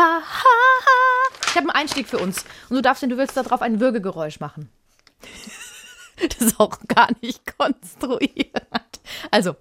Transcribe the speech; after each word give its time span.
ha, 0.00 0.22
ha. 0.22 1.40
Ich 1.46 1.56
habe 1.56 1.68
einen 1.68 1.70
Einstieg 1.70 2.08
für 2.08 2.18
uns. 2.18 2.44
Und 2.68 2.76
du 2.76 2.82
darfst, 2.82 3.02
wenn 3.02 3.10
du 3.10 3.16
willst, 3.16 3.36
darauf 3.36 3.62
ein 3.62 3.80
Würgegeräusch 3.80 4.40
machen. 4.40 4.70
Das 6.22 6.48
ist 6.48 6.60
auch 6.60 6.78
gar 6.86 7.08
nicht 7.22 7.40
konstruiert. 7.56 9.00
Also, 9.30 9.56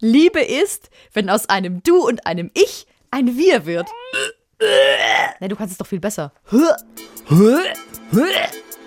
Liebe 0.00 0.40
ist, 0.40 0.90
wenn 1.12 1.30
aus 1.30 1.48
einem 1.48 1.84
Du 1.84 2.04
und 2.04 2.26
einem 2.26 2.50
Ich 2.52 2.88
ein 3.12 3.36
Wir 3.36 3.64
wird. 3.64 3.86
Na, 5.38 5.46
du 5.46 5.54
kannst 5.54 5.70
es 5.70 5.78
doch 5.78 5.86
viel 5.86 6.00
besser. 6.00 6.32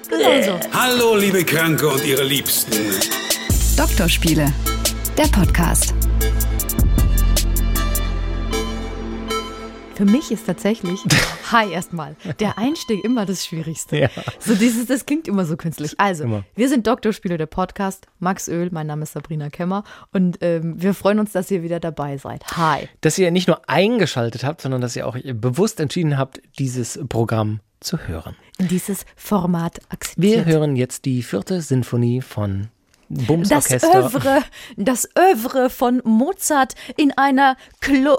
Genau 0.10 0.42
so. 0.42 0.60
Hallo, 0.74 1.16
liebe 1.16 1.46
Kranke 1.46 1.88
und 1.88 2.04
ihre 2.04 2.24
Liebsten. 2.24 2.74
Doktorspiele, 3.78 4.52
der 5.18 5.28
Podcast. 5.28 5.94
Für 9.96 10.06
mich 10.06 10.32
ist 10.32 10.48
tatsächlich, 10.48 11.00
hi 11.52 11.72
erstmal, 11.72 12.16
der 12.40 12.58
Einstieg 12.58 13.04
immer 13.04 13.28
das 13.28 13.46
Schwierigste. 13.46 13.98
Ja. 14.00 14.10
So 14.40 14.56
dieses, 14.56 14.88
das 14.88 15.06
klingt 15.06 15.28
immer 15.28 15.46
so 15.46 15.56
künstlich. 15.56 15.94
Also, 16.00 16.24
Immer. 16.24 16.44
wir 16.56 16.68
sind 16.68 16.88
Doktorspiele, 16.88 17.38
der 17.38 17.46
Podcast. 17.46 18.08
Max 18.20 18.48
Öl, 18.48 18.70
mein 18.72 18.88
Name 18.88 19.04
ist 19.04 19.14
Sabrina 19.14 19.50
Kemmer 19.52 19.84
und 20.12 20.40
ähm, 20.42 20.82
wir 20.82 20.96
freuen 20.96 21.20
uns, 21.20 21.32
dass 21.32 21.52
ihr 21.52 21.62
wieder 21.62 21.80
dabei 21.80 22.18
seid. 22.18 22.44
Hi. 22.58 22.90
Dass 23.02 23.20
ihr 23.20 23.30
nicht 23.30 23.48
nur 23.48 23.70
eingeschaltet 23.70 24.44
habt, 24.44 24.62
sondern 24.62 24.82
dass 24.82 24.96
ihr 24.96 25.08
auch 25.08 25.16
bewusst 25.36 25.80
entschieden 25.80 26.18
habt, 26.18 26.42
dieses 26.58 27.00
Programm 27.08 27.60
zu 27.80 28.00
hören. 28.00 28.36
In 28.58 28.68
dieses 28.70 29.06
Format 29.16 29.78
Wir 29.78 29.92
akzeptiert. 29.92 30.46
hören 30.48 30.76
jetzt 30.76 31.06
die 31.06 31.22
vierte 31.22 31.62
Sinfonie 31.62 32.22
von 32.22 32.70
Bums 33.14 33.50
das. 33.50 33.72
Övre, 33.84 34.44
das 34.78 35.10
Övre 35.18 35.70
von 35.70 36.02
Mozart 36.04 36.74
in 36.98 37.12
einer 37.18 37.58
Klo 37.80 38.18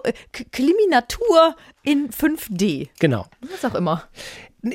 Kliminatur 0.53 1.57
in 1.83 2.11
5D. 2.11 2.89
Genau. 2.99 3.27
Was 3.41 3.65
auch 3.71 3.75
immer. 3.75 4.05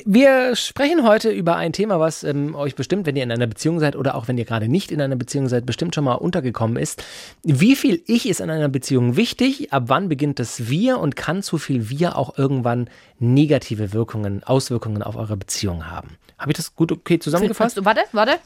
Wir 0.04 0.54
sprechen 0.54 1.02
heute 1.04 1.30
über 1.30 1.56
ein 1.56 1.72
Thema, 1.72 1.98
was 1.98 2.22
ähm, 2.22 2.54
euch 2.54 2.76
bestimmt, 2.76 3.06
wenn 3.06 3.16
ihr 3.16 3.24
in 3.24 3.32
einer 3.32 3.48
Beziehung 3.48 3.80
seid 3.80 3.96
oder 3.96 4.14
auch 4.14 4.28
wenn 4.28 4.38
ihr 4.38 4.44
gerade 4.44 4.68
nicht 4.68 4.92
in 4.92 5.00
einer 5.00 5.16
Beziehung 5.16 5.48
seid, 5.48 5.66
bestimmt 5.66 5.96
schon 5.96 6.04
mal 6.04 6.14
untergekommen 6.14 6.76
ist. 6.76 7.02
Wie 7.42 7.74
viel 7.74 8.00
Ich 8.06 8.28
ist 8.28 8.40
in 8.40 8.50
einer 8.50 8.68
Beziehung 8.68 9.16
wichtig? 9.16 9.72
Ab 9.72 9.84
wann 9.86 10.08
beginnt 10.08 10.38
das 10.38 10.68
Wir 10.68 11.00
und 11.00 11.16
kann 11.16 11.42
zu 11.42 11.58
viel 11.58 11.90
Wir 11.90 12.16
auch 12.16 12.38
irgendwann 12.38 12.88
negative 13.18 13.92
Wirkungen, 13.92 14.44
Auswirkungen 14.44 15.02
auf 15.02 15.16
eure 15.16 15.36
Beziehung 15.36 15.90
haben? 15.90 16.16
Habe 16.38 16.52
ich 16.52 16.56
das 16.56 16.76
gut 16.76 16.92
okay 16.92 17.18
zusammengefasst? 17.18 17.84
Warte, 17.84 18.02
warte. 18.12 18.38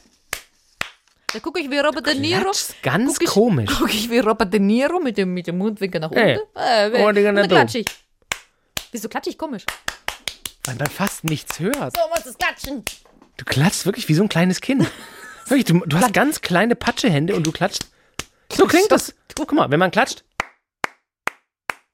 Da 1.34 1.40
gucke 1.40 1.58
ich 1.58 1.68
wie 1.68 1.78
Robert 1.78 2.06
De 2.06 2.14
Niro. 2.14 2.42
Klatschst 2.42 2.80
ganz 2.80 3.14
Guck 3.14 3.22
ich, 3.22 3.28
komisch. 3.28 3.70
Gucke 3.78 3.90
ich 3.90 4.08
wie 4.08 4.20
Robert 4.20 4.52
De 4.52 4.60
Niro 4.60 5.00
mit 5.00 5.18
dem, 5.18 5.34
mit 5.34 5.48
dem 5.48 5.58
Mundwinkel 5.58 6.00
nach 6.00 6.10
unten. 6.10 6.20
Äh, 6.20 6.38
Oh, 7.02 7.08
und 7.08 7.16
dann 7.16 7.34
du. 7.34 7.48
klatsch 7.48 7.74
ich. 7.74 7.86
Wieso 8.92 9.08
klatsch 9.08 9.26
ich 9.26 9.36
komisch? 9.36 9.64
Weil 10.62 10.76
man 10.76 10.86
fast 10.86 11.24
nichts 11.24 11.58
hört. 11.58 11.96
So 11.96 12.02
muss 12.08 12.24
es 12.24 12.38
klatschen. 12.38 12.84
Du 13.36 13.44
klatschst 13.44 13.84
wirklich 13.84 14.08
wie 14.08 14.14
so 14.14 14.22
ein 14.22 14.28
kleines 14.28 14.60
Kind. 14.60 14.88
Wirklich, 15.46 15.64
du, 15.64 15.80
du 15.84 15.98
hast 15.98 16.14
ganz 16.14 16.40
kleine 16.40 16.74
Patschehände 16.76 17.34
und 17.34 17.46
du 17.46 17.52
klatscht. 17.52 17.86
So 18.50 18.66
klingt 18.66 18.90
das. 18.90 19.12
Guck 19.34 19.52
mal, 19.52 19.70
wenn 19.70 19.80
man 19.80 19.90
klatscht. 19.90 20.24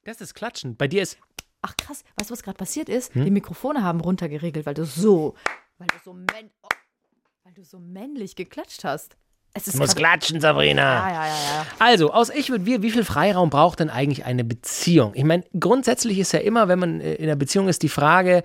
Das 0.04 0.20
ist 0.20 0.34
Klatschen. 0.34 0.76
Bei 0.76 0.86
dir 0.86 1.02
ist. 1.02 1.18
Ach 1.62 1.74
krass, 1.76 2.04
weißt 2.16 2.30
du, 2.30 2.32
was 2.34 2.42
gerade 2.42 2.58
passiert 2.58 2.88
ist? 2.88 3.14
Hm? 3.14 3.24
Die 3.24 3.30
Mikrofone 3.30 3.82
haben 3.82 4.00
runtergeregelt, 4.00 4.66
weil 4.66 4.74
du 4.74 4.84
so, 4.84 5.34
weil 5.78 5.88
du 5.88 5.96
so, 6.04 6.12
männ 6.12 6.50
oh, 6.62 6.68
weil 7.42 7.54
du 7.54 7.64
so 7.64 7.78
männlich 7.80 8.36
geklatscht 8.36 8.84
hast. 8.84 9.16
Es 9.52 9.66
ist 9.66 9.74
Du 9.74 9.78
musst 9.78 9.96
klatschen, 9.96 10.40
Sabrina. 10.40 10.82
Ja, 10.82 11.08
ja, 11.08 11.26
ja, 11.26 11.32
ja. 11.32 11.66
Also, 11.78 12.12
aus 12.12 12.30
Ich 12.30 12.50
wird 12.50 12.66
wir, 12.66 12.82
wie 12.82 12.90
viel 12.90 13.04
Freiraum 13.04 13.50
braucht 13.50 13.80
denn 13.80 13.90
eigentlich 13.90 14.24
eine 14.24 14.44
Beziehung? 14.44 15.12
Ich 15.14 15.24
meine, 15.24 15.44
grundsätzlich 15.58 16.18
ist 16.18 16.32
ja 16.32 16.38
immer, 16.38 16.68
wenn 16.68 16.78
man 16.78 17.00
äh, 17.00 17.14
in 17.14 17.24
einer 17.24 17.36
Beziehung 17.36 17.68
ist, 17.68 17.82
die 17.82 17.88
Frage, 17.88 18.44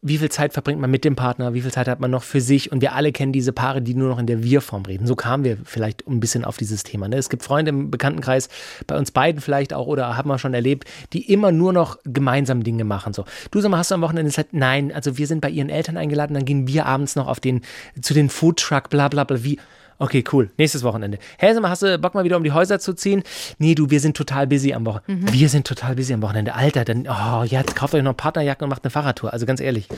wie 0.00 0.18
viel 0.18 0.30
Zeit 0.30 0.52
verbringt 0.52 0.80
man 0.80 0.90
mit 0.92 1.04
dem 1.04 1.16
Partner, 1.16 1.54
wie 1.54 1.60
viel 1.60 1.72
Zeit 1.72 1.88
hat 1.88 1.98
man 1.98 2.12
noch 2.12 2.22
für 2.22 2.40
sich? 2.40 2.70
Und 2.70 2.82
wir 2.82 2.94
alle 2.94 3.10
kennen 3.10 3.32
diese 3.32 3.52
Paare, 3.52 3.82
die 3.82 3.94
nur 3.94 4.08
noch 4.08 4.20
in 4.20 4.26
der 4.26 4.44
Wir-Form 4.44 4.84
reden. 4.84 5.08
So 5.08 5.16
kamen 5.16 5.42
wir 5.42 5.58
vielleicht 5.64 6.06
ein 6.06 6.20
bisschen 6.20 6.44
auf 6.44 6.56
dieses 6.56 6.84
Thema. 6.84 7.08
Ne? 7.08 7.16
Es 7.16 7.28
gibt 7.28 7.42
Freunde 7.42 7.70
im 7.70 7.90
Bekanntenkreis, 7.90 8.48
bei 8.86 8.96
uns 8.96 9.10
beiden 9.10 9.40
vielleicht 9.40 9.74
auch, 9.74 9.88
oder 9.88 10.16
haben 10.16 10.28
wir 10.28 10.38
schon 10.38 10.54
erlebt, 10.54 10.88
die 11.12 11.32
immer 11.32 11.50
nur 11.50 11.72
noch 11.72 11.98
gemeinsam 12.04 12.62
Dinge 12.62 12.84
machen. 12.84 13.12
So, 13.12 13.24
du 13.50 13.60
sag 13.60 13.70
mal, 13.70 13.78
hast 13.78 13.90
du 13.90 13.96
am 13.96 14.02
Wochenende 14.02 14.30
Zeit? 14.30 14.52
Nein, 14.52 14.92
also 14.92 15.18
wir 15.18 15.26
sind 15.26 15.40
bei 15.40 15.50
ihren 15.50 15.68
Eltern 15.68 15.96
eingeladen, 15.96 16.34
dann 16.34 16.44
gehen 16.44 16.68
wir 16.68 16.86
abends 16.86 17.16
noch 17.16 17.26
auf 17.26 17.40
den, 17.40 17.62
zu 18.00 18.14
den 18.14 18.28
Foodtruck, 18.28 18.90
bla 18.90 19.08
bla 19.08 19.24
bla, 19.24 19.42
wie. 19.42 19.58
Okay, 20.00 20.22
cool. 20.32 20.50
Nächstes 20.56 20.84
Wochenende. 20.84 21.18
Hey, 21.38 21.52
sag 21.52 21.62
mal, 21.62 21.70
hast 21.70 21.82
du 21.82 21.98
Bock 21.98 22.14
mal 22.14 22.24
wieder 22.24 22.36
um 22.36 22.44
die 22.44 22.52
Häuser 22.52 22.78
zu 22.78 22.94
ziehen? 22.94 23.24
Nee, 23.58 23.74
du, 23.74 23.90
wir 23.90 23.98
sind 24.00 24.16
total 24.16 24.46
busy 24.46 24.72
am 24.72 24.86
Wochenende. 24.86 25.32
Wir 25.32 25.48
sind 25.48 25.66
total 25.66 25.96
busy 25.96 26.14
am 26.14 26.22
Wochenende. 26.22 26.54
Alter, 26.54 26.84
dann, 26.84 27.00
oh, 27.02 27.42
ja, 27.44 27.60
jetzt 27.60 27.74
kauft 27.74 27.94
euch 27.94 28.02
noch 28.02 28.16
Partnerjacken 28.16 28.64
und 28.64 28.70
macht 28.70 28.84
eine 28.84 28.90
Fahrradtour. 28.90 29.32
Also 29.32 29.44
ganz 29.44 29.60
ehrlich. 29.60 29.88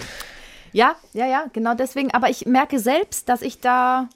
Ja, 0.73 0.95
ja, 1.13 1.27
ja, 1.27 1.45
genau 1.53 1.75
deswegen. 1.75 2.13
Aber 2.13 2.31
ich 2.31 2.47
merke 2.47 2.79
selbst, 2.79 3.29
dass 3.29 3.43
ich 3.43 3.61
da 3.61 4.09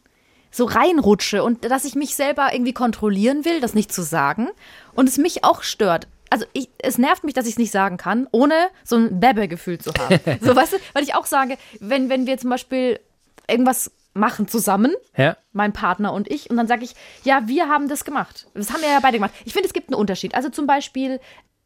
so 0.50 0.64
reinrutsche 0.64 1.42
und 1.42 1.64
dass 1.64 1.84
ich 1.84 1.96
mich 1.96 2.14
selber 2.14 2.50
irgendwie 2.52 2.72
kontrollieren 2.72 3.44
will, 3.44 3.60
das 3.60 3.74
nicht 3.74 3.92
zu 3.92 4.02
sagen. 4.02 4.48
Und 4.94 5.08
es 5.08 5.18
mich 5.18 5.44
auch 5.44 5.62
stört. 5.62 6.06
Also 6.30 6.46
ich, 6.52 6.70
es 6.78 6.96
nervt 6.96 7.24
mich, 7.24 7.34
dass 7.34 7.44
ich 7.44 7.52
es 7.52 7.58
nicht 7.58 7.72
sagen 7.72 7.96
kann, 7.96 8.26
ohne 8.32 8.54
so 8.84 8.96
ein 8.96 9.20
Bäbe-Gefühl 9.20 9.78
zu 9.78 9.92
haben. 9.92 10.18
so, 10.40 10.56
weißt 10.56 10.72
du, 10.72 10.76
weil 10.94 11.02
ich 11.02 11.14
auch 11.14 11.26
sage, 11.26 11.58
wenn, 11.80 12.08
wenn 12.08 12.26
wir 12.26 12.38
zum 12.38 12.50
Beispiel 12.50 13.00
irgendwas 13.48 13.90
machen 14.14 14.48
zusammen, 14.48 14.92
Ja? 15.16 15.36
mein 15.52 15.72
Partner 15.72 16.12
und 16.12 16.30
ich, 16.30 16.48
und 16.50 16.56
dann 16.56 16.66
sage 16.68 16.84
ich, 16.84 16.94
ja, 17.24 17.42
wir 17.46 17.68
haben 17.68 17.88
das 17.88 18.04
gemacht. 18.04 18.46
Das 18.54 18.72
haben 18.72 18.80
wir 18.80 18.88
ja 18.88 19.00
beide 19.00 19.18
gemacht. 19.18 19.32
Ich 19.44 19.52
finde, 19.52 19.66
es 19.66 19.72
gibt 19.74 19.88
einen 19.88 19.98
Unterschied. 20.00 20.34
Also 20.34 20.48
zum 20.48 20.66
Beispiel, 20.66 21.20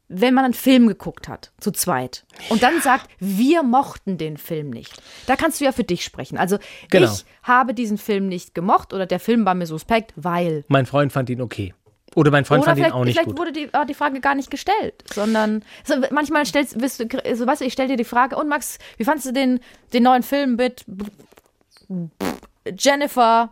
wenn 0.09 0.32
man 0.32 0.47
einen 0.47 0.54
Film 0.54 0.88
geguckt 0.88 1.28
hat, 1.28 1.53
zu 1.60 1.70
zweit, 1.70 2.25
und 2.48 2.62
dann 2.62 2.81
sagt, 2.81 3.08
wir 3.19 3.62
mochten 3.62 4.16
den 4.16 4.38
Film 4.38 4.70
nicht. 4.70 5.03
Da 5.26 5.37
kannst 5.37 5.60
du 5.60 5.66
ja 5.66 5.72
für 5.72 5.84
dich 5.84 6.03
sprechen. 6.03 6.38
Also 6.38 6.58
Genau. 6.91 7.12
ich 7.12 7.25
habe 7.42 7.75
diesen 7.75 7.98
Film 7.98 8.26
nicht 8.28 8.54
gemocht 8.54 8.94
oder 8.94 9.04
der 9.04 9.20
Film 9.20 9.44
war 9.44 9.54
mir 9.54 9.66
suspekt, 9.66 10.14
weil. 10.16 10.64
Mein 10.69 10.87
Freund 10.87 11.12
fand 11.12 11.28
ihn 11.28 11.42
okay. 11.42 11.75
Oder 12.14 12.31
mein 12.31 12.47
Freund 12.47 12.62
Oder 12.62 12.70
fand 12.70 12.78
ihn 12.78 12.82
vielleicht, 12.84 12.94
auch 12.94 13.04
nicht 13.04 13.14
vielleicht 13.14 13.28
gut. 13.28 13.38
wurde 13.38 13.53
die, 13.53 13.69
die 13.87 13.94
Frage 13.94 14.20
gar 14.20 14.34
nicht 14.34 14.50
gestellt, 14.50 15.04
sondern 15.12 15.62
so, 15.84 15.94
manchmal 16.10 16.47
stellst 16.47 16.75
du, 16.75 16.88
so, 16.88 17.47
weißt 17.47 17.60
du, 17.60 17.64
ich 17.66 17.75
stelle 17.75 17.91
dir 17.91 17.97
die 17.98 18.04
Frage, 18.04 18.34
und 18.37 18.48
Max, 18.48 18.78
wie 18.97 19.04
fandest 19.04 19.26
du 19.28 19.32
den, 19.34 19.60
den 19.92 20.04
neuen 20.04 20.22
Film 20.22 20.56
mit 20.56 20.87
Jennifer 22.78 23.50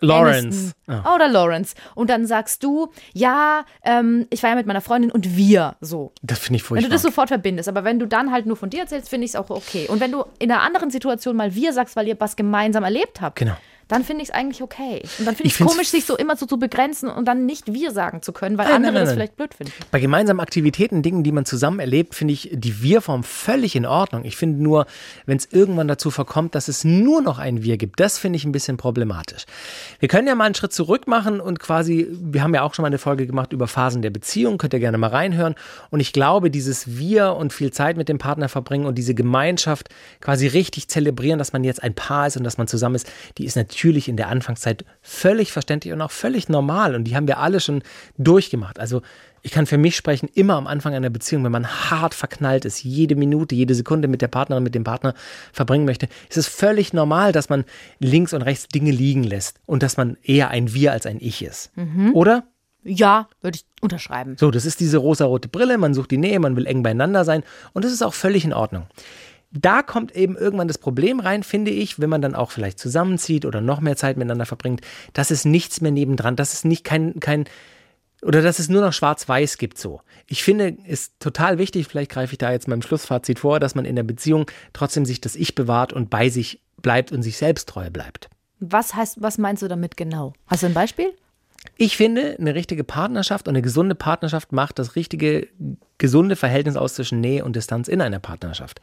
Lawrence. 0.00 0.72
Ah. 0.86 1.14
Oder 1.14 1.26
Lawrence. 1.28 1.74
Und 1.94 2.10
dann 2.10 2.26
sagst 2.26 2.62
du, 2.62 2.92
ja, 3.14 3.64
ähm, 3.82 4.26
ich 4.28 4.42
war 4.42 4.50
ja 4.50 4.56
mit 4.56 4.66
meiner 4.66 4.82
Freundin 4.82 5.10
und 5.10 5.36
wir 5.36 5.76
so. 5.80 6.12
Das 6.22 6.38
finde 6.38 6.56
ich 6.56 6.62
Wenn 6.64 6.66
furchtbar. 6.66 6.88
du 6.90 6.92
das 6.94 7.02
sofort 7.02 7.28
verbindest, 7.28 7.68
aber 7.68 7.82
wenn 7.84 7.98
du 7.98 8.06
dann 8.06 8.30
halt 8.30 8.44
nur 8.44 8.56
von 8.56 8.68
dir 8.68 8.80
erzählst, 8.80 9.08
finde 9.08 9.24
ich 9.24 9.30
es 9.30 9.36
auch 9.36 9.48
okay. 9.48 9.86
Und 9.88 10.00
wenn 10.00 10.12
du 10.12 10.24
in 10.38 10.52
einer 10.52 10.60
anderen 10.62 10.90
Situation 10.90 11.34
mal 11.34 11.54
wir 11.54 11.72
sagst, 11.72 11.96
weil 11.96 12.06
ihr 12.08 12.20
was 12.20 12.36
gemeinsam 12.36 12.84
erlebt 12.84 13.20
habt, 13.22 13.38
Genau. 13.38 13.56
Dann 13.88 14.02
finde 14.02 14.22
ich 14.22 14.30
es 14.30 14.34
eigentlich 14.34 14.62
okay. 14.62 15.02
Und 15.18 15.26
dann 15.26 15.36
finde 15.36 15.48
Ich 15.48 15.60
es 15.60 15.66
komisch, 15.66 15.88
sich 15.88 16.04
so 16.04 16.16
immer 16.16 16.36
so 16.36 16.46
zu 16.46 16.58
begrenzen 16.58 17.08
und 17.08 17.26
dann 17.26 17.46
nicht 17.46 17.72
wir 17.72 17.92
sagen 17.92 18.20
zu 18.20 18.32
können, 18.32 18.58
weil 18.58 18.66
Nein, 18.66 18.76
andere 18.76 18.92
nein, 18.94 19.02
das 19.02 19.10
nein. 19.10 19.16
vielleicht 19.16 19.36
blöd 19.36 19.54
finden. 19.54 19.72
Bei 19.92 20.00
gemeinsamen 20.00 20.40
Aktivitäten, 20.40 21.02
Dingen, 21.02 21.22
die 21.22 21.30
man 21.30 21.44
zusammen 21.44 21.78
erlebt, 21.78 22.16
finde 22.16 22.34
ich 22.34 22.50
die 22.52 22.82
Wir-Form 22.82 23.22
völlig 23.22 23.76
in 23.76 23.86
Ordnung. 23.86 24.24
Ich 24.24 24.36
finde 24.36 24.60
nur, 24.60 24.86
wenn 25.24 25.36
es 25.36 25.46
irgendwann 25.52 25.86
dazu 25.86 26.10
verkommt, 26.10 26.56
dass 26.56 26.66
es 26.66 26.82
nur 26.82 27.22
noch 27.22 27.38
ein 27.38 27.62
Wir 27.62 27.76
gibt, 27.76 28.00
das 28.00 28.18
finde 28.18 28.38
ich 28.38 28.44
ein 28.44 28.50
bisschen 28.50 28.76
problematisch. 28.76 29.44
Wir 30.00 30.08
können 30.08 30.26
ja 30.26 30.34
mal 30.34 30.44
einen 30.44 30.56
Schritt 30.56 30.72
zurück 30.72 31.06
machen 31.06 31.40
und 31.40 31.60
quasi, 31.60 32.08
wir 32.10 32.42
haben 32.42 32.54
ja 32.54 32.62
auch 32.62 32.74
schon 32.74 32.82
mal 32.82 32.88
eine 32.88 32.98
Folge 32.98 33.26
gemacht 33.26 33.52
über 33.52 33.68
Phasen 33.68 34.02
der 34.02 34.10
Beziehung, 34.10 34.58
könnt 34.58 34.72
ihr 34.72 34.80
gerne 34.80 34.98
mal 34.98 35.10
reinhören. 35.10 35.54
Und 35.90 36.00
ich 36.00 36.12
glaube, 36.12 36.50
dieses 36.50 36.98
Wir 36.98 37.34
und 37.34 37.52
viel 37.52 37.70
Zeit 37.70 37.96
mit 37.96 38.08
dem 38.08 38.18
Partner 38.18 38.48
verbringen 38.48 38.86
und 38.86 38.96
diese 38.96 39.14
Gemeinschaft 39.14 39.90
quasi 40.20 40.48
richtig 40.48 40.88
zelebrieren, 40.88 41.38
dass 41.38 41.52
man 41.52 41.62
jetzt 41.62 41.84
ein 41.84 41.94
Paar 41.94 42.26
ist 42.26 42.36
und 42.36 42.42
dass 42.42 42.58
man 42.58 42.66
zusammen 42.66 42.96
ist, 42.96 43.08
die 43.38 43.44
ist 43.44 43.54
natürlich 43.54 43.75
in 43.84 44.16
der 44.16 44.28
Anfangszeit 44.28 44.84
völlig 45.02 45.52
verständlich 45.52 45.92
und 45.92 46.00
auch 46.00 46.10
völlig 46.10 46.48
normal. 46.48 46.94
Und 46.94 47.04
die 47.04 47.16
haben 47.16 47.28
wir 47.28 47.38
alle 47.38 47.60
schon 47.60 47.82
durchgemacht. 48.18 48.78
Also 48.78 49.02
ich 49.42 49.52
kann 49.52 49.66
für 49.66 49.78
mich 49.78 49.94
sprechen, 49.94 50.28
immer 50.34 50.54
am 50.54 50.66
Anfang 50.66 50.94
einer 50.94 51.10
Beziehung, 51.10 51.44
wenn 51.44 51.52
man 51.52 51.68
hart 51.68 52.14
verknallt 52.14 52.64
ist, 52.64 52.82
jede 52.82 53.14
Minute, 53.14 53.54
jede 53.54 53.74
Sekunde 53.74 54.08
mit 54.08 54.20
der 54.20 54.28
Partnerin, 54.28 54.64
mit 54.64 54.74
dem 54.74 54.82
Partner 54.82 55.14
verbringen 55.52 55.84
möchte, 55.84 56.08
ist 56.28 56.36
es 56.36 56.48
völlig 56.48 56.92
normal, 56.92 57.30
dass 57.30 57.48
man 57.48 57.64
links 58.00 58.32
und 58.32 58.42
rechts 58.42 58.66
Dinge 58.66 58.90
liegen 58.90 59.22
lässt 59.22 59.60
und 59.64 59.84
dass 59.84 59.96
man 59.96 60.16
eher 60.22 60.48
ein 60.50 60.74
Wir 60.74 60.90
als 60.90 61.06
ein 61.06 61.18
Ich 61.20 61.44
ist. 61.44 61.70
Oder? 62.12 62.48
Ja, 62.82 63.28
würde 63.40 63.58
ich 63.58 63.64
unterschreiben. 63.80 64.36
So, 64.38 64.50
das 64.50 64.64
ist 64.64 64.80
diese 64.80 64.98
rosarote 64.98 65.48
Brille, 65.48 65.76
man 65.76 65.92
sucht 65.92 66.12
die 66.12 66.18
Nähe, 66.18 66.38
man 66.38 66.56
will 66.56 66.66
eng 66.66 66.82
beieinander 66.82 67.24
sein 67.24 67.42
und 67.72 67.84
das 67.84 67.92
ist 67.92 68.02
auch 68.02 68.14
völlig 68.14 68.44
in 68.44 68.52
Ordnung. 68.52 68.86
Da 69.60 69.82
kommt 69.82 70.14
eben 70.14 70.36
irgendwann 70.36 70.68
das 70.68 70.78
Problem 70.78 71.20
rein, 71.20 71.42
finde 71.42 71.70
ich, 71.70 71.98
wenn 71.98 72.10
man 72.10 72.22
dann 72.22 72.34
auch 72.34 72.50
vielleicht 72.50 72.78
zusammenzieht 72.78 73.44
oder 73.44 73.60
noch 73.60 73.80
mehr 73.80 73.96
Zeit 73.96 74.16
miteinander 74.16 74.46
verbringt, 74.46 74.82
dass 75.12 75.30
es 75.30 75.44
nichts 75.44 75.80
mehr 75.80 75.92
nebendran, 75.92 76.36
dass 76.36 76.52
es 76.52 76.64
nicht 76.64 76.84
kein, 76.84 77.20
kein 77.20 77.44
oder 78.22 78.42
dass 78.42 78.58
es 78.58 78.68
nur 78.68 78.80
noch 78.80 78.92
schwarz-weiß 78.92 79.58
gibt 79.58 79.78
so. 79.78 80.00
Ich 80.26 80.42
finde, 80.42 80.76
ist 80.86 81.18
total 81.20 81.58
wichtig, 81.58 81.86
vielleicht 81.86 82.10
greife 82.10 82.32
ich 82.32 82.38
da 82.38 82.50
jetzt 82.50 82.68
meinem 82.68 82.82
Schlussfazit 82.82 83.38
vor, 83.38 83.60
dass 83.60 83.74
man 83.74 83.84
in 83.84 83.96
der 83.96 84.02
Beziehung 84.02 84.50
trotzdem 84.72 85.04
sich 85.04 85.20
das 85.20 85.36
Ich 85.36 85.54
bewahrt 85.54 85.92
und 85.92 86.10
bei 86.10 86.28
sich 86.28 86.60
bleibt 86.80 87.12
und 87.12 87.22
sich 87.22 87.36
selbst 87.36 87.68
treu 87.68 87.90
bleibt. 87.90 88.28
Was 88.58 88.94
heißt, 88.94 89.20
was 89.20 89.38
meinst 89.38 89.62
du 89.62 89.68
damit 89.68 89.96
genau? 89.96 90.32
Hast 90.46 90.62
du 90.62 90.66
ein 90.66 90.74
Beispiel? 90.74 91.12
Ich 91.76 91.96
finde, 91.96 92.36
eine 92.38 92.54
richtige 92.54 92.84
Partnerschaft 92.84 93.48
und 93.48 93.52
eine 93.52 93.62
gesunde 93.62 93.94
Partnerschaft 93.94 94.52
macht 94.52 94.78
das 94.78 94.96
richtige, 94.96 95.48
gesunde 95.98 96.36
Verhältnis 96.36 96.76
aus 96.76 96.94
zwischen 96.94 97.20
Nähe 97.20 97.44
und 97.44 97.56
Distanz 97.56 97.88
in 97.88 98.00
einer 98.00 98.18
Partnerschaft. 98.18 98.80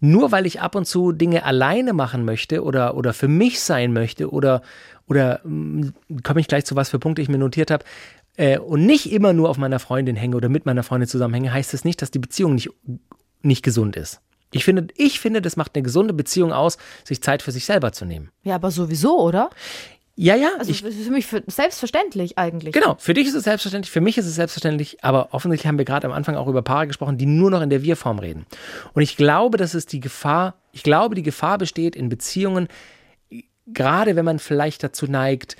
Nur 0.00 0.30
weil 0.32 0.46
ich 0.46 0.60
ab 0.60 0.74
und 0.74 0.86
zu 0.86 1.12
Dinge 1.12 1.44
alleine 1.44 1.92
machen 1.92 2.24
möchte 2.24 2.62
oder, 2.62 2.96
oder 2.96 3.12
für 3.12 3.28
mich 3.28 3.60
sein 3.60 3.92
möchte 3.92 4.30
oder, 4.30 4.62
oder 5.06 5.40
hm, 5.42 5.92
komme 6.22 6.40
ich 6.40 6.48
gleich 6.48 6.64
zu 6.64 6.76
was 6.76 6.90
für 6.90 6.98
Punkte 6.98 7.22
ich 7.22 7.28
mir 7.28 7.38
notiert 7.38 7.70
habe, 7.70 7.84
äh, 8.36 8.58
und 8.58 8.86
nicht 8.86 9.12
immer 9.12 9.32
nur 9.32 9.50
auf 9.50 9.58
meiner 9.58 9.80
Freundin 9.80 10.16
hänge 10.16 10.36
oder 10.36 10.48
mit 10.48 10.64
meiner 10.64 10.84
Freundin 10.84 11.08
zusammenhänge, 11.08 11.52
heißt 11.52 11.74
das 11.74 11.84
nicht, 11.84 12.00
dass 12.00 12.10
die 12.10 12.20
Beziehung 12.20 12.54
nicht, 12.54 12.70
nicht 13.42 13.62
gesund 13.62 13.96
ist. 13.96 14.20
Ich 14.52 14.64
finde, 14.64 14.86
ich 14.96 15.20
finde, 15.20 15.42
das 15.42 15.56
macht 15.56 15.74
eine 15.74 15.82
gesunde 15.82 16.14
Beziehung 16.14 16.52
aus, 16.52 16.78
sich 17.04 17.22
Zeit 17.22 17.42
für 17.42 17.52
sich 17.52 17.66
selber 17.66 17.92
zu 17.92 18.06
nehmen. 18.06 18.30
Ja, 18.44 18.54
aber 18.54 18.70
sowieso, 18.70 19.20
oder? 19.20 19.50
Ja, 20.20 20.34
ja. 20.34 20.50
Also 20.58 20.72
ich, 20.72 20.82
das 20.82 20.96
ist 20.96 21.04
für 21.04 21.12
mich 21.12 21.26
für 21.26 21.44
selbstverständlich 21.46 22.38
eigentlich. 22.38 22.72
Genau, 22.72 22.96
für 22.98 23.14
dich 23.14 23.28
ist 23.28 23.34
es 23.34 23.44
selbstverständlich, 23.44 23.92
für 23.92 24.00
mich 24.00 24.18
ist 24.18 24.26
es 24.26 24.34
selbstverständlich, 24.34 25.04
aber 25.04 25.28
offensichtlich 25.32 25.68
haben 25.68 25.78
wir 25.78 25.84
gerade 25.84 26.08
am 26.08 26.12
Anfang 26.12 26.34
auch 26.34 26.48
über 26.48 26.60
Paare 26.60 26.88
gesprochen, 26.88 27.18
die 27.18 27.26
nur 27.26 27.52
noch 27.52 27.62
in 27.62 27.70
der 27.70 27.84
Wir-Form 27.84 28.18
reden. 28.18 28.44
Und 28.94 29.02
ich 29.02 29.16
glaube, 29.16 29.58
dass 29.58 29.74
es 29.74 29.86
die 29.86 30.00
Gefahr, 30.00 30.54
ich 30.72 30.82
glaube, 30.82 31.14
die 31.14 31.22
Gefahr 31.22 31.56
besteht 31.56 31.94
in 31.94 32.08
Beziehungen, 32.08 32.66
gerade 33.68 34.16
wenn 34.16 34.24
man 34.24 34.40
vielleicht 34.40 34.82
dazu 34.82 35.06
neigt, 35.06 35.56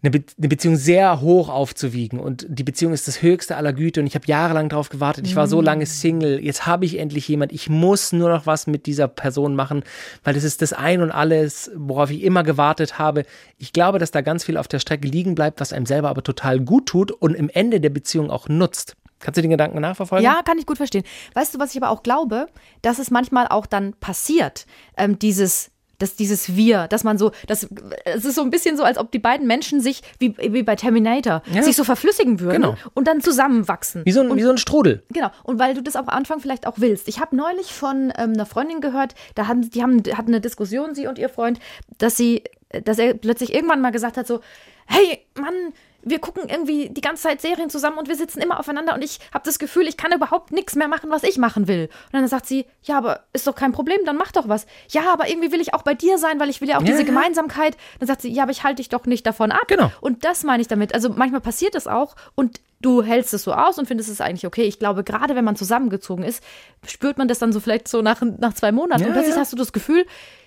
eine, 0.00 0.10
Be 0.12 0.22
eine 0.38 0.48
Beziehung 0.48 0.76
sehr 0.76 1.20
hoch 1.20 1.48
aufzuwiegen 1.48 2.20
und 2.20 2.46
die 2.48 2.62
Beziehung 2.62 2.92
ist 2.92 3.08
das 3.08 3.20
höchste 3.20 3.56
aller 3.56 3.72
Güte 3.72 4.00
und 4.00 4.06
ich 4.06 4.14
habe 4.14 4.26
jahrelang 4.26 4.68
darauf 4.68 4.90
gewartet. 4.90 5.26
Ich 5.26 5.34
war 5.34 5.48
so 5.48 5.60
lange 5.60 5.86
Single, 5.86 6.42
jetzt 6.44 6.66
habe 6.66 6.84
ich 6.84 6.98
endlich 6.98 7.26
jemand. 7.26 7.52
Ich 7.52 7.68
muss 7.68 8.12
nur 8.12 8.28
noch 8.28 8.46
was 8.46 8.68
mit 8.68 8.86
dieser 8.86 9.08
Person 9.08 9.56
machen, 9.56 9.82
weil 10.22 10.34
das 10.34 10.44
ist 10.44 10.62
das 10.62 10.72
Ein 10.72 11.02
und 11.02 11.10
alles, 11.10 11.70
worauf 11.74 12.10
ich 12.10 12.22
immer 12.22 12.44
gewartet 12.44 12.98
habe. 12.98 13.24
Ich 13.56 13.72
glaube, 13.72 13.98
dass 13.98 14.12
da 14.12 14.20
ganz 14.20 14.44
viel 14.44 14.56
auf 14.56 14.68
der 14.68 14.78
Strecke 14.78 15.08
liegen 15.08 15.34
bleibt, 15.34 15.60
was 15.60 15.72
einem 15.72 15.86
selber 15.86 16.10
aber 16.10 16.22
total 16.22 16.60
gut 16.60 16.86
tut 16.86 17.10
und 17.10 17.34
im 17.34 17.48
Ende 17.48 17.80
der 17.80 17.90
Beziehung 17.90 18.30
auch 18.30 18.48
nutzt. 18.48 18.96
Kannst 19.18 19.36
du 19.36 19.42
den 19.42 19.50
Gedanken 19.50 19.80
nachverfolgen? 19.80 20.24
Ja, 20.24 20.42
kann 20.44 20.58
ich 20.58 20.66
gut 20.66 20.76
verstehen. 20.76 21.02
Weißt 21.34 21.54
du, 21.54 21.58
was 21.58 21.74
ich 21.74 21.82
aber 21.82 21.90
auch 21.90 22.04
glaube, 22.04 22.46
dass 22.82 23.00
es 23.00 23.10
manchmal 23.10 23.48
auch 23.48 23.66
dann 23.66 23.94
passiert, 23.94 24.66
ähm, 24.96 25.18
dieses 25.18 25.72
dass 25.98 26.14
dieses 26.16 26.54
Wir, 26.56 26.86
dass 26.88 27.04
man 27.04 27.18
so, 27.18 27.32
das, 27.46 27.68
es 28.04 28.24
ist 28.24 28.34
so 28.36 28.42
ein 28.42 28.50
bisschen 28.50 28.76
so, 28.76 28.84
als 28.84 28.98
ob 28.98 29.10
die 29.10 29.18
beiden 29.18 29.46
Menschen 29.46 29.80
sich, 29.80 30.02
wie, 30.18 30.36
wie 30.38 30.62
bei 30.62 30.76
Terminator, 30.76 31.42
Ja. 31.52 31.62
sich 31.62 31.76
so 31.76 31.84
verflüssigen 31.84 32.40
würden 32.40 32.62
Genau. 32.62 32.76
und 32.94 33.08
dann 33.08 33.20
zusammenwachsen. 33.20 34.02
Wie 34.04 34.12
so 34.12 34.20
ein, 34.20 34.34
wie 34.36 34.42
so 34.42 34.50
ein 34.50 34.58
Strudel. 34.58 35.02
Genau, 35.10 35.30
und 35.44 35.58
weil 35.58 35.74
du 35.74 35.82
das 35.82 35.96
auch 35.96 36.02
am 36.02 36.08
Anfang 36.10 36.40
vielleicht 36.40 36.66
auch 36.66 36.74
willst. 36.78 37.08
Ich 37.08 37.20
habe 37.20 37.34
neulich 37.36 37.72
von 37.72 38.12
ähm, 38.16 38.32
einer 38.34 38.46
Freundin 38.46 38.80
gehört, 38.80 39.14
da 39.34 39.46
haben, 39.48 39.68
die 39.70 39.82
haben, 39.82 40.02
hatten 40.16 40.28
eine 40.28 40.40
Diskussion, 40.40 40.94
sie 40.94 41.06
und 41.06 41.18
ihr 41.18 41.28
Freund, 41.28 41.58
dass 41.98 42.16
sie, 42.16 42.44
dass 42.84 42.98
er 42.98 43.14
plötzlich 43.14 43.52
irgendwann 43.54 43.80
mal 43.80 43.90
gesagt 43.90 44.16
hat, 44.16 44.26
so, 44.26 44.40
hey, 44.86 45.18
Mann, 45.38 45.72
wir 46.02 46.20
gucken 46.20 46.48
irgendwie 46.48 46.88
die 46.90 47.00
ganze 47.00 47.24
Zeit 47.24 47.40
Serien 47.40 47.70
zusammen 47.70 47.98
und 47.98 48.08
wir 48.08 48.14
sitzen 48.14 48.40
immer 48.40 48.60
aufeinander 48.60 48.94
und 48.94 49.02
ich 49.02 49.18
habe 49.32 49.44
das 49.44 49.58
Gefühl, 49.58 49.86
ich 49.88 49.96
kann 49.96 50.12
überhaupt 50.12 50.52
nichts 50.52 50.76
mehr 50.76 50.88
machen, 50.88 51.10
was 51.10 51.24
ich 51.24 51.38
machen 51.38 51.66
will. 51.66 51.88
Und 52.06 52.12
dann 52.12 52.28
sagt 52.28 52.46
sie, 52.46 52.66
ja, 52.82 52.98
aber 52.98 53.24
ist 53.32 53.46
doch 53.46 53.54
kein 53.54 53.72
Problem, 53.72 53.98
dann 54.04 54.16
mach 54.16 54.32
doch 54.32 54.48
was. 54.48 54.66
Ja, 54.88 55.12
aber 55.12 55.28
irgendwie 55.28 55.50
will 55.50 55.60
ich 55.60 55.74
auch 55.74 55.82
bei 55.82 55.94
dir 55.94 56.18
sein, 56.18 56.38
weil 56.38 56.50
ich 56.50 56.60
will 56.60 56.68
ja 56.68 56.76
auch 56.76 56.82
Ja, 56.82 56.86
diese 56.86 57.00
ja. 57.00 57.06
Gemeinsamkeit. 57.06 57.76
Dann 57.98 58.06
sagt 58.06 58.22
sie, 58.22 58.30
ja, 58.30 58.44
aber 58.44 58.52
ich 58.52 58.62
halte 58.62 58.76
dich 58.76 58.88
doch 58.88 59.06
nicht 59.06 59.26
davon 59.26 59.50
ab. 59.50 59.66
Genau. 59.66 59.90
Und 60.00 60.24
das 60.24 60.44
meine 60.44 60.60
ich 60.60 60.68
damit. 60.68 60.94
Also 60.94 61.10
manchmal 61.10 61.40
passiert 61.40 61.74
das 61.74 61.86
auch 61.88 62.14
und 62.34 62.60
du 62.80 63.02
hältst 63.02 63.34
es 63.34 63.42
so 63.42 63.52
aus 63.52 63.78
und 63.78 63.86
findest 63.86 64.08
es 64.08 64.20
eigentlich 64.20 64.46
okay. 64.46 64.62
Ich 64.62 64.78
glaube, 64.78 65.02
gerade 65.02 65.34
wenn 65.34 65.44
man 65.44 65.56
zusammengezogen 65.56 66.24
ist, 66.24 66.42
spürt 66.86 67.18
man 67.18 67.26
das 67.26 67.40
dann 67.40 67.52
so 67.52 67.58
vielleicht 67.58 67.88
so 67.88 68.02
nach, 68.02 68.22
nach 68.22 68.54
zwei 68.54 68.70
Monaten. 68.70 69.02
Ja, 69.02 69.08
und 69.08 69.14
plötzlich 69.14 69.36
hast 69.36 69.52
du 69.52 69.56
das 69.56 69.72
Gefühl, 69.72 70.06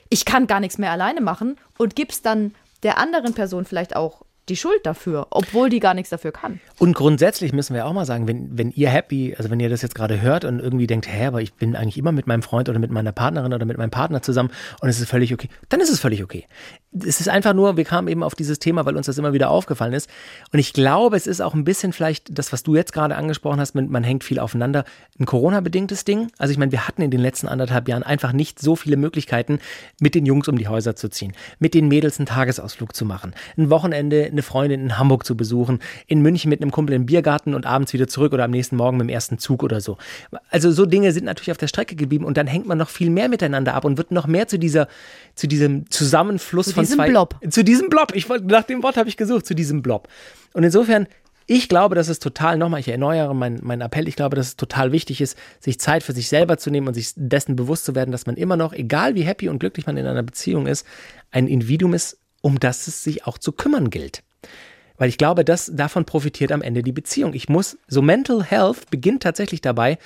ich 0.10 0.24
kann 0.26 0.48
gar 0.48 0.62
nichts 0.62 0.78
mehr 0.78 0.92
alleine 0.92 1.22
machen 1.22 1.58
und 1.78 1.96
gibst 1.96 2.26
dann 2.26 2.56
der 2.84 2.98
anderen 2.98 3.34
Person 3.34 3.66
vielleicht 3.66 3.96
auch 3.96 4.24
die 4.52 4.58
Schuld 4.58 4.86
dafür, 4.86 5.28
obwohl 5.32 5.70
die 5.70 5.80
gar 5.80 5.94
nichts 5.94 6.10
dafür 6.10 6.34
kann. 6.34 6.60
Und 6.78 6.94
grundsätzlich 6.94 7.54
müssen 7.54 7.74
wir 7.74 7.86
auch 7.86 7.94
mal 7.94 8.06
sagen, 8.06 8.28
wenn, 8.28 8.58
wenn 8.58 8.72
ihr 8.72 8.90
happy, 8.90 9.34
also 9.38 9.50
wenn 9.50 9.60
ihr 9.62 9.70
das 9.70 9.82
jetzt 9.82 9.96
gerade 9.96 10.22
hört 10.22 10.44
und 10.44 10.60
irgendwie 10.60 10.88
denkt, 10.88 11.08
hä, 11.08 11.28
aber 11.28 11.42
ich 11.42 11.54
bin 11.54 11.76
eigentlich 11.76 11.98
immer 11.98 12.12
mit 12.12 12.28
meinem 12.28 12.44
Freund 12.44 12.68
oder 12.68 12.78
mit 12.78 12.92
meiner 12.92 13.14
Partnerin 13.14 13.54
oder 13.54 13.66
mit 13.66 13.78
meinem 13.78 13.92
Partner 13.92 14.22
zusammen 14.22 14.52
und 14.82 14.90
es 14.90 15.00
ist 15.00 15.10
völlig 15.10 15.34
okay, 15.34 15.48
dann 15.70 15.80
ist 15.80 15.90
es 15.90 16.02
völlig 16.02 16.22
okay. 16.22 16.46
Es 16.94 17.22
ist 17.22 17.30
einfach 17.30 17.54
nur, 17.54 17.78
wir 17.78 17.86
kamen 17.86 18.10
eben 18.10 18.22
auf 18.22 18.36
dieses 18.36 18.60
Thema, 18.60 18.86
weil 18.86 18.98
uns 18.98 19.06
das 19.06 19.18
immer 19.18 19.32
wieder 19.32 19.50
aufgefallen 19.50 19.94
ist. 19.94 20.10
Und 20.52 20.60
ich 20.60 20.74
glaube, 20.74 21.16
es 21.16 21.26
ist 21.26 21.40
auch 21.42 21.54
ein 21.54 21.64
bisschen 21.64 21.94
vielleicht 21.94 22.38
das, 22.38 22.52
was 22.52 22.64
du 22.64 22.76
jetzt 22.76 22.92
gerade 22.92 23.16
angesprochen 23.16 23.62
hast, 23.62 23.76
man 23.76 24.04
hängt 24.04 24.26
viel 24.26 24.40
aufeinander, 24.40 24.84
ein 25.18 25.26
Corona-bedingtes 25.26 26.04
Ding. 26.04 26.32
Also 26.38 26.52
ich 26.52 26.58
meine, 26.58 26.74
wir 26.74 26.88
hatten 26.88 27.02
in 27.02 27.10
den 27.10 27.22
letzten 27.22 27.48
anderthalb 27.48 27.88
Jahren 27.88 28.04
einfach 28.04 28.34
nicht 28.34 28.60
so 28.60 28.76
viele 28.76 28.98
Möglichkeiten, 28.98 29.60
mit 30.02 30.16
den 30.16 30.26
Jungs 30.26 30.50
um 30.50 30.58
die 30.58 30.68
Häuser 30.68 30.96
zu 30.98 31.10
ziehen, 31.10 31.32
mit 31.60 31.74
den 31.74 31.88
Mädels 31.88 32.20
einen 32.20 32.26
Tagesausflug 32.26 32.94
zu 32.94 33.06
machen, 33.06 33.34
ein 33.58 33.70
Wochenende 33.70 34.26
eine 34.26 34.42
Freundin 34.42 34.82
in 34.82 34.98
Hamburg 34.98 35.26
zu 35.26 35.38
besuchen, 35.38 35.80
in 36.08 36.22
München 36.22 36.50
mit 36.50 36.62
einem 36.62 36.72
Kumpel 36.72 36.96
im 36.96 37.06
Biergarten 37.06 37.54
und 37.54 37.66
abends 37.66 37.94
wieder 37.94 38.10
zurück 38.10 38.34
oder 38.34 38.44
am 38.44 38.52
nächsten 38.52 38.76
Morgen 38.76 38.98
mit 38.98 39.08
dem 39.08 39.14
ersten 39.14 39.38
Zug 39.38 39.64
oder 39.64 39.80
so. 39.80 39.98
Also 40.50 40.72
so 40.72 40.86
Dinge 40.86 41.14
sind 41.14 41.24
natürlich 41.24 41.52
auf 41.52 41.58
der 41.58 41.68
Strecke 41.68 41.96
geblieben 41.96 42.26
und 42.26 42.36
dann 42.36 42.48
hängt 42.48 42.68
man 42.68 42.78
noch 42.78 42.90
viel 42.90 43.10
mehr 43.10 43.30
miteinander 43.30 43.76
ab 43.76 43.86
und 43.86 43.98
wird 43.98 44.12
noch 44.12 44.28
mehr 44.28 44.48
zu 44.48 44.60
dieser, 44.60 44.88
zu 45.36 45.48
diesem 45.48 45.90
Zusammenfluss 45.90 46.68
Zu 46.68 46.81
von 46.82 46.98
diesem 46.98 46.98
zwei. 46.98 47.10
Blob. 47.10 47.40
Zu 47.50 47.64
diesem 47.64 47.90
Blob. 47.90 48.16
Ich 48.16 48.30
wollte, 48.30 48.46
nach 48.46 48.64
dem 48.64 48.84
Wort 48.84 48.98
habe 48.98 49.10
ich 49.10 49.18
gesucht, 49.18 49.46
zu 49.46 49.56
diesem 49.56 49.82
Blob. 49.82 50.08
Und 50.54 50.64
insofern, 50.64 51.08
ich 51.48 51.68
glaube, 51.68 51.96
dass 51.96 52.08
es 52.08 52.20
total, 52.20 52.58
nochmal, 52.58 52.80
ich 52.80 52.88
erneuere 52.88 53.34
meinen 53.34 53.60
mein 53.64 53.82
Appell, 53.82 54.08
ich 54.08 54.16
glaube, 54.16 54.36
dass 54.36 54.48
es 54.48 54.56
total 54.56 54.92
wichtig 54.92 55.22
ist, 55.22 55.38
sich 55.60 55.80
Zeit 55.80 56.04
für 56.04 56.14
sich 56.14 56.30
selber 56.30 56.58
zu 56.58 56.70
nehmen 56.70 56.88
und 56.88 56.94
sich 56.94 57.14
dessen 57.16 57.56
bewusst 57.56 57.86
zu 57.86 57.96
werden, 57.96 58.12
dass 58.12 58.26
man 58.26 58.38
immer 58.38 58.58
noch, 58.58 58.74
egal 58.74 59.16
wie 59.16 59.24
happy 59.24 59.50
und 59.50 59.60
glücklich 59.60 59.86
man 59.86 59.98
in 59.98 60.06
einer 60.06 60.24
Beziehung 60.24 60.68
ist, 60.68 60.86
ein 61.32 61.48
Individuum 61.48 61.94
ist, 61.94 62.20
um 62.42 62.60
das 62.60 62.88
es 62.88 63.04
sich 63.04 63.26
auch 63.28 63.38
zu 63.38 63.52
kümmern 63.52 63.90
gilt. 63.90 64.24
Weil 64.98 65.10
ich 65.10 65.18
glaube, 65.18 65.44
dass 65.44 65.72
davon 65.74 66.06
profitiert 66.06 66.52
am 66.52 66.62
Ende 66.62 66.84
die 66.84 66.92
Beziehung. 66.92 67.34
Ich 67.34 67.50
muss, 67.50 67.78
so 67.88 68.02
Mental 68.02 68.44
Health 68.44 68.90
beginnt 68.92 69.24
tatsächlich 69.24 69.62
dabei, 69.62 69.98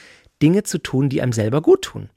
Dinge 0.41 0.63
zu 0.63 0.77
tun, 0.77 1.09
die 1.09 1.21
einem 1.21 1.33
selber 1.33 1.61
gut 1.61 1.81
tun. 1.83 2.09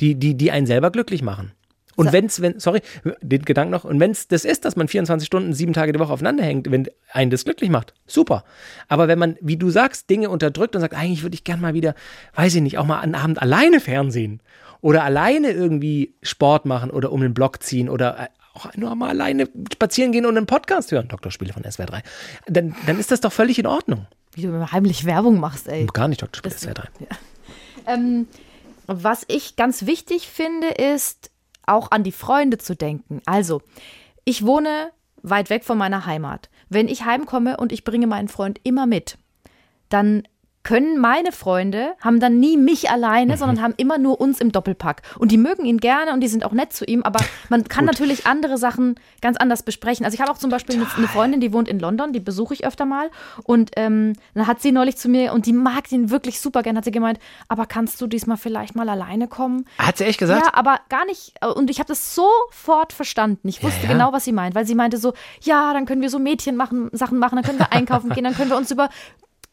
Die, 0.00 0.16
die, 0.16 0.36
die 0.36 0.50
einen 0.50 0.66
selber 0.66 0.90
glücklich 0.90 1.22
machen. 1.22 1.52
Und 1.96 2.12
wenn's, 2.12 2.40
wenn, 2.40 2.58
sorry, 2.60 2.80
den 3.22 3.42
Gedanken 3.44 3.70
noch, 3.70 3.84
und 3.84 4.00
wenn 4.00 4.10
es 4.10 4.26
das 4.28 4.44
ist, 4.44 4.64
dass 4.64 4.76
man 4.76 4.88
24 4.88 5.26
Stunden, 5.26 5.52
sieben 5.52 5.72
Tage 5.72 5.92
die 5.92 5.98
Woche 6.00 6.12
aufeinander 6.12 6.44
hängt, 6.44 6.70
wenn 6.70 6.88
einen 7.12 7.30
das 7.30 7.44
glücklich 7.44 7.70
macht, 7.70 7.94
super. 8.06 8.44
Aber 8.88 9.08
wenn 9.08 9.18
man, 9.18 9.36
wie 9.40 9.56
du 9.56 9.70
sagst, 9.70 10.10
Dinge 10.10 10.30
unterdrückt 10.30 10.74
und 10.74 10.80
sagt, 10.80 10.94
eigentlich 10.94 11.22
würde 11.22 11.34
ich 11.34 11.44
gern 11.44 11.60
mal 11.60 11.74
wieder, 11.74 11.94
weiß 12.34 12.54
ich 12.56 12.62
nicht, 12.62 12.78
auch 12.78 12.86
mal 12.86 13.00
einen 13.00 13.14
Abend 13.14 13.40
alleine 13.40 13.80
Fernsehen 13.80 14.40
oder 14.80 15.04
alleine 15.04 15.50
irgendwie 15.50 16.14
Sport 16.22 16.66
machen 16.66 16.90
oder 16.90 17.12
um 17.12 17.20
den 17.20 17.32
Block 17.34 17.62
ziehen 17.62 17.88
oder 17.88 18.18
äh, 18.18 18.26
auch 18.54 18.74
nur 18.76 18.94
mal 18.94 19.10
alleine 19.10 19.48
spazieren 19.72 20.12
gehen 20.12 20.26
und 20.26 20.36
einen 20.36 20.46
Podcast 20.46 20.92
hören, 20.92 21.08
Doktorspiele 21.08 21.52
von 21.52 21.64
SWR 21.64 21.86
3, 21.86 22.02
dann, 22.46 22.74
dann 22.86 22.98
ist 23.00 23.10
das 23.10 23.20
doch 23.20 23.32
völlig 23.32 23.58
in 23.58 23.66
Ordnung. 23.66 24.06
Wie 24.32 24.42
du 24.42 24.48
immer 24.48 24.70
heimlich 24.72 25.04
Werbung 25.06 25.38
machst, 25.40 25.68
ey. 25.68 25.86
Gar 25.92 26.08
nicht 26.08 26.22
Doktorspiele 26.22 26.54
Das- 26.54 26.62
SWR 26.62 26.74
3. 26.74 26.88
Ähm, 27.86 28.28
was 28.86 29.24
ich 29.28 29.56
ganz 29.56 29.84
wichtig 29.84 30.26
finde, 30.28 30.68
ist 30.68 31.30
auch 31.66 31.90
an 31.90 32.02
die 32.02 32.12
Freunde 32.12 32.58
zu 32.58 32.74
denken. 32.74 33.20
Also, 33.26 33.62
ich 34.24 34.44
wohne 34.44 34.90
weit 35.22 35.50
weg 35.50 35.64
von 35.64 35.78
meiner 35.78 36.06
Heimat. 36.06 36.50
Wenn 36.68 36.88
ich 36.88 37.04
heimkomme 37.04 37.56
und 37.56 37.72
ich 37.72 37.84
bringe 37.84 38.06
meinen 38.06 38.28
Freund 38.28 38.60
immer 38.62 38.86
mit, 38.86 39.18
dann 39.88 40.26
können 40.64 40.98
meine 40.98 41.30
Freunde, 41.30 41.94
haben 42.00 42.20
dann 42.20 42.40
nie 42.40 42.56
mich 42.56 42.90
alleine, 42.90 43.36
sondern 43.36 43.62
haben 43.62 43.74
immer 43.76 43.98
nur 43.98 44.20
uns 44.20 44.40
im 44.40 44.50
Doppelpack. 44.50 45.02
Und 45.18 45.30
die 45.30 45.36
mögen 45.36 45.66
ihn 45.66 45.78
gerne 45.78 46.12
und 46.12 46.20
die 46.20 46.28
sind 46.28 46.44
auch 46.44 46.52
nett 46.52 46.72
zu 46.72 46.84
ihm, 46.86 47.02
aber 47.02 47.20
man 47.50 47.64
kann 47.64 47.84
natürlich 47.84 48.26
andere 48.26 48.56
Sachen 48.56 48.96
ganz 49.20 49.36
anders 49.36 49.62
besprechen. 49.62 50.04
Also 50.04 50.14
ich 50.14 50.20
habe 50.20 50.32
auch 50.32 50.38
zum 50.38 50.50
Beispiel 50.50 50.76
eine, 50.76 50.86
eine 50.96 51.06
Freundin, 51.06 51.40
die 51.40 51.52
wohnt 51.52 51.68
in 51.68 51.78
London, 51.78 52.12
die 52.12 52.20
besuche 52.20 52.54
ich 52.54 52.66
öfter 52.66 52.86
mal. 52.86 53.10
Und 53.44 53.72
ähm, 53.76 54.14
dann 54.34 54.46
hat 54.46 54.62
sie 54.62 54.72
neulich 54.72 54.96
zu 54.96 55.08
mir, 55.08 55.34
und 55.34 55.46
die 55.46 55.52
mag 55.52 55.92
ihn 55.92 56.10
wirklich 56.10 56.40
super 56.40 56.62
gern, 56.62 56.76
hat 56.76 56.84
sie 56.84 56.90
gemeint, 56.90 57.18
aber 57.48 57.66
kannst 57.66 58.00
du 58.00 58.06
diesmal 58.06 58.38
vielleicht 58.38 58.74
mal 58.74 58.88
alleine 58.88 59.28
kommen? 59.28 59.66
Hat 59.78 59.98
sie 59.98 60.04
echt 60.04 60.18
gesagt? 60.18 60.46
Ja, 60.46 60.54
aber 60.54 60.80
gar 60.88 61.04
nicht. 61.04 61.34
Und 61.54 61.68
ich 61.68 61.78
habe 61.78 61.88
das 61.88 62.14
sofort 62.14 62.94
verstanden. 62.94 63.48
Ich 63.48 63.62
wusste 63.62 63.82
ja. 63.82 63.92
genau, 63.92 64.14
was 64.14 64.24
sie 64.24 64.32
meint, 64.32 64.54
weil 64.54 64.66
sie 64.66 64.74
meinte 64.74 64.96
so, 64.96 65.12
ja, 65.42 65.74
dann 65.74 65.84
können 65.84 66.00
wir 66.00 66.08
so 66.08 66.18
Mädchen 66.18 66.56
machen, 66.56 66.88
Sachen 66.92 67.18
machen, 67.18 67.36
dann 67.36 67.44
können 67.44 67.58
wir 67.58 67.70
einkaufen 67.70 68.10
gehen, 68.10 68.24
dann 68.24 68.34
können 68.34 68.50
wir 68.50 68.56
uns 68.56 68.70
über 68.70 68.88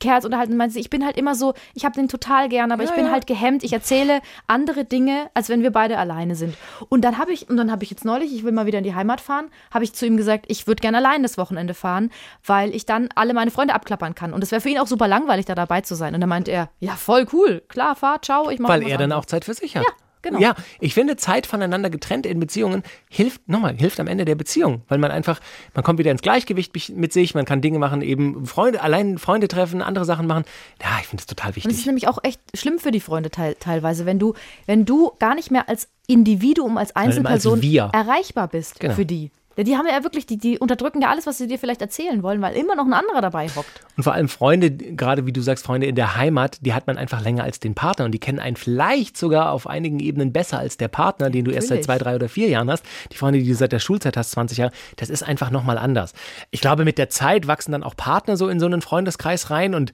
Kerls 0.02 0.26
unterhalten. 0.26 0.58
Meinte 0.58 0.74
sie, 0.74 0.82
ich 0.82 0.90
bin 0.90 1.06
halt 1.06 1.16
immer 1.16 1.36
so, 1.36 1.54
ich 1.74 1.86
habe 1.86 1.96
den 1.96 2.10
total 2.10 2.50
gern, 2.50 2.74
aber 2.74 2.84
ich 2.84 2.92
bin 2.92 3.10
halt 3.10 3.28
gehemmt. 3.28 3.64
Ich 3.64 3.72
erzähle 3.72 4.20
andere 4.48 4.84
Dinge, 4.84 5.30
als 5.34 5.48
wenn 5.48 5.64
wir 5.64 5.72
beide 5.72 5.98
alleine 5.98 6.36
sind. 6.36 6.56
Und 6.90 7.06
dann 7.06 7.18
habe 7.18 7.32
ich, 7.32 7.50
und 7.50 7.56
dann 7.56 7.72
habe 7.72 7.84
ich 7.86 7.90
jetzt 7.90 8.04
neulich, 8.04 8.34
ich 8.36 8.44
will 8.44 8.52
mal 8.52 8.66
wieder 8.66 8.80
in 8.80 8.84
die 8.84 8.96
Heimat 8.96 9.22
fahren, 9.22 9.46
habe 9.74 9.86
ich 9.86 9.94
zu 9.94 10.06
ihm 10.06 10.18
gesagt, 10.18 10.46
ich 10.50 10.68
würde 10.68 10.82
gerne 10.82 10.98
allein 10.98 11.24
das 11.24 11.38
Wochenende 11.38 11.74
fahren, 11.74 12.12
weil 12.46 12.76
ich 12.76 12.86
dann 12.86 13.10
alle 13.16 13.34
meine 13.34 13.52
Freunde 13.52 13.74
abklappern 13.74 14.16
kann. 14.16 14.34
Und 14.34 14.44
es 14.44 14.52
wäre 14.52 14.60
für 14.62 14.70
ihn 14.70 14.80
auch 14.80 14.88
super 14.88 15.08
langweilig, 15.08 15.46
da 15.46 15.56
dabei 15.56 15.82
zu 15.82 15.96
sein. 15.96 16.14
Und 16.14 16.22
dann 16.22 16.30
meinte 16.30 16.52
er, 16.52 16.70
ja, 16.80 16.96
voll 16.96 17.26
cool, 17.32 17.62
klar, 17.70 17.96
fahr, 17.96 18.22
ciao, 18.22 18.50
ich 18.50 18.60
mache 18.60 18.74
Weil 18.74 18.88
er 18.88 18.98
dann 18.98 19.12
auch 19.12 19.26
Zeit 19.26 19.46
für 19.46 19.54
sich 19.54 19.78
hat. 19.78 19.84
Ja, 19.84 19.92
genau. 20.22 20.40
Ja, 20.40 20.56
ich 20.80 20.94
finde, 20.94 21.16
Zeit 21.18 21.46
voneinander 21.48 21.90
getrennt 21.90 22.26
in 22.26 22.40
Beziehungen 22.40 22.84
hilft, 23.10 23.48
nochmal, 23.48 23.76
hilft 23.76 24.00
am 24.00 24.08
Ende 24.08 24.26
der 24.26 24.36
Beziehung, 24.36 24.82
weil 24.88 24.98
man 24.98 25.12
einfach, 25.12 25.40
man 25.74 25.84
kommt 25.84 26.00
wieder 26.00 26.12
ins 26.12 26.22
Gleichgewicht 26.22 26.72
mit 26.90 27.14
sich, 27.14 27.34
man 27.36 27.46
kann 27.46 27.62
Dinge 27.62 27.80
machen, 27.80 28.02
eben 28.02 28.46
Freunde, 28.46 28.82
allein 28.82 29.18
Freunde 29.18 29.48
treffen, 29.48 29.82
andere 29.82 30.06
Sachen 30.06 30.28
machen. 30.28 30.44
Ja, 30.82 30.90
ich 31.02 31.08
finde 31.08 31.22
das 31.24 31.28
total 31.28 31.50
Und 31.52 31.58
es 31.58 31.64
ist 31.66 31.70
wichtig. 31.72 31.86
nämlich 31.86 32.08
auch 32.08 32.20
echt 32.24 32.40
schlimm 32.56 32.80
für 32.80 32.92
die 32.92 33.00
Freunde 33.00 33.30
teil 33.32 33.56
teilweise, 33.60 34.06
wenn 34.06 34.20
du, 34.20 34.34
wenn 34.66 34.86
du 34.86 35.12
gar 35.20 35.36
nicht 35.36 35.52
mehr 35.52 35.68
als 35.70 35.88
Individuum, 36.08 36.78
als 36.78 36.96
Einzelperson 36.96 37.62
Wir. 37.62 37.90
erreichbar 37.94 38.48
bist 38.48 38.80
Genau. 38.80 38.94
für 38.96 39.06
die. 39.06 39.32
Ja, 39.58 39.64
Die 39.64 39.78
haben 39.78 39.88
ja 39.88 40.04
wirklich, 40.04 40.26
die, 40.26 40.38
die 40.38 40.60
unterdrücken 40.60 41.02
ja 41.02 41.10
alles, 41.10 41.28
was 41.28 41.38
sie 41.38 41.48
dir 41.48 41.60
vielleicht 41.60 41.82
erzählen 41.82 42.24
wollen, 42.24 42.42
weil 42.42 42.56
immer 42.56 42.76
noch 42.76 42.86
ein 42.86 42.94
anderer 42.94 43.22
dabei 43.22 43.48
hockt. 43.50 43.86
Und 43.98 44.04
vor 44.04 44.14
allem 44.14 44.30
Freunde, 44.30 44.72
gerade 44.72 45.26
wie 45.26 45.34
du 45.34 45.42
sagst, 45.42 45.66
Freunde 45.66 45.88
in 45.88 45.96
der 45.96 46.16
Heimat, 46.16 46.58
die 46.62 46.74
hat 46.74 46.88
man 46.88 46.98
einfach 46.98 47.22
länger 47.22 47.44
als 47.44 47.60
den 47.60 47.76
Partner 47.76 48.06
und 48.06 48.12
die 48.12 48.20
kennen 48.20 48.40
einen 48.40 48.56
vielleicht 48.56 49.18
sogar 49.18 49.52
auf 49.52 49.68
einigen 49.68 50.00
Ebenen 50.00 50.32
besser 50.32 50.60
als 50.60 50.78
der 50.78 50.88
Partner, 50.88 51.30
den 51.30 51.46
du 51.46 51.52
erst 51.52 51.68
seit 51.68 51.82
Natürlich. 51.82 51.86
zwei, 51.86 51.98
drei 51.98 52.16
oder 52.16 52.30
vier 52.30 52.48
Jahren 52.50 52.70
hast. 52.72 52.86
Die 53.12 53.18
Freunde, 53.18 53.40
die 53.40 53.48
du 53.48 53.56
seit 53.56 53.72
der 53.72 53.80
Schulzeit 53.80 54.16
hast, 54.18 54.32
20 54.32 54.58
Jahre, 54.58 54.72
das 54.96 55.10
ist 55.10 55.24
einfach 55.24 55.52
nochmal 55.52 55.78
anders. 55.78 56.14
Ich 56.52 56.62
glaube, 56.62 56.86
mit 56.86 56.98
der 56.98 57.10
Zeit 57.10 57.48
wachsen 57.48 57.72
dann 57.72 57.84
auch 57.84 57.96
Partner 57.96 58.38
so 58.38 58.48
in 58.48 58.60
so 58.60 58.66
einen 58.66 58.82
Freundeskreis 58.82 59.50
rein 59.50 59.76
und 59.76 59.92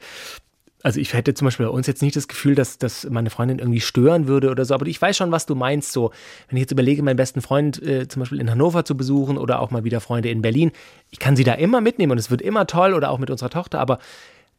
also 0.88 1.02
ich 1.02 1.14
hätte 1.14 1.34
zum 1.34 1.44
Beispiel 1.44 1.66
bei 1.66 1.72
uns 1.74 1.86
jetzt 1.86 2.02
nicht 2.02 2.16
das 2.16 2.30
Gefühl, 2.30 2.56
dass, 2.56 2.78
dass 2.78 3.10
meine 3.10 3.30
Freundin 3.30 3.60
irgendwie 3.60 3.82
stören 3.82 4.26
würde 4.26 4.50
oder 4.50 4.64
so, 4.64 4.74
aber 4.74 4.86
ich 4.86 5.02
weiß 5.02 5.18
schon, 5.18 5.34
was 5.34 5.46
du 5.46 5.54
meinst. 5.54 5.92
So, 5.92 6.12
wenn 6.48 6.56
ich 6.56 6.62
jetzt 6.62 6.72
überlege, 6.72 7.04
meinen 7.04 7.18
besten 7.18 7.42
Freund 7.42 7.84
äh, 7.84 8.08
zum 8.08 8.22
Beispiel 8.22 8.40
in 8.40 8.50
Hannover 8.50 8.86
zu 8.86 8.96
besuchen 8.96 9.38
oder 9.38 9.60
auch 9.60 9.70
mal 9.70 9.84
wieder 9.84 10.00
Freunde 10.00 10.30
in 10.30 10.42
Berlin, 10.42 10.72
ich 11.10 11.20
kann 11.20 11.36
sie 11.36 11.44
da 11.44 11.56
immer 11.56 11.82
mitnehmen 11.82 12.14
und 12.14 12.18
es 12.18 12.32
wird 12.32 12.42
immer 12.42 12.68
toll 12.68 12.94
oder 12.94 13.12
auch 13.12 13.18
mit 13.18 13.30
unserer 13.30 13.50
Tochter, 13.50 13.82
aber 13.82 14.00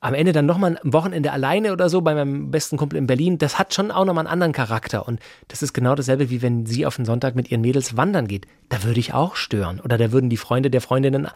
am 0.00 0.12
Ende 0.12 0.32
dann 0.32 0.44
nochmal 0.44 0.78
ein 0.84 0.92
Wochenende 0.92 1.32
alleine 1.32 1.72
oder 1.72 1.88
so 1.88 2.02
bei 2.02 2.14
meinem 2.14 2.50
besten 2.50 2.76
Kumpel 2.76 2.98
in 2.98 3.06
Berlin, 3.06 3.38
das 3.38 3.58
hat 3.58 3.72
schon 3.72 3.90
auch 3.90 4.04
nochmal 4.04 4.26
einen 4.26 4.32
anderen 4.32 4.52
Charakter. 4.52 5.08
Und 5.08 5.20
das 5.48 5.62
ist 5.62 5.72
genau 5.72 5.94
dasselbe, 5.94 6.28
wie 6.28 6.42
wenn 6.42 6.66
sie 6.66 6.84
auf 6.84 6.96
den 6.96 7.06
Sonntag 7.06 7.36
mit 7.36 7.50
ihren 7.50 7.62
Mädels 7.62 7.96
wandern 7.96 8.28
geht. 8.28 8.46
Da 8.68 8.84
würde 8.84 9.00
ich 9.00 9.14
auch 9.14 9.34
stören. 9.34 9.80
Oder 9.80 9.96
da 9.96 10.12
würden 10.12 10.28
die 10.28 10.36
Freunde 10.36 10.70
der 10.70 10.82
Freundinnen 10.82 11.26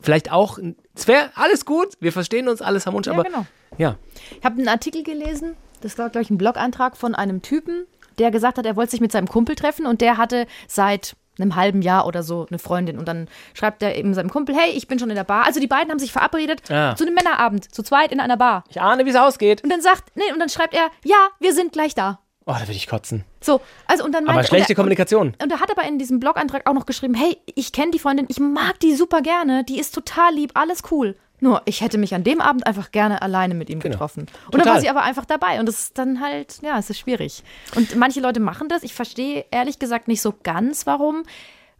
vielleicht 0.00 0.30
auch, 0.30 0.58
es 0.94 1.08
wäre 1.08 1.30
alles 1.34 1.64
gut, 1.64 1.88
wir 2.00 2.12
verstehen 2.12 2.48
uns 2.48 2.62
alles 2.62 2.86
harmonisch, 2.86 3.08
Ja, 3.08 3.14
aber 3.14 3.24
genau. 3.24 3.46
Ja. 3.78 3.96
Ich 4.38 4.44
habe 4.44 4.56
einen 4.58 4.68
Artikel 4.68 5.02
gelesen, 5.02 5.56
das 5.80 5.96
war, 5.98 6.08
glaube 6.10 6.22
ich, 6.22 6.30
ein 6.30 6.38
Blog-Eintrag 6.38 6.96
von 6.96 7.14
einem 7.14 7.40
Typen, 7.42 7.86
der 8.18 8.30
gesagt 8.30 8.58
hat, 8.58 8.66
er 8.66 8.76
wollte 8.76 8.90
sich 8.92 9.00
mit 9.00 9.12
seinem 9.12 9.28
Kumpel 9.28 9.54
treffen 9.54 9.86
und 9.86 10.00
der 10.00 10.16
hatte 10.16 10.46
seit 10.66 11.14
einem 11.40 11.54
halben 11.54 11.82
Jahr 11.82 12.04
oder 12.04 12.24
so 12.24 12.46
eine 12.50 12.58
Freundin. 12.58 12.98
Und 12.98 13.06
dann 13.06 13.28
schreibt 13.54 13.80
er 13.80 13.94
eben 13.96 14.12
seinem 14.12 14.28
Kumpel, 14.28 14.56
hey, 14.56 14.72
ich 14.72 14.88
bin 14.88 14.98
schon 14.98 15.08
in 15.08 15.14
der 15.14 15.22
Bar. 15.22 15.46
Also 15.46 15.60
die 15.60 15.68
beiden 15.68 15.88
haben 15.92 16.00
sich 16.00 16.10
verabredet 16.10 16.68
Ah. 16.68 16.96
zu 16.96 17.04
einem 17.04 17.14
Männerabend, 17.14 17.72
zu 17.72 17.84
zweit 17.84 18.10
in 18.10 18.18
einer 18.18 18.36
Bar. 18.36 18.64
Ich 18.70 18.80
ahne, 18.80 19.06
wie 19.06 19.10
es 19.10 19.14
ausgeht. 19.16 19.62
Und 19.62 19.70
dann 19.70 19.80
sagt, 19.80 20.10
nee, 20.16 20.32
und 20.32 20.40
dann 20.40 20.48
schreibt 20.48 20.74
er, 20.74 20.90
ja, 21.04 21.28
wir 21.38 21.54
sind 21.54 21.72
gleich 21.72 21.94
da. 21.94 22.18
Oh, 22.44 22.52
da 22.54 22.62
würde 22.62 22.72
ich 22.72 22.88
kotzen. 22.88 23.24
So, 23.40 23.60
also 23.86 24.04
und 24.04 24.12
dann 24.16 24.24
Aber 24.24 24.32
meinte- 24.34 24.48
schlechte 24.48 24.64
und 24.66 24.70
er, 24.72 24.74
Kommunikation. 24.76 25.26
Und, 25.28 25.42
und 25.44 25.52
er 25.52 25.60
hat 25.60 25.70
aber 25.70 25.86
in 25.86 26.00
diesem 26.00 26.18
Blog-Eintrag 26.18 26.68
auch 26.68 26.74
noch 26.74 26.86
geschrieben, 26.86 27.14
hey, 27.14 27.36
ich 27.54 27.70
kenne 27.70 27.92
die 27.92 28.00
Freundin, 28.00 28.26
ich 28.28 28.40
mag 28.40 28.80
die 28.80 28.96
super 28.96 29.20
gerne, 29.22 29.62
die 29.62 29.78
ist 29.78 29.94
total 29.94 30.34
lieb, 30.34 30.50
alles 30.54 30.82
cool. 30.90 31.14
Nur, 31.40 31.62
ich 31.66 31.80
hätte 31.80 31.98
mich 31.98 32.14
an 32.14 32.24
dem 32.24 32.40
Abend 32.40 32.66
einfach 32.66 32.90
gerne 32.90 33.22
alleine 33.22 33.54
mit 33.54 33.70
ihm 33.70 33.78
Genau. 33.80 33.92
getroffen. 33.92 34.22
Und 34.46 34.54
dann 34.54 34.60
Total. 34.62 34.74
war 34.74 34.80
sie 34.80 34.88
aber 34.90 35.02
einfach 35.02 35.24
dabei. 35.24 35.60
Und 35.60 35.66
das 35.66 35.78
ist 35.80 35.98
dann 35.98 36.20
halt, 36.20 36.58
ja, 36.62 36.78
es 36.78 36.90
ist 36.90 36.98
schwierig. 36.98 37.42
Und 37.76 37.94
manche 37.96 38.20
Leute 38.20 38.40
machen 38.40 38.68
das. 38.68 38.82
Ich 38.82 38.94
verstehe 38.94 39.44
ehrlich 39.50 39.78
gesagt 39.78 40.08
nicht 40.08 40.20
so 40.20 40.34
ganz, 40.42 40.86
warum. 40.86 41.22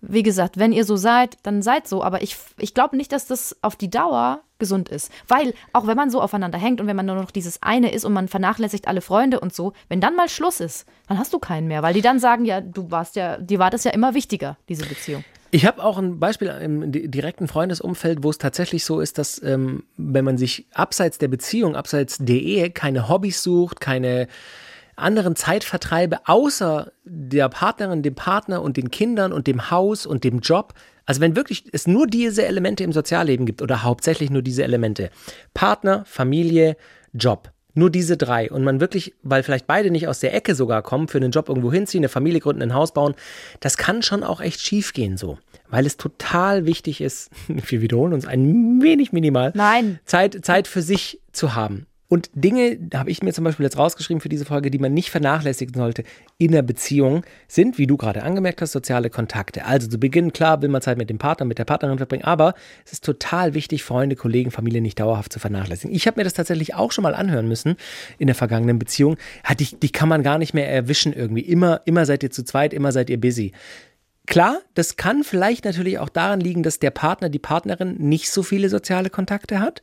Wie 0.00 0.22
gesagt, 0.22 0.58
wenn 0.58 0.70
ihr 0.72 0.84
so 0.84 0.94
seid, 0.94 1.38
dann 1.42 1.60
seid 1.60 1.88
so. 1.88 2.04
Aber 2.04 2.22
ich, 2.22 2.36
ich 2.58 2.72
glaube 2.72 2.96
nicht, 2.96 3.10
dass 3.10 3.26
das 3.26 3.56
auf 3.62 3.74
die 3.74 3.90
Dauer 3.90 4.42
gesund 4.60 4.88
ist. 4.88 5.10
Weil, 5.26 5.54
auch 5.72 5.88
wenn 5.88 5.96
man 5.96 6.10
so 6.10 6.20
aufeinander 6.22 6.56
hängt 6.58 6.80
und 6.80 6.86
wenn 6.86 6.94
man 6.96 7.06
nur 7.06 7.16
noch 7.16 7.32
dieses 7.32 7.62
eine 7.62 7.92
ist 7.92 8.04
und 8.04 8.12
man 8.12 8.28
vernachlässigt 8.28 8.86
alle 8.86 9.00
Freunde 9.00 9.40
und 9.40 9.52
so, 9.54 9.72
wenn 9.88 10.00
dann 10.00 10.14
mal 10.14 10.28
Schluss 10.28 10.60
ist, 10.60 10.86
dann 11.08 11.18
hast 11.18 11.32
du 11.32 11.40
keinen 11.40 11.66
mehr. 11.66 11.82
Weil 11.82 11.94
die 11.94 12.00
dann 12.00 12.20
sagen, 12.20 12.44
ja, 12.44 12.60
du 12.60 12.92
warst 12.92 13.16
ja, 13.16 13.38
dir 13.38 13.58
war 13.58 13.70
das 13.70 13.82
ja 13.82 13.90
immer 13.90 14.14
wichtiger, 14.14 14.56
diese 14.68 14.86
Beziehung. 14.86 15.24
Ich 15.50 15.64
habe 15.64 15.82
auch 15.82 15.96
ein 15.96 16.18
Beispiel 16.20 16.48
im 16.48 16.92
di- 16.92 17.08
direkten 17.08 17.48
Freundesumfeld, 17.48 18.22
wo 18.22 18.30
es 18.30 18.38
tatsächlich 18.38 18.84
so 18.84 19.00
ist, 19.00 19.16
dass 19.18 19.42
ähm, 19.42 19.84
wenn 19.96 20.24
man 20.24 20.36
sich 20.36 20.66
abseits 20.74 21.18
der 21.18 21.28
Beziehung, 21.28 21.74
abseits 21.74 22.18
der 22.18 22.36
Ehe 22.36 22.70
keine 22.70 23.08
Hobbys 23.08 23.42
sucht, 23.42 23.80
keine 23.80 24.28
anderen 24.96 25.36
Zeitvertreibe 25.36 26.20
außer 26.26 26.92
der 27.04 27.48
Partnerin, 27.48 28.02
dem 28.02 28.14
Partner 28.14 28.60
und 28.60 28.76
den 28.76 28.90
Kindern 28.90 29.32
und 29.32 29.46
dem 29.46 29.70
Haus 29.70 30.06
und 30.06 30.24
dem 30.24 30.40
Job. 30.40 30.74
Also 31.06 31.20
wenn 31.22 31.36
wirklich 31.36 31.64
es 31.72 31.86
nur 31.86 32.06
diese 32.06 32.44
Elemente 32.44 32.84
im 32.84 32.92
Sozialleben 32.92 33.46
gibt 33.46 33.62
oder 33.62 33.82
hauptsächlich 33.82 34.28
nur 34.28 34.42
diese 34.42 34.64
Elemente, 34.64 35.10
Partner, 35.54 36.04
Familie, 36.04 36.76
Job, 37.14 37.50
nur 37.78 37.90
diese 37.90 38.16
drei 38.16 38.50
und 38.50 38.64
man 38.64 38.80
wirklich, 38.80 39.14
weil 39.22 39.42
vielleicht 39.42 39.66
beide 39.66 39.90
nicht 39.90 40.08
aus 40.08 40.20
der 40.20 40.34
Ecke 40.34 40.54
sogar 40.54 40.82
kommen, 40.82 41.08
für 41.08 41.18
einen 41.18 41.30
Job 41.30 41.48
irgendwo 41.48 41.72
hinziehen, 41.72 42.00
eine 42.00 42.08
Familie 42.08 42.40
gründen, 42.40 42.62
ein 42.62 42.74
Haus 42.74 42.92
bauen, 42.92 43.14
das 43.60 43.76
kann 43.76 44.02
schon 44.02 44.22
auch 44.22 44.40
echt 44.40 44.60
schief 44.60 44.92
gehen 44.92 45.16
so, 45.16 45.38
weil 45.70 45.86
es 45.86 45.96
total 45.96 46.66
wichtig 46.66 47.00
ist, 47.00 47.30
wir 47.48 47.80
wiederholen 47.80 48.12
uns 48.12 48.26
ein 48.26 48.82
wenig 48.82 49.12
minimal, 49.12 49.52
Nein. 49.54 50.00
Zeit, 50.04 50.44
Zeit 50.44 50.68
für 50.68 50.82
sich 50.82 51.20
zu 51.32 51.54
haben. 51.54 51.86
Und 52.08 52.30
Dinge, 52.34 52.78
habe 52.94 53.10
ich 53.10 53.22
mir 53.22 53.34
zum 53.34 53.44
Beispiel 53.44 53.64
jetzt 53.64 53.76
rausgeschrieben 53.76 54.22
für 54.22 54.30
diese 54.30 54.46
Folge, 54.46 54.70
die 54.70 54.78
man 54.78 54.94
nicht 54.94 55.10
vernachlässigen 55.10 55.74
sollte 55.74 56.04
in 56.38 56.52
der 56.52 56.62
Beziehung, 56.62 57.22
sind, 57.48 57.76
wie 57.76 57.86
du 57.86 57.98
gerade 57.98 58.22
angemerkt 58.22 58.62
hast, 58.62 58.72
soziale 58.72 59.10
Kontakte. 59.10 59.66
Also 59.66 59.88
zu 59.88 59.98
Beginn, 59.98 60.32
klar, 60.32 60.62
will 60.62 60.70
man 60.70 60.80
Zeit 60.80 60.96
mit 60.96 61.10
dem 61.10 61.18
Partner, 61.18 61.44
mit 61.44 61.58
der 61.58 61.66
Partnerin 61.66 61.98
verbringen, 61.98 62.24
aber 62.24 62.54
es 62.86 62.92
ist 62.92 63.04
total 63.04 63.52
wichtig, 63.52 63.84
Freunde, 63.84 64.16
Kollegen, 64.16 64.50
Familie 64.50 64.80
nicht 64.80 64.98
dauerhaft 64.98 65.34
zu 65.34 65.38
vernachlässigen. 65.38 65.94
Ich 65.94 66.06
habe 66.06 66.18
mir 66.18 66.24
das 66.24 66.32
tatsächlich 66.32 66.74
auch 66.74 66.92
schon 66.92 67.02
mal 67.02 67.14
anhören 67.14 67.46
müssen 67.46 67.76
in 68.18 68.26
der 68.26 68.34
vergangenen 68.34 68.78
Beziehung. 68.78 69.18
Ja, 69.46 69.54
die, 69.54 69.76
die 69.76 69.90
kann 69.90 70.08
man 70.08 70.22
gar 70.22 70.38
nicht 70.38 70.54
mehr 70.54 70.70
erwischen 70.70 71.12
irgendwie. 71.12 71.42
Immer, 71.42 71.82
immer 71.84 72.06
seid 72.06 72.22
ihr 72.22 72.30
zu 72.30 72.42
zweit, 72.42 72.72
immer 72.72 72.90
seid 72.90 73.10
ihr 73.10 73.20
busy. 73.20 73.52
Klar, 74.28 74.60
das 74.74 74.96
kann 74.96 75.24
vielleicht 75.24 75.64
natürlich 75.64 75.98
auch 75.98 76.10
daran 76.10 76.38
liegen, 76.38 76.62
dass 76.62 76.78
der 76.78 76.90
Partner, 76.90 77.30
die 77.30 77.38
Partnerin 77.38 77.96
nicht 77.96 78.30
so 78.30 78.42
viele 78.42 78.68
soziale 78.68 79.08
Kontakte 79.08 79.58
hat. 79.58 79.82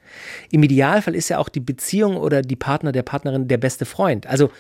Im 0.52 0.62
Idealfall 0.62 1.16
ist 1.16 1.30
ja 1.30 1.40
auch 1.40 1.50
die 1.50 1.60
Beziehung 1.60 2.16
oder 2.16 2.44
die 2.44 2.56
Partner 2.56 2.92
der 2.92 3.02
Partnerin 3.02 3.48
der 3.48 3.58
beste 3.58 3.86
Freund. 3.86 4.28
Also 4.28 4.52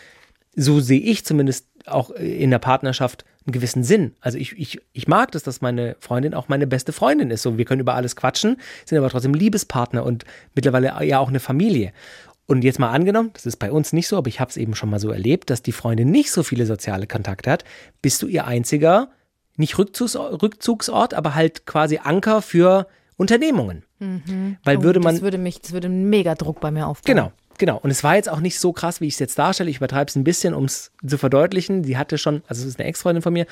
so 0.56 0.80
sehe 0.80 1.00
ich 1.00 1.24
zumindest 1.24 1.68
auch 1.86 2.10
in 2.10 2.50
der 2.50 2.58
Partnerschaft 2.58 3.26
einen 3.46 3.52
gewissen 3.52 3.84
Sinn. 3.84 4.16
Also 4.22 4.40
ich, 4.40 4.58
ich, 4.58 4.82
ich 4.94 5.08
mag 5.08 5.32
das, 5.34 5.44
dass 5.44 5.62
meine 5.62 5.98
Freundin 6.00 6.34
auch 6.34 6.48
meine 6.48 6.66
beste 6.66 6.92
Freundin 6.92 7.30
ist. 7.30 7.44
So, 7.44 7.60
wir 7.60 7.66
können 7.66 7.82
über 7.82 7.94
alles 7.94 8.16
quatschen, 8.16 8.58
sind 8.86 8.98
aber 8.98 9.12
trotzdem 9.12 9.36
Liebespartner 9.36 10.04
und 10.04 10.26
mittlerweile 10.56 10.96
ja 11.06 11.20
auch 11.20 11.30
eine 11.30 11.40
Familie. 11.40 11.94
Und 12.48 12.64
jetzt 12.64 12.80
mal 12.80 12.90
angenommen, 12.90 13.30
das 13.34 13.46
ist 13.46 13.58
bei 13.58 13.72
uns 13.72 13.94
nicht 13.94 14.08
so, 14.08 14.18
aber 14.18 14.30
ich 14.30 14.40
habe 14.40 14.50
es 14.50 14.58
eben 14.58 14.74
schon 14.74 14.90
mal 14.90 15.00
so 15.00 15.12
erlebt, 15.12 15.52
dass 15.52 15.62
die 15.62 15.72
Freundin 15.72 16.10
nicht 16.10 16.32
so 16.32 16.42
viele 16.42 16.66
soziale 16.66 17.06
Kontakte 17.06 17.52
hat, 17.52 17.66
bist 18.02 18.20
du 18.24 18.28
ihr 18.28 18.48
einziger, 18.48 19.10
nicht 19.58 19.78
Rückzugs 19.78 20.16
Rückzugsort, 20.16 21.14
aber 21.14 21.36
halt 21.36 21.66
quasi 21.66 22.00
Anker 22.04 22.42
für 22.42 22.88
Unternehmungen. 23.18 23.84
Weil 24.64 24.84
würde 24.84 25.00
man 25.00 25.14
Oh, 25.14 25.16
Das 25.16 25.22
würde 25.22 25.38
mich, 25.38 25.62
das 25.62 25.72
würde 25.72 25.88
einen 25.88 26.10
mega 26.10 26.36
Druck 26.36 26.60
bei 26.60 26.72
mir 26.72 26.88
aufbauen. 26.88 27.16
Genau, 27.16 27.32
genau. 27.58 27.78
Und 27.78 27.92
es 27.92 28.04
war 28.04 28.16
jetzt 28.16 28.30
auch 28.30 28.42
nicht 28.42 28.60
so 28.60 28.74
krass, 28.74 29.02
wie 29.02 29.08
ich 29.08 29.14
es 29.14 29.20
jetzt 29.20 29.40
darstelle. 29.40 29.70
Ich 29.70 29.78
übertreibe 29.78 30.10
es 30.10 30.16
ein 30.16 30.24
bisschen, 30.24 30.54
um 30.54 30.66
es 30.66 30.92
zu 31.06 31.18
verdeutlichen. 31.18 31.84
Die 31.84 31.98
hatte 31.98 32.18
schon, 32.18 32.44
also 32.48 32.62
es 32.62 32.68
ist 32.68 32.80
eine 32.80 32.88
Ex-Freundin 32.90 33.22
von 33.22 33.34
mir, 33.34 33.46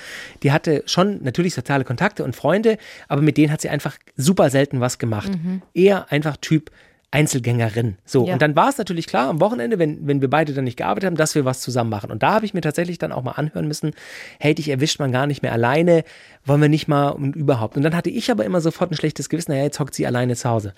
die 0.44 0.52
hatte 0.52 0.84
schon 0.86 1.24
natürlich 1.24 1.54
soziale 1.54 1.86
Kontakte 1.86 2.24
und 2.24 2.36
Freunde, 2.36 2.78
aber 3.08 3.22
mit 3.22 3.38
denen 3.38 3.52
hat 3.52 3.62
sie 3.62 3.70
einfach 3.70 3.98
super 4.18 4.50
selten 4.50 4.80
was 4.82 4.98
gemacht. 5.00 5.32
Eher 5.74 6.12
einfach 6.12 6.38
Typ 6.38 6.72
Einzelgängerin. 7.14 7.98
So, 8.06 8.26
Ja. 8.26 8.34
und 8.34 8.42
dann 8.42 8.56
war 8.56 8.70
es 8.70 8.78
natürlich 8.80 9.06
klar 9.06 9.30
am 9.30 9.40
Wochenende, 9.40 9.78
wenn, 9.78 10.08
wenn 10.08 10.20
wir 10.20 10.30
beide 10.30 10.54
dann 10.54 10.64
nicht 10.64 10.78
gearbeitet 10.78 11.08
haben, 11.08 11.16
dass 11.16 11.36
wir 11.36 11.46
was 11.46 11.62
zusammen 11.62 11.92
machen. 11.92 12.12
Und 12.12 12.24
da 12.24 12.34
habe 12.34 12.46
ich 12.46 12.54
mir 12.56 12.62
tatsächlich 12.62 12.98
dann 12.98 13.12
auch 13.12 13.22
mal 13.22 13.34
anhören 13.34 13.68
müssen, 13.68 13.92
hey, 14.40 14.56
dich 14.56 14.68
erwischt 14.70 15.00
man 15.00 15.12
gar 15.12 15.28
nicht 15.28 15.44
mehr 15.44 15.52
alleine, 15.54 16.04
wollen 16.44 16.60
wir 16.62 16.70
nicht 16.70 16.88
mal 16.88 17.10
und 17.10 17.36
überhaupt. 17.36 17.78
Und 17.78 17.84
dann 17.84 17.96
hatte 17.96 18.10
ich 18.10 18.32
aber 18.32 18.46
immer 18.46 18.62
sofort 18.62 18.92
ein 18.92 18.96
schlechtes 18.98 19.30
Gewissen, 19.30 19.52
naja, 19.52 19.64
jetzt 19.64 19.80
hockt 19.80 19.94
sie 19.94 20.08
alleine 20.08 20.36
zu 20.36 20.50
Hause. 20.50 20.74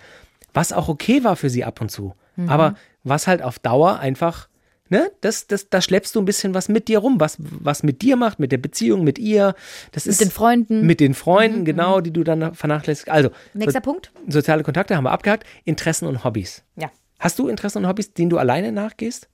Was 0.53 0.73
auch 0.73 0.89
okay 0.89 1.23
war 1.23 1.35
für 1.37 1.49
sie 1.49 1.63
ab 1.63 1.79
und 1.81 1.89
zu. 1.89 2.13
Aber 2.47 2.75
was 3.05 3.27
halt 3.27 3.41
auf 3.41 3.59
Dauer 3.59 3.99
einfach, 3.99 4.49
ne, 4.89 5.11
das, 5.21 5.47
das, 5.47 5.69
da 5.69 5.81
schleppst 5.81 6.15
du 6.15 6.19
ein 6.21 6.25
bisschen 6.25 6.53
was 6.53 6.69
mit 6.69 6.87
dir 6.87 6.99
rum, 6.99 7.19
was, 7.19 7.37
was 7.39 7.83
mit 7.83 8.01
dir 8.01 8.15
macht, 8.15 8.39
mit 8.39 8.51
der 8.51 8.57
Beziehung, 8.57 9.03
mit 9.03 9.19
ihr. 9.19 9.55
Das 9.91 10.07
ist 10.07 10.21
den 10.21 10.31
Freunden. 10.31 10.85
Mit 10.85 10.99
den 10.99 11.13
Freunden, 11.13 11.65
genau, 11.65 12.01
die 12.01 12.11
du 12.11 12.23
dann 12.23 12.53
vernachlässigst. 12.53 13.09
Also, 13.09 13.29
Nächster 13.53 13.81
so, 13.83 13.91
Punkt. 13.91 14.11
soziale 14.27 14.63
Kontakte 14.63 14.95
haben 14.95 15.03
wir 15.03 15.11
abgehakt. 15.11 15.45
Interessen 15.63 16.07
und 16.07 16.23
Hobbys. 16.23 16.63
Ja. 16.75 16.91
Hast 17.19 17.39
du 17.39 17.47
Interessen 17.47 17.79
und 17.79 17.87
Hobbys, 17.87 18.13
denen 18.13 18.29
du 18.29 18.37
alleine 18.37 18.71
nachgehst? 18.71 19.29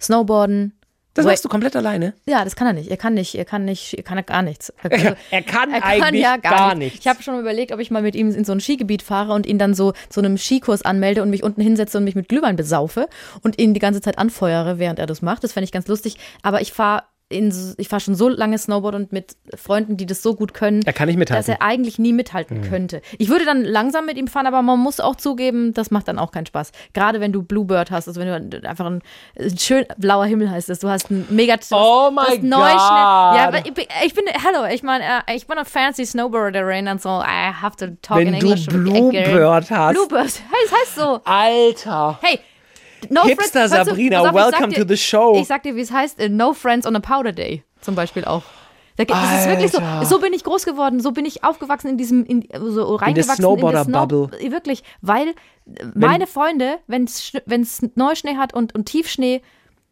Snowboarden. 0.00 0.72
Das 1.14 1.24
machst 1.26 1.44
du 1.44 1.48
komplett 1.48 1.76
alleine? 1.76 2.14
Ja, 2.26 2.42
das 2.44 2.56
kann 2.56 2.66
er 2.66 2.72
nicht. 2.72 2.90
Er 2.90 2.96
kann 2.96 3.14
nicht, 3.14 3.34
er 3.36 3.44
kann 3.44 3.64
nicht, 3.64 3.94
er 3.96 4.02
kann 4.02 4.24
gar 4.26 4.42
nichts. 4.42 4.72
Also, 4.82 5.14
Er 5.30 5.42
kann 5.42 5.72
eigentlich 5.72 6.22
ja 6.22 6.36
gar 6.36 6.74
nicht. 6.74 6.78
nichts. 6.92 7.00
Ich 7.00 7.08
habe 7.08 7.22
schon 7.22 7.38
überlegt, 7.38 7.72
ob 7.72 7.80
ich 7.80 7.90
mal 7.90 8.02
mit 8.02 8.14
ihm 8.16 8.30
in 8.34 8.44
so 8.44 8.52
ein 8.52 8.60
Skigebiet 8.60 9.02
fahre 9.02 9.32
und 9.32 9.46
ihn 9.46 9.58
dann 9.58 9.74
so 9.74 9.92
zu 10.08 10.20
einem 10.20 10.36
Skikurs 10.36 10.82
anmelde 10.82 11.22
und 11.22 11.30
mich 11.30 11.42
unten 11.42 11.60
hinsetze 11.60 11.98
und 11.98 12.04
mich 12.04 12.14
mit 12.16 12.28
Glühwein 12.28 12.56
besaufe 12.56 13.08
und 13.42 13.58
ihn 13.60 13.74
die 13.74 13.80
ganze 13.80 14.00
Zeit 14.00 14.18
anfeuere, 14.18 14.78
während 14.78 14.98
er 14.98 15.06
das 15.06 15.22
macht. 15.22 15.44
Das 15.44 15.52
fände 15.52 15.64
ich 15.64 15.72
ganz 15.72 15.86
lustig. 15.88 16.16
Aber 16.42 16.60
ich 16.60 16.72
fahre 16.72 17.04
in, 17.30 17.52
ich 17.78 17.88
fahre 17.88 18.00
schon 18.00 18.14
so 18.14 18.28
lange 18.28 18.58
Snowboard 18.58 18.94
und 18.94 19.12
mit 19.12 19.34
Freunden, 19.56 19.96
die 19.96 20.06
das 20.06 20.22
so 20.22 20.34
gut 20.36 20.52
können, 20.54 20.82
Er 20.84 20.92
kann 20.92 21.08
nicht 21.08 21.16
mithalten. 21.16 21.40
dass 21.40 21.48
er 21.48 21.62
eigentlich 21.62 21.98
nie 21.98 22.12
mithalten 22.12 22.60
könnte. 22.62 23.00
Ich 23.18 23.28
würde 23.28 23.44
dann 23.44 23.64
langsam 23.64 24.06
mit 24.06 24.16
ihm 24.18 24.28
fahren, 24.28 24.46
aber 24.46 24.60
man 24.62 24.78
muss 24.78 25.00
auch 25.00 25.16
zugeben, 25.16 25.72
das 25.72 25.90
macht 25.90 26.06
dann 26.06 26.18
auch 26.18 26.30
keinen 26.32 26.46
Spaß. 26.46 26.70
Gerade 26.92 27.20
wenn 27.20 27.32
du 27.32 27.42
Bluebird 27.42 27.90
hast, 27.90 28.06
also 28.08 28.20
wenn 28.20 28.50
du 28.50 28.68
einfach 28.68 28.84
ein, 28.86 29.00
ein 29.40 29.58
schön 29.58 29.84
blauer 29.96 30.26
Himmel 30.26 30.50
heißt 30.50 30.68
es, 30.68 30.78
du 30.80 30.88
hast 30.88 31.10
ein 31.10 31.26
mega 31.30 31.54
Oh 31.72 32.10
du 32.10 32.14
Neuschnee. 32.14 32.42
God. 32.46 32.50
Ja, 32.50 33.52
ich 33.64 33.74
bin, 33.74 33.84
ich 34.04 34.14
bin 34.14 34.24
hallo, 34.44 34.72
ich 34.72 34.82
meine, 34.82 35.04
äh, 35.26 35.34
ich 35.34 35.46
bin 35.46 35.56
eine 35.56 35.64
fancy 35.64 36.04
Snowboarderin 36.06 36.88
und 36.88 37.00
so, 37.02 37.08
I 37.08 37.52
have 37.60 37.76
to 37.76 37.86
talk 38.02 38.18
Wenn 38.18 38.34
in 38.34 38.40
du 38.40 38.46
English. 38.46 38.66
Bluebird 38.66 39.70
hast. 39.70 39.94
Bluebird, 39.94 40.30
hey, 40.50 40.68
das 40.70 40.78
heißt 40.80 40.94
so. 40.96 41.20
Alter. 41.24 42.18
Hey, 42.22 42.38
no 43.10 43.24
Hipster 43.24 43.50
friends, 43.68 43.72
hörst 43.74 43.86
du- 43.86 43.90
Sabrina, 43.90 44.20
auf, 44.20 44.34
welcome 44.34 44.68
dir- 44.68 44.82
to 44.82 44.88
the 44.88 44.96
show. 44.96 45.36
Ich 45.40 45.46
sag 45.46 45.62
dir, 45.62 45.74
wie 45.76 45.80
es 45.80 45.90
heißt, 45.92 46.18
äh, 46.20 46.28
no 46.28 46.52
friends 46.52 46.86
on 46.86 46.94
a 46.96 47.00
powder 47.00 47.32
day 47.32 47.62
zum 47.80 47.94
Beispiel 47.94 48.24
auch. 48.24 48.42
Da, 48.96 49.04
das 49.04 49.40
ist 49.40 49.48
wirklich 49.48 49.74
Alter. 49.74 50.04
so. 50.06 50.16
So 50.16 50.20
bin 50.20 50.32
ich 50.32 50.44
groß 50.44 50.64
geworden, 50.64 51.00
so 51.00 51.10
bin 51.10 51.24
ich 51.24 51.42
aufgewachsen 51.42 51.88
in 51.88 51.98
diesem, 51.98 52.24
in, 52.24 52.46
so 52.52 52.94
reingewachsen 52.94 53.34
Snowboarder-Bubble. 53.36 54.28
Snow- 54.38 54.52
Wirklich, 54.52 54.84
weil 55.00 55.28
äh, 55.28 55.32
meine 55.94 56.28
Freunde, 56.28 56.78
wenn 56.86 57.04
es 57.04 57.82
Neuschnee 57.96 58.36
hat 58.36 58.54
und, 58.54 58.72
und 58.74 58.84
Tiefschnee, 58.86 59.42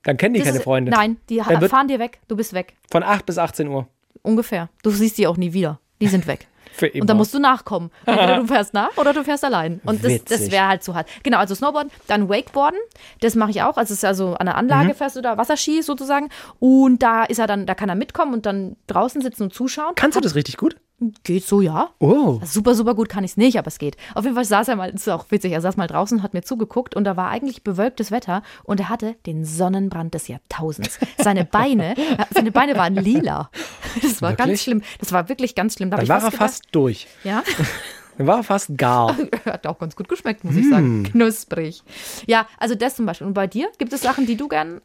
Dann 0.04 0.16
kennen 0.16 0.34
die 0.34 0.40
das 0.40 0.46
keine 0.46 0.58
ist, 0.58 0.64
Freunde. 0.64 0.92
Nein, 0.92 1.16
die 1.28 1.40
fahren 1.40 1.88
dir 1.88 1.98
weg, 1.98 2.20
du 2.28 2.36
bist 2.36 2.52
weg. 2.52 2.74
Von 2.92 3.02
8 3.02 3.26
bis 3.26 3.38
18 3.38 3.66
Uhr. 3.68 3.88
Ungefähr. 4.22 4.68
Du 4.84 4.90
siehst 4.90 5.18
die 5.18 5.26
auch 5.26 5.36
nie 5.36 5.52
wieder. 5.52 5.80
Die 6.00 6.06
sind 6.06 6.28
weg. 6.28 6.46
Für 6.72 6.86
immer. 6.86 7.02
Und 7.02 7.10
dann 7.10 7.16
musst 7.16 7.32
du 7.34 7.38
nachkommen. 7.38 7.90
Entweder 8.06 8.38
du 8.38 8.46
fährst 8.52 8.74
nach 8.74 8.96
oder 8.96 9.12
du 9.12 9.22
fährst 9.24 9.44
allein. 9.44 9.80
Und 9.84 10.04
das, 10.04 10.24
das 10.24 10.50
wäre 10.50 10.68
halt 10.68 10.82
zu 10.82 10.94
hart. 10.94 11.08
Genau, 11.22 11.38
also 11.38 11.54
Snowboarden, 11.54 11.92
dann 12.06 12.28
Wakeboarden, 12.28 12.78
das 13.20 13.34
mache 13.34 13.50
ich 13.50 13.62
auch. 13.62 13.76
Also 13.76 13.92
es 13.92 13.98
ist 13.98 14.04
also 14.04 14.34
an 14.34 14.46
der 14.46 14.56
Anlage 14.56 14.88
Mhm. 14.90 14.94
fährst 14.94 15.16
du 15.16 15.20
da 15.22 15.36
Wasserski 15.38 15.82
sozusagen. 15.82 16.28
Und 16.58 17.02
da 17.02 17.24
ist 17.24 17.38
er 17.38 17.46
dann, 17.46 17.66
da 17.66 17.74
kann 17.74 17.88
er 17.88 17.94
mitkommen 17.94 18.32
und 18.34 18.46
dann 18.46 18.76
draußen 18.86 19.20
sitzen 19.22 19.44
und 19.44 19.54
zuschauen. 19.54 19.92
Kannst 19.94 20.16
du 20.16 20.20
das 20.20 20.34
richtig 20.34 20.56
gut? 20.56 20.76
Geht 21.24 21.44
so, 21.44 21.60
ja. 21.60 21.90
Oh. 21.98 22.38
Also 22.40 22.60
super, 22.60 22.76
super 22.76 22.94
gut 22.94 23.08
kann 23.08 23.24
ich 23.24 23.32
es 23.32 23.36
nicht, 23.36 23.58
aber 23.58 23.66
es 23.66 23.78
geht. 23.78 23.96
Auf 24.14 24.22
jeden 24.22 24.36
Fall 24.36 24.44
saß 24.44 24.68
er 24.68 24.76
mal, 24.76 24.92
das 24.92 25.00
ist 25.02 25.08
auch 25.08 25.26
witzig, 25.30 25.50
er 25.52 25.60
saß 25.60 25.76
mal 25.76 25.88
draußen, 25.88 26.22
hat 26.22 26.32
mir 26.32 26.42
zugeguckt 26.42 26.94
und 26.94 27.02
da 27.02 27.16
war 27.16 27.28
eigentlich 27.28 27.64
bewölktes 27.64 28.12
Wetter 28.12 28.44
und 28.62 28.78
er 28.78 28.88
hatte 28.88 29.16
den 29.26 29.44
Sonnenbrand 29.44 30.14
des 30.14 30.28
Jahrtausends. 30.28 31.00
Seine 31.18 31.44
Beine, 31.44 31.96
äh, 31.96 32.24
seine 32.32 32.52
Beine 32.52 32.76
waren 32.76 32.94
lila. 32.94 33.50
Das 34.02 34.22
war 34.22 34.30
Wirklich? 34.30 34.46
ganz 34.48 34.62
schlimm. 34.62 34.82
Das 34.98 35.12
war 35.12 35.28
wirklich 35.28 35.54
ganz 35.54 35.74
schlimm. 35.74 35.90
Da 35.90 35.96
Dann 35.96 36.04
ich 36.04 36.08
war 36.08 36.18
er 36.18 36.24
gedacht- 36.30 36.36
fast 36.38 36.64
durch. 36.72 37.06
Ja. 37.24 37.42
Dann 38.18 38.26
war 38.26 38.36
er 38.38 38.44
fast 38.44 38.76
gar. 38.76 39.16
Hat 39.46 39.66
auch 39.66 39.78
ganz 39.78 39.96
gut 39.96 40.08
geschmeckt, 40.08 40.44
muss 40.44 40.54
ich 40.56 40.68
sagen. 40.68 41.04
Knusprig. 41.04 41.82
Ja, 42.26 42.46
also 42.58 42.74
das 42.74 42.96
zum 42.96 43.06
Beispiel. 43.06 43.26
Und 43.26 43.32
bei 43.34 43.46
dir? 43.46 43.70
Gibt 43.78 43.92
es 43.92 44.02
Sachen, 44.02 44.26
die 44.26 44.36
du 44.36 44.48
gern 44.48 44.80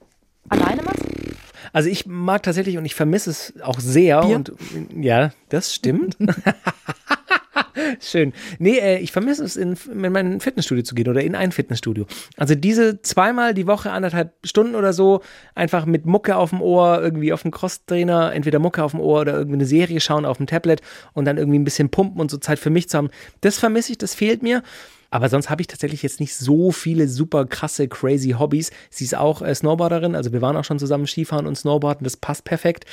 alleine 0.50 0.82
machst? 0.84 1.04
Also 1.74 1.90
ich 1.90 2.06
mag 2.06 2.44
tatsächlich 2.44 2.78
und 2.78 2.86
ich 2.86 2.96
vermisse 2.96 3.30
es 3.32 3.54
auch 3.62 3.80
sehr. 3.82 4.22
Bier? 4.22 4.36
Und 4.38 4.54
ja, 4.96 5.32
das 5.50 5.74
stimmt. 5.76 6.16
Schön. 8.00 8.34
Nee, 8.60 8.78
äh, 8.80 9.00
ich 9.00 9.12
vermisse 9.12 9.44
es, 9.44 9.56
in, 9.56 9.78
in 9.92 10.12
mein 10.12 10.40
Fitnessstudio 10.40 10.84
zu 10.84 10.96
gehen 10.96 11.08
oder 11.08 11.22
in 11.22 11.36
ein 11.36 11.52
Fitnessstudio. 11.52 12.06
Also 12.38 12.56
diese 12.56 13.02
zweimal 13.02 13.54
die 13.54 13.68
Woche, 13.68 13.92
anderthalb 13.92 14.34
Stunden 14.44 14.76
oder 14.76 14.94
so, 14.94 15.22
einfach 15.56 15.86
mit 15.86 16.06
Mucke 16.06 16.36
auf 16.36 16.52
dem 16.52 16.62
Ohr, 16.62 17.02
irgendwie 17.02 17.34
auf 17.34 17.42
dem 17.42 17.52
Crosstrainer, 17.52 18.34
entweder 18.34 18.60
Mucke 18.60 18.84
auf 18.84 18.92
dem 18.92 19.00
Ohr 19.00 19.22
oder 19.22 19.34
irgendwie 19.34 19.56
eine 19.56 19.66
Serie 19.66 20.00
schauen 20.00 20.26
auf 20.26 20.38
dem 20.38 20.48
Tablet 20.48 20.82
und 21.14 21.26
dann 21.26 21.38
irgendwie 21.38 21.60
ein 21.60 21.64
bisschen 21.64 21.90
pumpen 21.90 22.20
und 22.20 22.32
so 22.32 22.38
Zeit 22.38 22.60
für 22.60 22.70
mich 22.70 22.90
zu 22.90 22.98
haben. 22.98 23.10
Das 23.42 23.58
vermisse 23.58 23.92
ich, 23.92 23.98
das 23.98 24.16
fehlt 24.16 24.44
mir. 24.44 24.64
Aber 25.10 25.30
sonst 25.30 25.50
habe 25.50 25.62
ich 25.62 25.68
tatsächlich 25.68 26.04
jetzt 26.04 26.20
nicht 26.20 26.36
so 26.36 26.72
viele 26.72 27.08
super 27.08 27.46
krasse, 27.46 27.88
crazy 27.88 28.32
Hobbys. 28.32 28.72
Sie 28.90 29.04
ist 29.04 29.16
auch 29.16 29.42
äh, 29.42 29.54
Snowboarderin, 29.54 30.16
also 30.16 30.34
wir 30.34 30.42
waren 30.42 30.58
auch 30.58 30.66
schon 30.66 30.80
zusammen 30.80 31.08
Skifahren 31.08 31.46
und 31.46 31.56
Snowboarden, 31.56 32.04
das 32.04 32.18
passt 32.18 32.44
perfekt. 32.44 32.86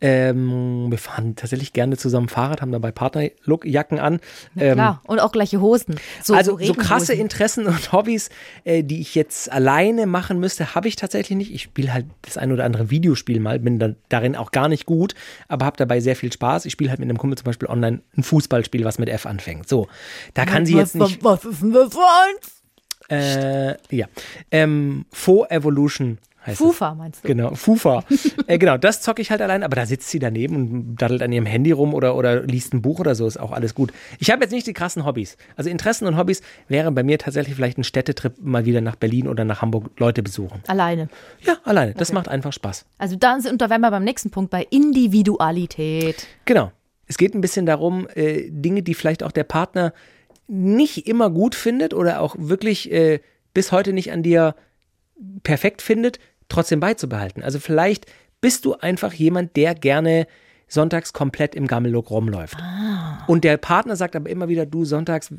Ähm, 0.00 0.90
wir 0.90 0.98
fahren 0.98 1.36
tatsächlich 1.36 1.72
gerne 1.72 1.96
zusammen 1.96 2.28
Fahrrad, 2.28 2.62
haben 2.62 2.72
dabei 2.72 2.90
Partnerlook-Jacken 2.90 3.98
an. 3.98 4.20
Ähm, 4.56 4.74
Klar. 4.74 5.02
Und 5.06 5.20
auch 5.20 5.32
gleiche 5.32 5.60
Hosen. 5.60 5.96
So, 6.22 6.34
also 6.34 6.58
so 6.58 6.70
so 6.74 6.74
krasse. 6.74 7.14
Interessen 7.14 7.66
und 7.66 7.92
Hobbys, 7.92 8.30
äh, 8.64 8.82
die 8.82 9.00
ich 9.00 9.14
jetzt 9.14 9.50
alleine 9.50 10.06
machen 10.06 10.38
müsste, 10.38 10.74
habe 10.74 10.88
ich 10.88 10.96
tatsächlich 10.96 11.36
nicht. 11.36 11.52
Ich 11.52 11.62
spiele 11.62 11.92
halt 11.92 12.06
das 12.22 12.36
ein 12.36 12.52
oder 12.52 12.64
andere 12.64 12.90
Videospiel 12.90 13.40
mal, 13.40 13.58
bin 13.58 13.78
dann 13.78 13.96
darin 14.08 14.36
auch 14.36 14.50
gar 14.50 14.68
nicht 14.68 14.86
gut, 14.86 15.14
aber 15.48 15.66
habe 15.66 15.76
dabei 15.76 16.00
sehr 16.00 16.16
viel 16.16 16.32
Spaß. 16.32 16.64
Ich 16.64 16.72
spiele 16.72 16.90
halt 16.90 17.00
mit 17.00 17.08
einem 17.08 17.18
Kumpel 17.18 17.36
zum 17.36 17.44
Beispiel 17.44 17.68
online 17.68 18.00
ein 18.16 18.22
Fußballspiel, 18.22 18.84
was 18.84 18.98
mit 18.98 19.08
F 19.08 19.26
anfängt. 19.26 19.68
So, 19.68 19.88
da 20.34 20.44
kann 20.44 20.66
sie 20.66 20.76
jetzt 20.76 20.94
nicht. 20.94 21.22
Denn 21.60 21.72
das 21.72 21.92
für 21.92 22.00
eins? 22.00 22.62
Äh, 23.08 23.76
ja. 23.96 24.06
Ähm, 24.50 25.04
Faux 25.10 25.50
Evolution 25.50 26.18
heißt 26.46 26.58
Fufa, 26.58 26.94
meinst 26.94 27.18
es. 27.18 27.22
du? 27.22 27.28
Genau, 27.28 27.54
Fufa. 27.54 28.04
äh, 28.46 28.58
genau, 28.58 28.76
das 28.76 29.02
zocke 29.02 29.20
ich 29.20 29.30
halt 29.30 29.42
allein, 29.42 29.62
aber 29.62 29.76
da 29.76 29.86
sitzt 29.86 30.08
sie 30.10 30.18
daneben 30.18 30.56
und 30.56 30.96
daddelt 30.96 31.22
an 31.22 31.32
ihrem 31.32 31.46
Handy 31.46 31.70
rum 31.72 31.92
oder, 31.94 32.16
oder 32.16 32.42
liest 32.42 32.72
ein 32.72 32.82
Buch 32.82 33.00
oder 33.00 33.14
so, 33.14 33.26
ist 33.26 33.38
auch 33.38 33.52
alles 33.52 33.74
gut. 33.74 33.92
Ich 34.18 34.30
habe 34.30 34.42
jetzt 34.42 34.52
nicht 34.52 34.66
die 34.66 34.72
krassen 34.72 35.04
Hobbys. 35.04 35.36
Also 35.56 35.70
Interessen 35.70 36.06
und 36.06 36.16
Hobbys 36.16 36.42
wären 36.68 36.94
bei 36.94 37.02
mir 37.02 37.18
tatsächlich 37.18 37.54
vielleicht 37.56 37.78
ein 37.78 37.84
Städtetrip 37.84 38.34
mal 38.40 38.64
wieder 38.64 38.80
nach 38.80 38.96
Berlin 38.96 39.28
oder 39.28 39.44
nach 39.44 39.60
Hamburg 39.60 39.90
Leute 39.98 40.22
besuchen. 40.22 40.62
Alleine. 40.66 41.08
Ja, 41.42 41.58
alleine. 41.64 41.94
Das 41.94 42.12
macht 42.12 42.28
einfach 42.28 42.52
Spaß. 42.52 42.86
Also 42.98 43.16
da 43.16 43.38
sind, 43.40 43.52
und 43.52 43.60
da 43.60 43.70
wären 43.70 43.80
wir 43.80 43.90
beim 43.90 44.04
nächsten 44.04 44.30
Punkt, 44.30 44.50
bei 44.50 44.66
Individualität. 44.70 46.26
Genau. 46.44 46.72
Es 47.06 47.18
geht 47.18 47.34
ein 47.34 47.40
bisschen 47.40 47.66
darum, 47.66 48.06
äh, 48.14 48.48
Dinge, 48.50 48.82
die 48.82 48.94
vielleicht 48.94 49.24
auch 49.24 49.32
der 49.32 49.42
Partner 49.44 49.92
nicht 50.50 51.06
immer 51.06 51.30
gut 51.30 51.54
findet 51.54 51.94
oder 51.94 52.20
auch 52.20 52.34
wirklich 52.38 52.90
äh, 52.90 53.20
bis 53.54 53.72
heute 53.72 53.92
nicht 53.92 54.12
an 54.12 54.22
dir 54.22 54.54
perfekt 55.42 55.80
findet, 55.80 56.18
trotzdem 56.48 56.80
beizubehalten. 56.80 57.42
Also 57.42 57.60
vielleicht 57.60 58.06
bist 58.40 58.64
du 58.64 58.74
einfach 58.74 59.12
jemand, 59.12 59.56
der 59.56 59.74
gerne 59.74 60.26
sonntags 60.66 61.12
komplett 61.12 61.54
im 61.54 61.66
Gammellook 61.66 62.10
rumläuft. 62.10 62.56
Und 63.26 63.44
der 63.44 63.56
Partner 63.56 63.96
sagt 63.96 64.16
aber 64.16 64.30
immer 64.30 64.48
wieder, 64.48 64.66
du 64.66 64.84
sonntags 64.84 65.32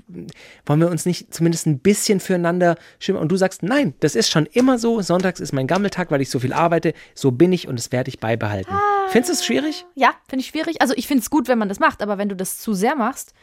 wollen 0.65 0.79
wir 0.79 0.89
uns 0.89 1.05
nicht 1.05 1.33
zumindest 1.33 1.67
ein 1.67 1.79
bisschen 1.79 2.19
füreinander 2.19 2.75
schimmern. 2.99 3.21
Und 3.21 3.31
du 3.31 3.37
sagst, 3.37 3.63
nein, 3.63 3.93
das 4.01 4.15
ist 4.15 4.29
schon 4.29 4.45
immer 4.45 4.77
so. 4.77 5.01
Sonntags 5.01 5.39
ist 5.39 5.53
mein 5.53 5.67
Gammeltag, 5.67 6.11
weil 6.11 6.21
ich 6.21 6.29
so 6.29 6.39
viel 6.39 6.53
arbeite. 6.53 6.93
So 7.15 7.31
bin 7.31 7.53
ich 7.53 7.67
und 7.67 7.79
das 7.79 7.91
werde 7.91 8.09
ich 8.09 8.19
beibehalten. 8.19 8.73
Findest 9.09 9.29
du 9.29 9.33
es 9.33 9.45
schwierig? 9.45 9.85
Ja, 9.95 10.13
finde 10.27 10.41
ich 10.41 10.49
schwierig. 10.49 10.81
Also 10.81 10.93
ich 10.95 11.07
finde 11.07 11.21
es 11.21 11.29
gut, 11.29 11.47
wenn 11.47 11.57
man 11.57 11.69
das 11.69 11.79
macht, 11.79 12.01
aber 12.01 12.17
wenn 12.17 12.29
du 12.29 12.35
das 12.35 12.59
zu 12.59 12.73
sehr 12.73 12.95
machst, 12.95 13.33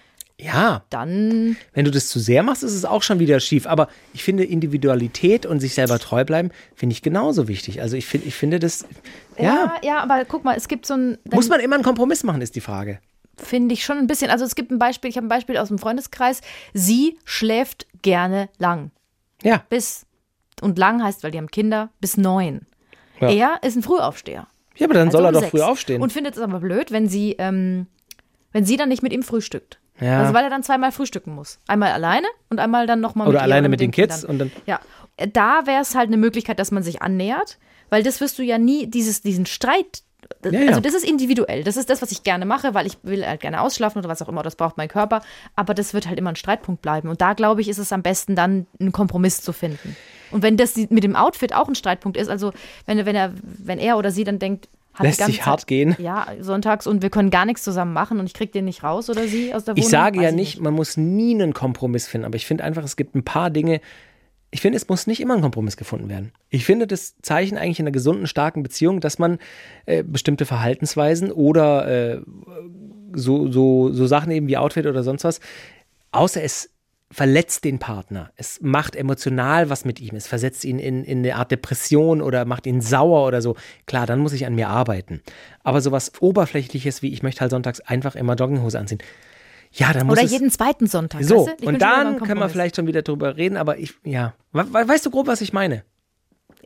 Ja, 0.41 0.85
dann 0.91 1.57
Wenn 1.73 1.85
du 1.85 1.91
das 1.91 2.09
zu 2.09 2.21
sehr 2.21 2.45
machst, 2.45 2.63
ist 2.63 2.73
es 2.75 2.85
auch 2.85 3.03
schon 3.03 3.19
wieder 3.19 3.41
schief. 3.41 3.67
Aber 3.67 3.89
ich 4.15 4.23
finde 4.23 4.45
Individualität 4.45 5.47
und 5.47 5.59
sich 5.59 5.75
selber 5.75 5.99
treu 5.99 6.25
bleiben, 6.25 6.51
finde 6.77 6.93
ich 6.93 7.03
genauso 7.03 7.49
wichtig. 7.49 7.81
Also 7.83 7.97
ich 7.97 8.07
finde, 8.07 8.29
ich 8.29 8.35
finde 8.37 8.61
das, 8.61 8.87
ja, 9.37 9.45
ja, 9.45 9.75
ja, 9.83 10.01
aber 10.01 10.25
guck 10.25 10.45
mal, 10.45 10.57
es 10.57 10.69
gibt 10.69 10.87
so 10.87 10.95
ein 10.95 11.19
muss 11.33 11.49
man 11.49 11.59
immer 11.61 11.75
einen 11.75 11.83
Kompromiss 11.85 12.23
machen, 12.23 12.41
ist 12.41 12.55
die 12.55 12.61
Frage. 12.61 13.01
finde 13.37 13.73
ich 13.73 13.85
schon 13.85 13.99
ein 13.99 14.07
bisschen. 14.07 14.31
Also 14.31 14.45
es 14.45 14.55
gibt 14.55 14.71
ein 14.71 14.79
Beispiel, 14.79 15.11
ich 15.11 15.17
habe 15.17 15.27
ein 15.27 15.29
Beispiel 15.31 15.57
aus 15.59 15.69
dem 15.69 15.79
Freundeskreis. 15.79 16.41
Sie 16.73 17.19
schläft 17.25 17.87
gerne 18.03 18.49
lang. 18.59 18.93
Ja, 19.43 19.65
Bis 19.69 20.07
und 20.61 20.79
lang 20.79 21.03
heißt, 21.03 21.23
weil 21.25 21.31
die 21.33 21.39
haben 21.39 21.51
Kinder, 21.51 21.91
bis 22.01 22.17
neun. 22.17 22.67
Ja. 23.21 23.31
Er 23.31 23.59
ist 23.63 23.77
ein 23.77 23.83
Frühaufsteher. 23.83 24.47
ja, 24.77 24.87
aber 24.87 24.95
dann 24.95 25.09
Also 25.09 25.19
soll 25.19 25.27
er 25.27 25.29
um 25.31 25.35
doch 25.35 25.41
sechs. 25.41 25.51
früh 25.51 25.63
aufstehen. 25.63 26.01
Und 26.03 26.13
findet 26.13 26.37
es 26.37 26.41
aber 26.43 26.61
blöd, 26.61 26.93
wenn 26.93 27.09
sie, 27.09 27.35
ähm, 27.39 27.87
wenn 28.53 28.65
sie 28.65 28.77
dann 28.77 28.89
nicht 28.89 29.03
mit 29.03 29.13
ihm 29.13 29.23
frühstückt. 29.25 29.81
Ja. 30.01 30.21
Also 30.21 30.35
weil 30.35 30.45
er 30.45 30.51
dann 30.51 30.63
zweimal 30.63 30.93
frühstücken 30.93 31.35
muss. 31.35 31.59
Einmal 31.67 31.93
alleine 31.93 32.27
und 32.51 32.61
einmal 32.61 32.87
dann 32.87 33.01
nochmal 33.01 33.27
mit 33.27 33.35
Oder 33.35 33.43
alleine 33.43 33.69
mit 33.69 33.81
den 33.81 33.91
Kids 33.91 34.21
Kindern. 34.21 34.31
und 34.31 34.39
dann- 34.39 34.53
Ja, 34.67 34.81
da 35.33 35.63
wäre 35.67 35.83
es 35.83 35.95
halt 35.95 36.09
eine 36.09 36.17
Möglichkeit, 36.17 36.59
dass 36.59 36.71
man 36.71 36.83
sich 36.83 37.03
annähert, 37.03 37.59
weil 37.91 38.03
das 38.03 38.21
wirst 38.21 38.39
du 38.39 38.43
ja 38.43 38.59
nie, 38.59 38.87
dieses, 38.87 39.23
diesen 39.23 39.47
Streit, 39.47 40.03
Ja, 40.45 40.51
ja. 40.51 40.69
also 40.69 40.81
das 40.81 40.95
ist 40.95 41.09
individuell. 41.09 41.65
Das 41.65 41.77
ist 41.77 41.89
das, 41.91 42.03
was 42.03 42.13
ich 42.13 42.23
gerne 42.23 42.45
mache, 42.45 42.75
weil 42.75 42.87
ich 42.87 42.99
will 43.03 43.27
halt 43.27 43.41
gerne 43.41 43.61
ausschlafen 43.61 43.99
oder 43.99 44.09
was 44.09 44.21
auch 44.23 44.29
immer, 44.29 44.43
das 44.43 44.57
braucht 44.57 44.77
mein 44.77 44.89
Körper. 44.89 45.23
Aber 45.57 45.75
das 45.75 45.95
wird 45.95 46.07
halt 46.07 46.19
immer 46.19 46.31
ein 46.31 46.37
Streitpunkt 46.37 46.83
bleiben. 46.83 47.09
Und 47.09 47.21
da, 47.21 47.33
glaube 47.33 47.61
ich, 47.61 47.69
ist 47.69 47.79
es 47.79 47.93
am 47.93 48.03
besten, 48.03 48.37
dann 48.37 48.67
einen 48.79 48.93
Kompromiss 48.93 49.41
zu 49.41 49.53
finden. 49.53 49.97
Und 50.31 50.43
wenn 50.43 50.57
das 50.59 50.77
mit 50.77 51.03
dem 51.05 51.17
Outfit 51.17 51.55
auch 51.55 51.67
ein 51.69 51.75
Streitpunkt 51.75 52.19
ist, 52.19 52.29
also 52.29 52.53
wenn, 52.85 53.05
wenn, 53.07 53.17
er, 53.17 53.33
wenn 53.43 53.79
er 53.79 53.97
oder 53.97 54.11
sie 54.11 54.25
dann 54.25 54.39
denkt, 54.39 54.69
Lässt 55.01 55.25
sich 55.25 55.47
hart 55.47 55.67
gehen. 55.67 55.97
Ja, 55.99 56.27
sonntags 56.41 56.87
und 56.87 57.03
wir 57.03 57.11
können 57.11 57.31
gar 57.31 57.45
nichts 57.45 57.63
zusammen 57.63 57.93
machen 57.93 58.19
und 58.21 58.27
ich 58.27 58.35
krieg 58.35 58.53
den 58.53 58.65
nicht 58.65 58.83
raus 58.83 59.09
oder 59.11 59.27
sie 59.27 59.55
aus 59.55 59.65
der 59.65 59.75
Wohnung. 59.75 59.85
Ich 59.85 59.91
sage 59.91 60.23
ja 60.23 60.33
nicht, 60.33 60.61
man 60.61 60.75
muss 60.75 60.97
nie 60.97 61.35
einen 61.35 61.55
Kompromiss 61.55 62.07
finden, 62.07 62.25
aber 62.25 62.37
ich 62.37 62.47
finde 62.47 62.65
einfach, 62.65 62.85
es 62.85 62.97
gibt 62.97 63.15
ein 63.15 63.25
paar 63.25 63.51
Dinge, 63.51 63.81
ich 64.51 64.61
finde, 64.61 64.77
es 64.77 64.89
muss 64.89 65.07
nicht 65.07 65.21
immer 65.21 65.35
ein 65.35 65.43
Kompromiss 65.43 65.77
gefunden 65.77 66.09
werden. 66.09 66.33
Ich 66.49 66.65
finde 66.65 66.87
das 66.87 67.17
Zeichen 67.21 67.59
eigentlich 67.59 67.81
in 67.81 67.85
einer 67.85 67.93
gesunden, 67.93 68.27
starken 68.27 68.63
Beziehung, 68.63 69.01
dass 69.01 69.19
man 69.19 69.39
äh, 69.85 70.03
bestimmte 70.03 70.47
Verhaltensweisen 70.47 71.31
oder 71.31 72.15
äh, 72.17 72.21
so, 73.15 73.51
so, 73.51 73.93
so 73.93 74.07
Sachen 74.07 74.31
eben 74.31 74.49
wie 74.49 74.57
Outfit 74.57 74.87
oder 74.87 75.03
sonst 75.03 75.25
was, 75.25 75.41
außer 76.13 76.43
es 76.43 76.71
verletzt 77.11 77.65
den 77.65 77.79
Partner. 77.79 78.31
Es 78.37 78.61
macht 78.61 78.95
emotional 78.95 79.71
was 79.71 79.85
mit 79.85 80.01
ihm. 80.01 80.15
Es 80.15 80.27
versetzt 80.27 80.65
ihn 80.65 80.79
in, 80.79 81.05
in 81.05 81.19
eine 81.19 81.37
Art 81.37 81.51
Depression 81.51 82.21
oder 82.21 82.45
macht 82.45 82.67
ihn 82.67 82.81
sauer 82.81 83.27
oder 83.27 83.41
so. 83.41 83.57
Klar, 83.87 84.07
dann 84.07 84.19
muss 84.19 84.33
ich 84.33 84.47
an 84.47 84.55
mir 84.55 84.69
arbeiten. 84.69 85.23
Aber 85.63 85.81
sowas 85.81 86.13
Oberflächliches 86.21 87.03
wie 87.03 87.13
ich 87.13 87.23
möchte 87.23 87.41
halt 87.41 87.51
sonntags 87.51 87.81
einfach 87.81 88.15
immer 88.15 88.35
Jogginghose 88.35 88.79
anziehen. 88.79 88.99
Ja, 89.73 89.93
dann 89.93 90.07
muss 90.07 90.19
Oder 90.19 90.27
jeden 90.27 90.51
zweiten 90.51 90.87
Sonntag. 90.87 91.23
so, 91.25 91.49
und 91.63 91.81
dann 91.81 92.21
können 92.21 92.41
wir 92.41 92.49
vielleicht 92.49 92.77
schon 92.77 92.87
wieder 92.87 93.03
drüber 93.03 93.37
reden, 93.37 93.57
aber 93.57 93.79
ich, 93.79 93.95
ja. 94.05 94.35
We 94.53 94.65
we 94.73 94.89
weißt 94.89 95.05
du 95.05 95.11
grob, 95.11 95.27
was 95.27 95.41
ich 95.41 95.53
meine? 95.53 95.85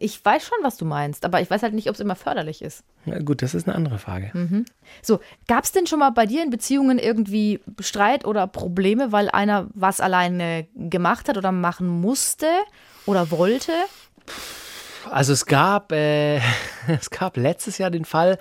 Ich 0.03 0.25
weiß 0.25 0.45
schon, 0.45 0.59
was 0.63 0.77
du 0.77 0.85
meinst, 0.85 1.25
aber 1.25 1.41
ich 1.41 1.51
weiß 1.51 1.63
halt 1.63 1.75
nicht, 1.75 1.89
ob 1.89 1.95
es 1.95 2.01
immer 2.01 2.17
förderlich 2.17 2.61
ist. 2.61 2.83
Na 3.05 3.21
gut, 3.21 3.41
das 3.41 3.55
ist 3.55 3.69
eine 3.69 3.77
andere 3.77 3.99
Frage. 3.99 4.33
Hm. 4.33 4.65
So, 5.01 5.21
gab 5.47 5.63
es 5.65 5.73
denn 5.73 5.87
schon 5.87 6.01
mal 6.01 6.11
bei 6.11 6.27
dir 6.27 6.43
in 6.43 6.51
Beziehungen 6.51 6.99
irgendwie 6.99 7.61
Streit 7.79 8.25
oder 8.25 8.47
Probleme, 8.47 9.13
weil 9.13 9.31
einer 9.31 9.69
was 9.75 10.01
alleine 10.01 10.67
gemacht 10.75 11.29
hat 11.29 11.39
oder 11.39 11.53
machen 11.53 11.87
musste 11.87 12.49
oder 13.07 13.31
wollte? 13.31 13.73
Also 15.11 15.33
es 15.33 15.47
gab, 15.47 15.93
äh, 15.93 16.37
es 16.89 17.11
gab 17.11 17.37
letztes 17.37 17.79
Jahr 17.79 17.91
den 17.91 18.05
Fall, 18.05 18.39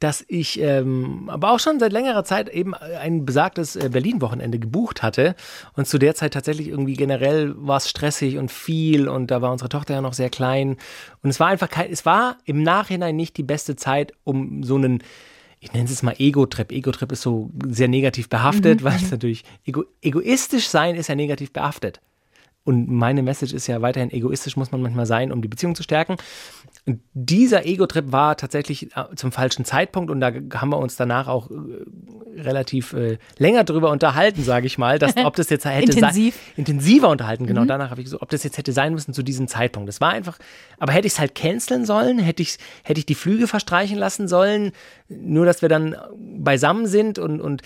dass 0.00 0.24
ich, 0.28 0.60
ähm, 0.60 1.28
aber 1.28 1.52
auch 1.52 1.60
schon 1.60 1.78
seit 1.80 1.92
längerer 1.92 2.24
Zeit 2.24 2.48
eben 2.48 2.74
ein 2.74 3.24
besagtes 3.24 3.76
äh, 3.76 3.88
Berlin-Wochenende 3.90 4.58
gebucht 4.58 5.02
hatte 5.02 5.34
und 5.74 5.86
zu 5.86 5.98
der 5.98 6.14
Zeit 6.14 6.34
tatsächlich 6.34 6.68
irgendwie 6.68 6.94
generell 6.94 7.54
war 7.56 7.78
es 7.78 7.88
stressig 7.88 8.38
und 8.38 8.50
viel 8.50 9.08
und 9.08 9.30
da 9.30 9.42
war 9.42 9.52
unsere 9.52 9.68
Tochter 9.68 9.94
ja 9.94 10.00
noch 10.00 10.14
sehr 10.14 10.30
klein 10.30 10.76
und 11.22 11.30
es 11.30 11.40
war 11.40 11.48
einfach 11.48 11.68
kein, 11.68 11.90
es 11.90 12.06
war 12.06 12.38
im 12.44 12.62
Nachhinein 12.62 13.16
nicht 13.16 13.36
die 13.36 13.42
beste 13.42 13.76
Zeit, 13.76 14.12
um 14.24 14.62
so 14.62 14.76
einen 14.76 15.02
ich 15.64 15.72
nenne 15.72 15.88
es 15.88 16.02
mal 16.02 16.14
Ego-Trip. 16.18 16.70
Ego-Trip 16.70 17.10
ist 17.12 17.22
so 17.22 17.50
sehr 17.66 17.88
negativ 17.88 18.28
behaftet, 18.28 18.82
Mhm, 18.82 18.84
weil 18.84 18.96
es 18.96 19.10
natürlich 19.10 19.44
ego, 19.64 19.84
egoistisch 20.02 20.68
sein 20.68 20.94
ist 20.94 21.08
ja 21.08 21.14
negativ 21.14 21.54
behaftet. 21.54 22.02
Und 22.64 22.88
meine 22.88 23.22
Message 23.22 23.52
ist 23.52 23.66
ja 23.66 23.82
weiterhin, 23.82 24.10
egoistisch 24.10 24.56
muss 24.56 24.72
man 24.72 24.80
manchmal 24.80 25.04
sein, 25.04 25.32
um 25.32 25.42
die 25.42 25.48
Beziehung 25.48 25.74
zu 25.74 25.82
stärken. 25.82 26.16
Und 26.86 27.00
dieser 27.12 27.64
Ego-Trip 27.64 28.12
war 28.12 28.36
tatsächlich 28.36 28.94
äh, 28.96 29.04
zum 29.16 29.32
falschen 29.32 29.64
Zeitpunkt 29.64 30.10
und 30.10 30.20
da 30.20 30.32
haben 30.54 30.70
wir 30.70 30.78
uns 30.78 30.96
danach 30.96 31.28
auch 31.28 31.50
äh, 31.50 31.54
relativ 32.40 32.92
äh, 32.92 33.18
länger 33.38 33.64
drüber 33.64 33.90
unterhalten, 33.90 34.42
sage 34.42 34.66
ich 34.66 34.76
mal, 34.76 34.98
dass, 34.98 35.16
ob 35.24 35.36
das 35.36 35.48
jetzt 35.48 35.64
hätte 35.64 35.92
Intensiv. 35.92 36.34
sein, 36.34 36.52
intensiver 36.56 37.08
unterhalten, 37.08 37.46
genau. 37.46 37.64
Danach 37.64 37.90
habe 37.90 38.00
ich 38.00 38.06
gesagt, 38.06 38.22
ob 38.22 38.28
das 38.28 38.44
jetzt 38.44 38.58
hätte 38.58 38.72
sein 38.72 38.92
müssen 38.92 39.14
zu 39.14 39.22
diesem 39.22 39.48
Zeitpunkt. 39.48 39.88
Das 39.88 40.02
war 40.02 40.10
einfach, 40.10 40.38
aber 40.78 40.92
hätte 40.92 41.06
ich 41.06 41.14
es 41.14 41.18
halt 41.18 41.34
canceln 41.34 41.86
sollen, 41.86 42.18
hätte 42.18 42.42
ich, 42.42 42.58
hätte 42.82 42.98
ich 42.98 43.06
die 43.06 43.14
Flüge 43.14 43.46
verstreichen 43.46 43.96
lassen 43.96 44.28
sollen, 44.28 44.72
nur 45.08 45.46
dass 45.46 45.62
wir 45.62 45.70
dann 45.70 45.96
beisammen 46.18 46.86
sind 46.86 47.18
und, 47.18 47.40
und 47.40 47.62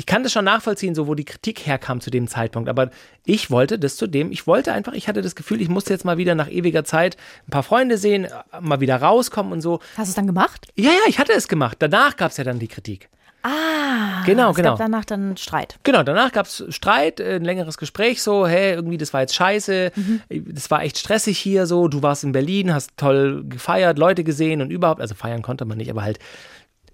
ich 0.00 0.06
kann 0.06 0.22
das 0.22 0.32
schon 0.32 0.46
nachvollziehen, 0.46 0.94
so 0.94 1.06
wo 1.06 1.14
die 1.14 1.26
Kritik 1.26 1.66
herkam 1.66 2.00
zu 2.00 2.08
dem 2.10 2.26
Zeitpunkt, 2.26 2.70
aber 2.70 2.88
ich 3.26 3.50
wollte 3.50 3.78
das 3.78 3.96
zu 3.96 4.06
dem, 4.06 4.32
ich 4.32 4.46
wollte 4.46 4.72
einfach, 4.72 4.94
ich 4.94 5.08
hatte 5.08 5.20
das 5.20 5.36
Gefühl, 5.36 5.60
ich 5.60 5.68
musste 5.68 5.92
jetzt 5.92 6.06
mal 6.06 6.16
wieder 6.16 6.34
nach 6.34 6.48
ewiger 6.50 6.84
Zeit 6.84 7.18
ein 7.46 7.50
paar 7.50 7.62
Freunde 7.62 7.98
sehen, 7.98 8.26
mal 8.62 8.80
wieder 8.80 8.96
rauskommen 8.96 9.52
und 9.52 9.60
so. 9.60 9.80
Hast 9.98 10.08
du 10.08 10.10
es 10.12 10.14
dann 10.14 10.26
gemacht? 10.26 10.68
Ja, 10.74 10.88
ja, 10.90 11.00
ich 11.06 11.18
hatte 11.18 11.32
es 11.34 11.48
gemacht. 11.48 11.76
Danach 11.80 12.16
gab 12.16 12.30
es 12.30 12.38
ja 12.38 12.44
dann 12.44 12.58
die 12.58 12.68
Kritik. 12.68 13.10
Ah, 13.42 14.22
Genau, 14.24 14.50
es 14.52 14.56
genau. 14.56 14.70
gab 14.70 14.78
danach 14.78 15.04
dann 15.04 15.36
Streit. 15.36 15.78
Genau, 15.82 16.02
danach 16.02 16.32
gab 16.32 16.46
es 16.46 16.64
Streit, 16.70 17.20
äh, 17.20 17.36
ein 17.36 17.44
längeres 17.44 17.76
Gespräch, 17.76 18.22
so, 18.22 18.46
hey, 18.46 18.72
irgendwie, 18.72 18.96
das 18.96 19.12
war 19.12 19.20
jetzt 19.20 19.34
scheiße, 19.34 19.92
das 20.30 20.70
war 20.70 20.82
echt 20.82 20.96
stressig 20.96 21.38
hier, 21.38 21.66
so, 21.66 21.88
du 21.88 22.02
warst 22.02 22.24
in 22.24 22.32
Berlin, 22.32 22.72
hast 22.72 22.96
toll 22.96 23.44
gefeiert, 23.46 23.98
Leute 23.98 24.24
gesehen 24.24 24.62
und 24.62 24.70
überhaupt, 24.70 25.02
also 25.02 25.14
feiern 25.14 25.42
konnte 25.42 25.66
man 25.66 25.76
nicht, 25.76 25.90
aber 25.90 26.02
halt 26.02 26.18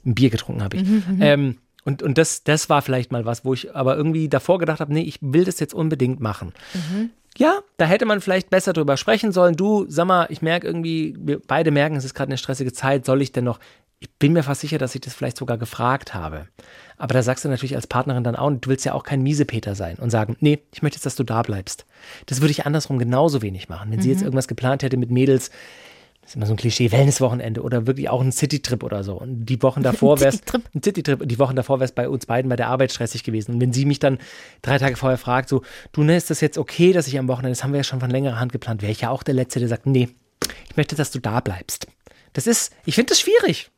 ein 0.05 0.15
Bier 0.17 0.31
getrunken 0.31 0.63
habe 0.65 0.77
ich. 0.77 0.85
ähm, 1.21 1.57
und 1.87 2.03
und 2.03 2.19
das, 2.19 2.45
das 2.45 2.69
war 2.69 2.83
vielleicht 2.83 3.13
mal 3.13 3.25
was, 3.25 3.45
wo 3.45 3.55
ich 3.55 3.75
aber 3.75 3.97
irgendwie 3.97 4.29
davor 4.29 4.59
gedacht 4.59 4.81
habe, 4.81 4.93
nee, 4.93 5.03
ich 5.03 5.19
will 5.23 5.45
das 5.45 5.59
jetzt 5.61 5.73
unbedingt 5.73 6.21
machen. 6.21 6.53
Ja, 7.39 7.61
da 7.77 7.85
hätte 7.87 8.07
man 8.07 8.21
vielleicht 8.21 8.51
besser 8.51 8.73
drüber 8.73 8.97
sprechen 8.97 9.31
sollen. 9.33 9.57
Du, 9.57 9.87
sag 9.89 10.07
mal, 10.07 10.27
ich 10.31 10.43
merke 10.43 10.67
irgendwie, 10.67 11.17
wir 11.19 11.41
beide 11.47 11.71
merken, 11.71 11.97
es 11.97 12.05
ist 12.05 12.15
gerade 12.15 12.31
eine 12.31 12.39
stressige 12.39 12.73
Zeit, 12.73 13.05
soll 13.05 13.23
ich 13.23 13.33
denn 13.33 13.45
noch, 13.45 13.61
ich 13.99 14.11
bin 14.19 14.33
mir 14.33 14.43
fast 14.43 14.61
sicher, 14.61 14.79
dass 14.79 14.95
ich 14.95 15.01
das 15.01 15.15
vielleicht 15.15 15.37
sogar 15.37 15.59
gefragt 15.59 16.15
habe. 16.15 16.49
Aber 16.99 17.15
da 17.15 17.23
sagst 17.23 17.45
du 17.45 17.49
natürlich 17.49 17.77
als 17.77 17.87
Partnerin 17.87 18.25
dann 18.25 18.37
auch, 18.37 18.51
du 18.51 18.69
willst 18.69 18.85
ja 18.85 18.93
auch 18.95 19.05
kein 19.05 19.23
Miesepeter 19.23 19.75
sein 19.75 19.97
und 19.97 20.11
sagen, 20.11 20.37
nee, 20.41 20.61
ich 20.73 20.83
möchte 20.83 20.97
jetzt, 20.97 21.07
dass 21.07 21.17
du 21.17 21.25
da 21.25 21.43
bleibst. 21.43 21.87
Das 22.27 22.41
würde 22.41 22.51
ich 22.51 22.67
andersrum 22.67 22.99
genauso 22.99 23.43
wenig 23.43 23.69
machen. 23.69 23.91
Wenn 23.91 24.01
sie 24.01 24.11
jetzt 24.11 24.23
irgendwas 24.23 24.49
geplant 24.49 24.83
hätte 24.83 24.97
mit 24.97 25.11
Mädels, 25.11 25.51
das 26.27 26.33
ist 26.33 26.37
immer 26.39 26.47
so 26.47 26.55
ein 26.55 26.57
Klischee, 26.57 26.91
Wellnesswochenende 26.91 27.63
oder 27.63 27.87
wirklich 27.87 28.09
auch 28.09 28.21
ein 28.21 28.33
Citytrip 28.33 28.83
oder 28.83 29.05
so. 29.05 29.15
Und 29.15 29.47
die 29.47 29.63
Wochen 29.63 29.83
davor 29.85 30.19
wäre 30.19 30.31
es 30.31 30.41
ein 30.75 30.83
Citytrip. 30.83 31.21
Und 31.21 31.29
die 31.29 31.39
Wochen 31.39 31.55
davor 31.55 31.79
wäre 31.79 31.85
es 31.85 31.93
bei 31.93 32.09
uns 32.09 32.27
beiden 32.27 32.49
bei 32.49 32.57
der 32.57 32.67
Arbeit 32.67 32.91
stressig 32.91 33.23
gewesen. 33.23 33.55
Und 33.55 33.61
wenn 33.61 33.73
sie 33.73 33.85
mich 33.85 34.01
dann 34.01 34.19
drei 34.61 34.79
Tage 34.79 34.97
vorher 34.97 35.19
fragt, 35.19 35.49
so, 35.49 35.63
du, 35.93 36.03
ne, 36.03 36.17
ist 36.17 36.29
das 36.29 36.41
jetzt 36.41 36.59
okay, 36.59 36.93
dass 36.93 37.07
ich 37.07 37.17
am 37.17 37.29
Wochenende, 37.29 37.51
das 37.51 37.63
haben 37.63 37.73
wir 37.73 37.79
ja 37.79 37.85
schon 37.85 38.01
von 38.01 38.11
längerer 38.11 38.41
Hand 38.41 38.51
geplant, 38.51 38.83
wäre 38.83 38.91
ich 38.91 39.03
ja 39.03 39.11
auch 39.11 39.23
der 39.23 39.35
Letzte, 39.35 39.61
der 39.61 39.69
sagt, 39.69 39.87
nee, 39.87 40.09
ich 40.69 40.77
möchte, 40.77 40.97
dass 40.97 41.13
du 41.13 41.21
da 41.21 41.39
bleibst. 41.39 41.87
Das 42.33 42.49
ist, 42.49 42.75
ich 42.85 42.97
finde 42.97 43.11
das 43.11 43.21
schwierig. 43.21 43.71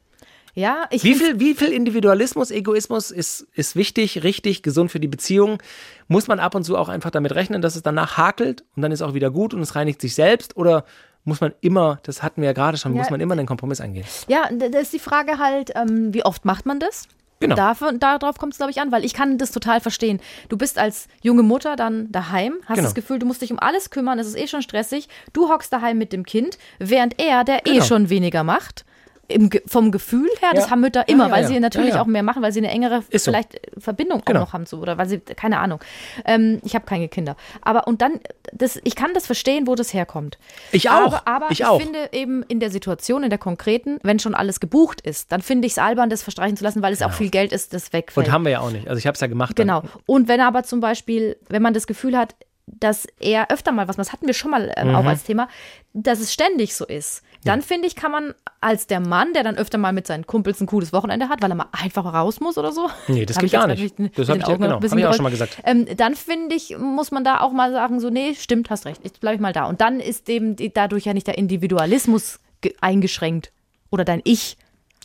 Ja, 0.55 0.87
ich 0.91 1.05
Wie 1.05 1.15
viel, 1.15 1.39
wie 1.39 1.55
viel 1.55 1.69
Individualismus, 1.69 2.51
Egoismus 2.51 3.11
ist, 3.11 3.47
ist 3.53 3.77
wichtig, 3.77 4.25
richtig, 4.25 4.63
gesund 4.63 4.91
für 4.91 5.01
die 5.01 5.07
Beziehung? 5.07 5.63
Muss 6.09 6.29
man 6.29 6.41
ab 6.41 6.55
und 6.55 6.65
zu 6.65 6.79
auch 6.79 6.89
einfach 6.89 7.11
damit 7.11 7.35
rechnen, 7.35 7.61
dass 7.61 7.77
es 7.77 7.83
danach 7.83 8.17
hakelt 8.17 8.65
und 8.75 8.83
dann 8.83 8.91
ist 8.91 9.03
auch 9.03 9.13
wieder 9.13 9.31
gut 9.31 9.53
und 9.53 9.61
es 9.61 9.77
reinigt 9.77 10.01
sich 10.01 10.15
selbst? 10.15 10.57
Oder 10.57 10.85
muss 11.29 11.41
man 11.41 11.53
immer, 11.61 11.99
das 12.03 12.23
hatten 12.23 12.41
wir 12.43 12.47
ja 12.49 12.53
gerade 12.53 12.77
schon, 12.79 12.93
Ja. 12.95 12.99
muss 13.03 13.11
man 13.11 13.21
immer 13.21 13.35
einen 13.35 13.47
Kompromiss 13.47 13.81
eingehen? 13.81 14.05
Ja, 14.27 14.49
da 14.51 14.79
ist 14.79 14.93
die 14.93 14.99
Frage 14.99 15.39
halt, 15.39 15.73
ähm, 15.77 16.13
wie 16.13 16.25
oft 16.25 16.45
macht 16.45 16.67
man 16.67 16.81
das? 16.81 17.07
Genau. 17.41 17.55
Dafür, 17.55 17.93
darauf 17.93 18.37
kommt 18.37 18.55
es, 18.55 18.59
glaube 18.59 18.73
ich, 18.73 18.81
an, 18.81 18.91
weil 18.91 19.05
ich 19.05 19.15
kann 19.15 19.39
das 19.39 19.53
total 19.53 19.81
verstehen. 19.81 20.19
Du 20.49 20.57
bist 20.57 20.77
als 20.77 21.07
junge 21.23 21.45
Mutter 21.45 21.77
dann 21.77 22.11
daheim, 22.11 22.55
hast 22.67 22.75
Genau. 22.77 22.87
das 22.89 22.97
Gefühl, 22.97 23.21
du 23.21 23.27
musst 23.27 23.43
dich 23.43 23.53
um 23.53 23.61
alles 23.61 23.91
kümmern, 23.91 24.19
es 24.19 24.27
ist 24.27 24.37
eh 24.37 24.49
schon 24.49 24.61
stressig. 24.63 25.09
Du 25.33 25.49
hockst 25.49 25.73
daheim 25.73 25.99
mit 25.99 26.13
dem 26.13 26.25
Kind, 26.27 26.59
während 26.81 27.21
er, 27.23 27.45
der 27.45 27.65
eh 27.67 27.75
Genau. 27.75 27.85
schon 27.85 28.11
weniger 28.11 28.43
macht, 28.43 28.85
im, 29.29 29.51
vom 29.67 29.93
Gefühl 29.93 30.29
her, 30.41 30.51
das 30.55 30.65
Ja. 30.65 30.71
haben 30.71 30.81
Mütter 30.81 31.07
immer, 31.09 31.27
ja, 31.27 31.31
weil 31.33 31.43
ja. 31.43 31.49
sie 31.49 31.61
natürlich 31.61 31.95
auch 31.95 32.07
mehr 32.07 32.23
machen, 32.23 32.43
weil 32.43 32.51
sie 32.53 32.61
eine 32.61 32.71
engere 32.71 33.03
so. 33.13 33.31
vielleicht 33.31 33.55
äh, 33.55 33.61
Verbindung 33.79 34.23
Genau. 34.25 34.41
auch 34.41 34.45
noch 34.47 34.53
haben 34.55 34.67
zu, 34.67 34.81
oder 34.81 34.97
weil 34.99 35.07
sie, 35.09 35.19
keine 35.21 35.59
Ahnung. 35.59 35.81
Ähm, 36.25 36.61
ich 36.65 36.75
habe 36.75 36.87
keine 36.87 37.09
Kinder. 37.09 37.37
Aber 37.61 37.87
und 37.87 38.01
dann, 38.03 38.21
das, 38.53 38.81
ich 38.85 38.95
kann 38.97 39.13
das 39.15 39.27
verstehen, 39.27 39.67
wo 39.67 39.75
das 39.75 39.93
herkommt. 39.93 40.39
Ich 40.73 40.89
auch. 40.91 41.07
Aber, 41.07 41.23
aber 41.29 41.47
Ich 41.51 41.61
ich, 41.61 41.67
auch. 41.67 41.81
finde 41.81 42.09
eben 42.13 42.43
in 42.45 42.59
der 42.61 42.71
Situation, 42.71 43.23
in 43.23 43.31
der 43.31 43.39
konkreten, 43.39 43.99
wenn 44.03 44.19
schon 44.19 44.35
alles 44.35 44.61
gebucht 44.61 45.01
ist, 45.03 45.31
dann 45.31 45.43
finde 45.43 45.67
ich 45.67 45.73
es 45.73 45.79
albern, 45.79 46.09
das 46.11 46.23
verstreichen 46.23 46.57
zu 46.57 46.65
lassen, 46.65 46.83
weil 46.83 46.93
es 46.93 47.03
auch 47.03 47.13
viel 47.13 47.31
Geld 47.31 47.53
ist, 47.53 47.75
das 47.75 47.93
wegfällt. 47.93 48.27
Und 48.27 48.33
haben 48.33 48.45
wir 48.45 48.53
ja 48.53 48.61
auch 48.61 48.71
nicht. 48.71 48.89
Also 48.89 48.99
ich 48.99 49.07
habe 49.07 49.15
es 49.15 49.21
ja 49.21 49.27
gemacht. 49.27 49.59
dann. 49.59 49.67
Genau. 49.67 49.83
Und 50.07 50.29
wenn 50.29 50.41
aber 50.41 50.63
zum 50.63 50.81
Beispiel, 50.81 51.37
wenn 51.49 51.61
man 51.63 51.75
das 51.75 51.87
Gefühl 51.87 52.17
hat, 52.17 52.35
dass 52.81 53.07
er 53.21 53.51
öfter 53.51 53.73
mal 53.73 53.89
was, 53.89 53.97
das 53.97 54.13
hatten 54.13 54.27
wir 54.27 54.35
schon 54.35 54.51
mal 54.51 54.73
ähm, 54.77 54.89
Mhm. 54.89 54.95
auch 54.95 55.05
als 55.05 55.25
Thema, 55.25 55.49
dass 55.93 56.21
es 56.21 56.33
ständig 56.33 56.75
so 56.75 56.85
ist, 56.87 57.23
dann 57.45 57.63
finde 57.63 57.87
ich, 57.87 57.95
kann 57.95 58.11
man 58.11 58.35
als 58.61 58.89
der 58.89 58.99
Mann, 59.01 59.33
der 59.33 59.45
dann 59.45 59.57
öfter 59.57 59.79
mal 59.79 59.93
mit 59.93 60.07
seinen 60.09 60.27
Kumpels 60.27 60.61
ein 60.61 60.67
cooles 60.67 60.93
Wochenende 60.93 61.29
hat, 61.29 61.41
weil 61.41 61.51
er 61.53 61.55
mal 61.55 61.69
einfach 61.73 62.05
raus 62.13 62.41
muss 62.41 62.59
oder 62.59 62.73
so. 62.73 62.91
Nee, 63.07 63.25
das 63.27 63.39
geht 63.39 63.53
gar 63.53 63.67
nicht. 63.69 63.81
Das 63.83 63.95
den 63.97 64.07
hab 64.07 64.19
ich 64.19 64.47
ja- 64.49 64.57
genau, 64.57 64.75
hab 64.77 64.85
ich 64.85 64.93
auch 64.93 64.97
gerollt. 64.97 65.15
schon 65.17 65.23
mal 65.23 65.31
gesagt. 65.31 65.59
Ähm, 65.65 65.87
dann 65.97 66.15
finde 66.17 66.57
ich, 66.57 66.77
muss 66.77 67.11
man 67.13 67.23
da 67.25 67.41
auch 67.41 67.53
mal 67.53 67.71
sagen, 67.73 68.01
so, 68.01 68.11
nee, 68.11 68.35
stimmt, 68.35 68.71
hast 68.71 68.87
recht, 68.87 69.03
jetzt 69.05 69.21
bleibe 69.21 69.37
ich 69.37 69.41
mal 69.41 69.53
da. 69.53 69.67
Und 69.67 69.81
dann 69.81 70.01
ist 70.01 70.29
eben 70.29 70.57
dadurch 70.75 71.05
ja 71.05 71.15
nicht 71.15 71.27
der 71.29 71.39
Individualismus 71.39 72.41
ge- 72.61 72.75
eingeschränkt 72.81 73.53
oder 73.91 74.05
dein 74.05 74.21
Ich. 74.25 74.57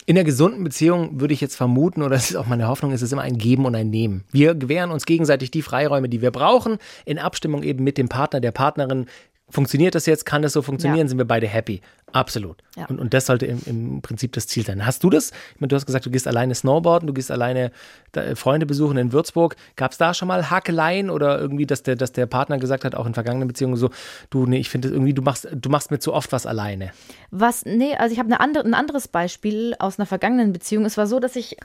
In 0.06 0.16
der 0.16 0.24
gesunden 0.24 0.62
Beziehung 0.62 1.18
würde 1.18 1.32
ich 1.32 1.40
jetzt 1.40 1.56
vermuten, 1.56 2.02
oder 2.02 2.10
das 2.10 2.28
ist 2.28 2.36
auch 2.36 2.46
meine 2.46 2.68
Hoffnung, 2.68 2.92
ist 2.92 3.00
es 3.00 3.10
immer 3.10 3.22
ein 3.22 3.38
Geben 3.38 3.64
und 3.64 3.74
ein 3.74 3.88
Nehmen. 3.88 4.24
Wir 4.32 4.54
gewähren 4.54 4.90
uns 4.90 5.06
gegenseitig 5.06 5.50
die 5.50 5.62
Freiräume, 5.62 6.10
die 6.10 6.20
wir 6.20 6.30
brauchen, 6.30 6.76
in 7.06 7.18
Abstimmung 7.18 7.62
eben 7.62 7.82
mit 7.84 7.96
dem 7.96 8.10
Partner, 8.10 8.40
der 8.40 8.52
Partnerin. 8.52 9.06
Funktioniert 9.54 9.94
das 9.94 10.06
jetzt? 10.06 10.26
Kann 10.26 10.42
das 10.42 10.52
so 10.52 10.62
funktionieren? 10.62 11.06
Ja. 11.06 11.08
Sind 11.08 11.18
wir 11.18 11.26
beide 11.26 11.46
happy? 11.46 11.80
Absolut. 12.10 12.56
Ja. 12.76 12.86
Und, 12.86 12.98
und 12.98 13.14
das 13.14 13.26
sollte 13.26 13.46
im, 13.46 13.60
im 13.66 14.02
Prinzip 14.02 14.32
das 14.32 14.48
Ziel 14.48 14.66
sein. 14.66 14.84
Hast 14.84 15.04
du 15.04 15.10
das? 15.10 15.30
Ich 15.54 15.60
meine, 15.60 15.68
du 15.68 15.76
hast 15.76 15.86
gesagt, 15.86 16.04
du 16.04 16.10
gehst 16.10 16.26
alleine 16.26 16.56
Snowboarden, 16.56 17.06
du 17.06 17.12
gehst 17.12 17.30
alleine 17.30 17.70
da, 18.10 18.34
Freunde 18.34 18.66
besuchen 18.66 18.96
in 18.96 19.12
Würzburg. 19.12 19.54
Gab 19.76 19.92
es 19.92 19.98
da 19.98 20.12
schon 20.12 20.26
mal 20.26 20.50
Hakeleien 20.50 21.08
oder 21.08 21.38
irgendwie, 21.40 21.66
dass 21.66 21.84
der, 21.84 21.94
dass 21.94 22.10
der 22.10 22.26
Partner 22.26 22.58
gesagt 22.58 22.84
hat, 22.84 22.96
auch 22.96 23.06
in 23.06 23.14
vergangenen 23.14 23.46
Beziehungen 23.46 23.76
so, 23.76 23.90
du, 24.28 24.44
nee, 24.46 24.58
ich 24.58 24.70
finde 24.70 24.88
irgendwie, 24.88 25.14
du 25.14 25.22
machst, 25.22 25.46
du 25.52 25.70
machst 25.70 25.92
mir 25.92 26.00
zu 26.00 26.12
oft 26.12 26.32
was 26.32 26.46
alleine. 26.46 26.90
Was, 27.30 27.64
nee, 27.64 27.94
also 27.94 28.12
ich 28.12 28.18
habe 28.18 28.26
eine 28.26 28.40
andere, 28.40 28.64
ein 28.64 28.74
anderes 28.74 29.06
Beispiel 29.06 29.76
aus 29.78 30.00
einer 30.00 30.06
vergangenen 30.06 30.52
Beziehung. 30.52 30.84
Es 30.84 30.96
war 30.96 31.06
so, 31.06 31.20
dass 31.20 31.36
ich 31.36 31.58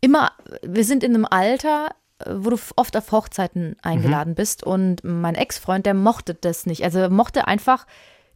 immer, 0.00 0.32
wir 0.62 0.82
sind 0.82 1.04
in 1.04 1.14
einem 1.14 1.24
Alter, 1.24 1.90
äh, 1.90 2.07
wo 2.26 2.50
du 2.50 2.56
oft 2.76 2.96
auf 2.96 3.12
Hochzeiten 3.12 3.76
eingeladen 3.82 4.34
bist 4.34 4.64
und 4.64 5.02
mein 5.04 5.34
Ex-Freund, 5.34 5.86
der 5.86 5.94
mochte 5.94 6.34
das 6.34 6.66
nicht. 6.66 6.82
Also 6.84 6.98
er 6.98 7.10
mochte 7.10 7.46
einfach 7.46 7.86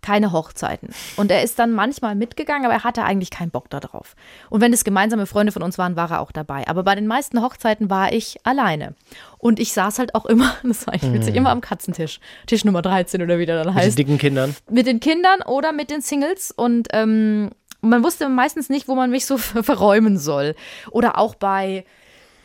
keine 0.05 0.33
Hochzeiten. 0.33 0.89
Und 1.17 1.31
er 1.31 1.45
ist 1.45 1.61
dann 1.61 1.71
manchmal 1.73 2.17
mitgegangen, 2.17 2.65
aber 2.65 2.75
er 2.75 2.83
hatte 2.83 3.05
eigentlich 3.05 3.31
keinen 3.31 3.51
Bock 3.53 3.71
darauf. 3.71 4.17
Und 4.51 4.61
wenn 4.61 4.73
es 4.73 4.83
gemeinsame 4.83 5.27
Freunde 5.27 5.53
von 5.53 5.63
uns 5.63 5.79
waren, 5.79 5.95
war 5.95 6.11
er 6.11 6.21
auch 6.21 6.33
dabei. 6.33 6.67
Aber 6.67 6.83
bei 6.83 6.97
den 6.97 7.07
meisten 7.07 7.41
Hochzeiten 7.41 7.89
war 7.89 8.13
ich 8.13 8.37
alleine. 8.45 8.95
Und 9.39 9.61
ich 9.61 9.73
saß 9.73 10.01
halt 10.01 10.17
auch 10.17 10.27
immer, 10.27 10.57
das 10.65 10.87
war 10.89 10.95
eigentlich 10.95 11.13
witzig, 11.13 11.37
immer 11.37 11.51
am 11.51 11.61
Katzentisch. 11.61 12.19
Tisch 12.49 12.65
Nummer 12.65 12.83
13 12.83 13.23
oder 13.23 13.39
wie 13.39 13.47
der 13.47 13.63
dann 13.63 13.67
Mit 13.73 13.77
den 13.77 13.87
heißt 13.87 13.99
dicken 13.99 14.19
Kindern. 14.19 14.57
mit 14.69 14.87
den 14.89 14.99
Kindern 14.99 15.41
oder 15.47 15.71
mit 15.73 15.89
den 15.91 16.01
Singles 16.01 16.51
und 16.51 16.89
ähm, 16.93 17.51
man 17.81 18.03
wusste 18.03 18.29
meistens 18.29 18.69
nicht, 18.71 18.89
wo 18.89 18.97
man 18.97 19.11
mich 19.11 19.27
so 19.27 19.39
ver- 19.39 19.63
verräumen 19.65 20.19
soll. 20.19 20.57
Oder 20.91 21.17
auch 21.17 21.37
bei, 21.37 21.85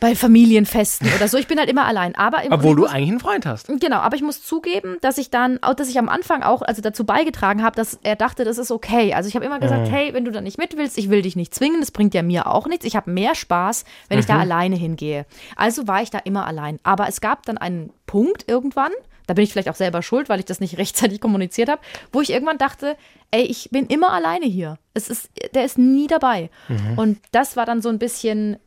bei 0.00 0.14
Familienfesten 0.14 1.08
oder 1.16 1.26
so. 1.28 1.38
Ich 1.38 1.48
bin 1.48 1.58
halt 1.58 1.68
immer 1.68 1.84
allein. 1.84 2.14
Aber 2.14 2.42
im- 2.42 2.52
Obwohl 2.52 2.76
du 2.76 2.82
muss, 2.82 2.90
eigentlich 2.92 3.10
einen 3.10 3.20
Freund 3.20 3.46
hast. 3.46 3.66
Genau, 3.80 3.96
aber 3.96 4.14
ich 4.16 4.22
muss 4.22 4.42
zugeben, 4.44 4.96
dass 5.00 5.18
ich 5.18 5.30
dann, 5.30 5.58
auch 5.62 5.74
dass 5.74 5.88
ich 5.88 5.98
am 5.98 6.08
Anfang 6.08 6.42
auch 6.42 6.62
also 6.62 6.80
dazu 6.82 7.04
beigetragen 7.04 7.62
habe, 7.64 7.74
dass 7.76 7.98
er 8.02 8.14
dachte, 8.16 8.44
das 8.44 8.58
ist 8.58 8.70
okay. 8.70 9.12
Also 9.14 9.28
ich 9.28 9.34
habe 9.34 9.44
immer 9.44 9.58
gesagt, 9.58 9.90
hey, 9.90 10.14
wenn 10.14 10.24
du 10.24 10.30
da 10.30 10.40
nicht 10.40 10.56
mit 10.58 10.76
willst, 10.76 10.98
ich 10.98 11.10
will 11.10 11.22
dich 11.22 11.34
nicht 11.36 11.54
zwingen, 11.54 11.80
das 11.80 11.90
bringt 11.90 12.14
ja 12.14 12.22
mir 12.22 12.46
auch 12.46 12.66
nichts. 12.68 12.84
Ich 12.84 12.94
habe 12.96 13.10
mehr 13.10 13.34
Spaß, 13.34 13.84
wenn 14.08 14.18
ich 14.18 14.26
da 14.26 14.38
alleine 14.38 14.76
hingehe. 14.76 15.26
Also 15.56 15.88
war 15.88 16.00
ich 16.02 16.10
da 16.10 16.18
immer 16.18 16.46
allein. 16.46 16.78
Aber 16.84 17.08
es 17.08 17.20
gab 17.20 17.44
dann 17.46 17.58
einen 17.58 17.90
Punkt 18.06 18.44
irgendwann, 18.48 18.92
da 19.26 19.34
bin 19.34 19.44
ich 19.44 19.52
vielleicht 19.52 19.68
auch 19.68 19.74
selber 19.74 20.00
schuld, 20.02 20.28
weil 20.28 20.38
ich 20.38 20.46
das 20.46 20.60
nicht 20.60 20.78
rechtzeitig 20.78 21.20
kommuniziert 21.20 21.68
habe, 21.68 21.80
wo 22.12 22.20
ich 22.20 22.30
irgendwann 22.30 22.58
dachte, 22.58 22.96
ey, 23.32 23.42
ich 23.42 23.68
bin 23.72 23.86
immer 23.86 24.12
alleine 24.12 24.46
hier. 24.46 24.78
Es 24.94 25.08
ist, 25.10 25.28
der 25.54 25.64
ist 25.64 25.76
nie 25.76 26.06
dabei. 26.06 26.50
Und 26.96 27.18
das 27.32 27.56
war 27.56 27.66
dann 27.66 27.82
so 27.82 27.88
ein 27.90 27.98
bisschen 27.98 28.58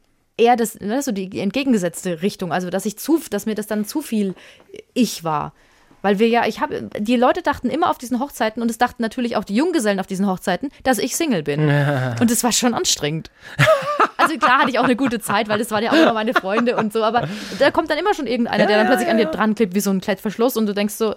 eher 0.41 0.55
das, 0.55 0.79
ne, 0.79 1.01
so 1.01 1.11
die 1.11 1.39
entgegengesetzte 1.39 2.21
Richtung. 2.21 2.51
Also, 2.51 2.69
dass 2.69 2.85
ich 2.85 2.97
zu, 2.97 3.21
dass 3.29 3.45
mir 3.45 3.55
das 3.55 3.67
dann 3.67 3.85
zu 3.85 4.01
viel 4.01 4.33
ich 4.93 5.23
war. 5.23 5.53
Weil 6.01 6.17
wir 6.17 6.27
ja, 6.27 6.47
ich 6.47 6.59
habe, 6.59 6.89
die 6.97 7.15
Leute 7.15 7.43
dachten 7.43 7.69
immer 7.69 7.89
auf 7.89 7.99
diesen 7.99 8.19
Hochzeiten 8.19 8.63
und 8.63 8.71
es 8.71 8.79
dachten 8.79 9.03
natürlich 9.03 9.35
auch 9.35 9.43
die 9.43 9.53
Junggesellen 9.55 9.99
auf 9.99 10.07
diesen 10.07 10.27
Hochzeiten, 10.27 10.69
dass 10.83 10.97
ich 10.97 11.15
Single 11.15 11.43
bin. 11.43 11.61
Und 12.19 12.31
das 12.31 12.43
war 12.43 12.51
schon 12.51 12.73
anstrengend. 12.73 13.29
Also 14.17 14.37
klar 14.37 14.59
hatte 14.59 14.71
ich 14.71 14.79
auch 14.79 14.83
eine 14.83 14.95
gute 14.95 15.19
Zeit, 15.19 15.47
weil 15.47 15.59
das 15.59 15.69
waren 15.71 15.83
ja 15.83 15.91
auch 15.91 15.95
immer 15.95 16.13
meine 16.13 16.33
Freunde 16.33 16.75
und 16.75 16.91
so, 16.93 17.03
aber 17.03 17.27
da 17.59 17.71
kommt 17.71 17.89
dann 17.89 17.97
immer 17.97 18.13
schon 18.13 18.27
irgendeiner, 18.27 18.65
der 18.65 18.77
dann 18.77 18.87
plötzlich 18.87 19.09
an 19.09 19.17
dir 19.17 19.25
dran 19.25 19.55
klebt 19.55 19.75
wie 19.75 19.79
so 19.79 19.91
ein 19.91 20.01
Klettverschluss 20.01 20.57
und 20.57 20.65
du 20.65 20.73
denkst 20.73 20.95
so, 20.95 21.15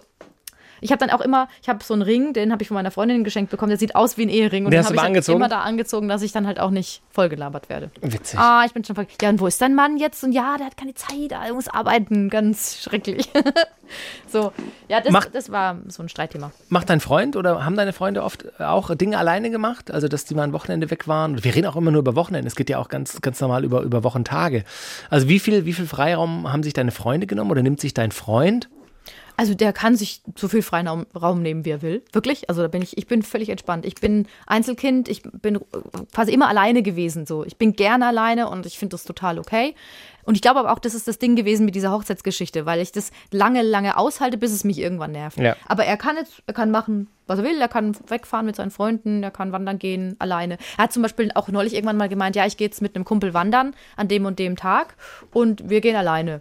Ich 0.84 0.92
habe 0.92 0.98
dann 1.04 1.08
auch 1.16 1.22
immer, 1.22 1.48
ich 1.62 1.68
habe 1.70 1.82
so 1.82 1.94
einen 1.94 2.02
Ring, 2.02 2.34
den 2.34 2.52
habe 2.52 2.60
ich 2.62 2.68
von 2.68 2.74
meiner 2.74 2.90
Freundin 2.90 3.24
geschenkt 3.24 3.50
bekommen, 3.50 3.70
der 3.70 3.78
sieht 3.78 3.96
aus 3.96 4.18
wie 4.18 4.26
ein 4.26 4.28
Ehering. 4.28 4.66
Und 4.66 4.70
Den 4.70 4.80
den 4.80 4.84
habe 4.84 4.94
ich 4.94 5.00
dann 5.00 5.06
angezogen? 5.08 5.36
immer 5.38 5.48
da 5.48 5.60
angezogen, 5.62 6.08
dass 6.08 6.20
ich 6.20 6.32
dann 6.32 6.46
halt 6.46 6.60
auch 6.60 6.70
nicht 6.70 7.00
vollgelabert 7.10 7.70
werde. 7.70 7.90
Witzig. 8.02 8.38
Ah, 8.38 8.64
ich 8.66 8.74
bin 8.74 8.84
schon 8.84 8.94
voll. 8.94 9.06
Ja, 9.22 9.30
und 9.30 9.40
wo 9.40 9.46
ist 9.46 9.60
dein 9.62 9.74
Mann 9.74 9.96
jetzt? 9.96 10.22
Und 10.22 10.32
ja, 10.32 10.56
der 10.58 10.66
hat 10.66 10.76
keine 10.76 10.92
Zeit, 10.94 11.32
er 11.32 11.54
muss 11.54 11.68
arbeiten. 11.68 12.28
Ganz 12.28 12.78
schrecklich. 12.82 13.30
so, 14.26 14.52
ja, 14.88 15.00
das, 15.00 15.12
Macht- 15.12 15.34
das 15.34 15.50
war 15.50 15.78
so 15.88 16.02
ein 16.02 16.08
Streitthema. 16.08 16.50
Macht 16.68 16.90
dein 16.90 17.00
Freund 17.00 17.36
oder 17.36 17.64
haben 17.64 17.76
deine 17.76 17.92
Freunde 17.94 18.22
oft 18.22 18.60
auch 18.60 18.94
Dinge 18.94 19.16
alleine 19.18 19.50
gemacht? 19.50 19.90
Also, 19.90 20.08
dass 20.08 20.24
die 20.26 20.34
mal 20.34 20.42
ein 20.42 20.52
Wochenende 20.52 20.90
weg 20.90 21.08
waren? 21.08 21.42
Wir 21.44 21.54
reden 21.54 21.66
auch 21.66 21.76
immer 21.76 21.90
nur 21.92 22.00
über 22.00 22.14
Wochenende. 22.14 22.46
Es 22.48 22.56
geht 22.56 22.68
ja 22.68 22.78
auch 22.78 22.88
ganz, 22.88 23.20
ganz 23.22 23.40
normal 23.40 23.64
über, 23.64 23.80
über 23.82 24.04
Wochentage. 24.04 24.64
Also, 25.10 25.28
wie 25.28 25.38
viel, 25.38 25.64
wie 25.64 25.72
viel 25.72 25.86
Freiraum 25.86 26.52
haben 26.52 26.62
sich 26.62 26.72
deine 26.74 26.90
Freunde 26.90 27.26
genommen 27.26 27.50
oder 27.50 27.62
nimmt 27.62 27.80
sich 27.80 27.94
dein 27.94 28.12
Freund? 28.12 28.68
Also 29.36 29.54
der 29.54 29.72
kann 29.72 29.96
sich 29.96 30.22
so 30.36 30.48
viel 30.48 30.62
freien 30.62 30.86
Raum, 30.86 31.06
Raum 31.20 31.42
nehmen, 31.42 31.64
wie 31.64 31.70
er 31.70 31.82
will. 31.82 32.02
Wirklich. 32.12 32.48
Also 32.48 32.62
da 32.62 32.68
bin 32.68 32.82
ich, 32.82 32.96
ich 32.96 33.06
bin 33.06 33.22
völlig 33.22 33.48
entspannt. 33.48 33.84
Ich 33.84 33.96
bin 33.96 34.26
Einzelkind, 34.46 35.08
ich 35.08 35.22
bin 35.22 35.58
quasi 36.12 36.32
immer 36.32 36.48
alleine 36.48 36.82
gewesen. 36.82 37.26
So. 37.26 37.44
Ich 37.44 37.56
bin 37.56 37.72
gerne 37.72 38.06
alleine 38.06 38.48
und 38.48 38.66
ich 38.66 38.78
finde 38.78 38.94
das 38.94 39.04
total 39.04 39.38
okay. 39.38 39.74
Und 40.24 40.36
ich 40.36 40.42
glaube 40.42 40.60
aber 40.60 40.72
auch, 40.72 40.78
das 40.78 40.94
ist 40.94 41.06
das 41.06 41.18
Ding 41.18 41.36
gewesen 41.36 41.66
mit 41.66 41.74
dieser 41.74 41.92
Hochzeitsgeschichte, 41.92 42.64
weil 42.64 42.80
ich 42.80 42.92
das 42.92 43.10
lange, 43.30 43.62
lange 43.62 43.96
aushalte, 43.98 44.38
bis 44.38 44.52
es 44.52 44.64
mich 44.64 44.78
irgendwann 44.78 45.12
nervt. 45.12 45.38
Ja. 45.38 45.56
Aber 45.66 45.84
er 45.84 45.96
kann 45.96 46.16
jetzt, 46.16 46.42
er 46.46 46.54
kann 46.54 46.70
machen, 46.70 47.08
was 47.26 47.38
er 47.38 47.44
will, 47.44 47.60
er 47.60 47.68
kann 47.68 47.96
wegfahren 48.08 48.46
mit 48.46 48.56
seinen 48.56 48.70
Freunden, 48.70 49.22
er 49.22 49.30
kann 49.30 49.52
wandern 49.52 49.78
gehen, 49.78 50.16
alleine. 50.18 50.58
Er 50.78 50.84
hat 50.84 50.92
zum 50.92 51.02
Beispiel 51.02 51.30
auch 51.34 51.48
neulich 51.48 51.74
irgendwann 51.74 51.96
mal 51.96 52.08
gemeint, 52.08 52.36
ja, 52.36 52.46
ich 52.46 52.56
gehe 52.56 52.66
jetzt 52.66 52.80
mit 52.80 52.94
einem 52.94 53.04
Kumpel 53.04 53.34
wandern 53.34 53.74
an 53.96 54.08
dem 54.08 54.24
und 54.24 54.38
dem 54.38 54.56
Tag 54.56 54.96
und 55.32 55.68
wir 55.68 55.80
gehen 55.80 55.96
alleine. 55.96 56.40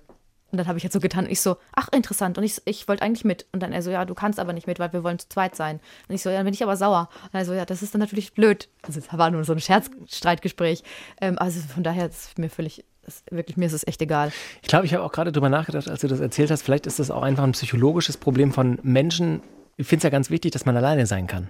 Und 0.54 0.58
dann 0.58 0.68
habe 0.68 0.78
ich 0.78 0.84
jetzt 0.84 0.94
so 0.94 1.00
getan 1.00 1.26
und 1.26 1.32
ich 1.32 1.42
so, 1.42 1.58
ach, 1.76 1.89
interessant. 1.92 2.38
Und 2.38 2.44
ich, 2.44 2.62
ich 2.66 2.88
wollte 2.88 3.02
eigentlich 3.02 3.26
mit. 3.26 3.48
Und 3.54 3.63
dann 3.63 3.74
er 3.74 3.82
so, 3.82 3.89
ja, 3.89 4.06
du 4.06 4.13
kannst 4.13 4.39
aber 4.39 4.54
nicht 4.54 4.68
mit, 4.68 4.78
weil 4.78 4.94
wir 4.94 5.04
wollen 5.04 5.18
zu 5.18 5.28
zweit 5.28 5.56
sein. 5.56 5.80
Und 6.08 6.13
ich 6.13 6.22
so, 6.22 6.30
ja, 6.30 6.36
dann 6.36 6.46
bin 6.46 6.54
ich 6.54 6.62
aber 6.62 6.78
sauer. 6.78 7.10
Und 7.24 7.39
er 7.39 7.44
so, 7.44 7.54
ja, 7.54 7.66
das 7.66 7.82
ist 7.82 7.96
dann 7.96 8.02
natürlich 8.02 8.34
blöd. 8.34 8.70
Also 8.84 9.00
es 9.00 9.12
war 9.12 9.32
nur 9.32 9.44
so 9.46 9.54
ein 9.54 9.60
Scherzstreitgespräch. 9.60 10.84
Ähm, 11.20 11.39
also 11.39 11.60
von 11.62 11.82
daher 11.82 12.06
ist 12.06 12.38
mir 12.38 12.52
völlig, 12.52 12.86
ist, 13.08 13.24
wirklich, 13.32 13.58
mir 13.58 13.66
ist 13.66 13.74
es 13.74 13.88
echt 13.88 14.00
egal. 14.04 14.32
Ich 14.62 14.68
glaube, 14.68 14.86
ich 14.86 14.94
habe 14.94 15.04
auch 15.04 15.12
gerade 15.12 15.32
drüber 15.32 15.50
nachgedacht, 15.50 15.89
als 15.89 16.02
du 16.02 16.08
das 16.08 16.20
erzählt 16.20 16.52
hast. 16.52 16.62
Vielleicht 16.62 16.86
ist 16.86 17.00
das 17.00 17.10
auch 17.10 17.24
einfach 17.24 17.46
ein 17.46 17.54
psychologisches 17.54 18.18
Problem 18.18 18.54
von 18.54 18.78
Menschen. 18.84 19.42
Ich 19.78 19.88
finde 19.88 20.02
es 20.02 20.04
ja 20.04 20.12
ganz 20.12 20.30
wichtig, 20.30 20.52
dass 20.52 20.68
man 20.68 20.78
alleine 20.78 21.08
sein 21.08 21.26
kann. 21.26 21.48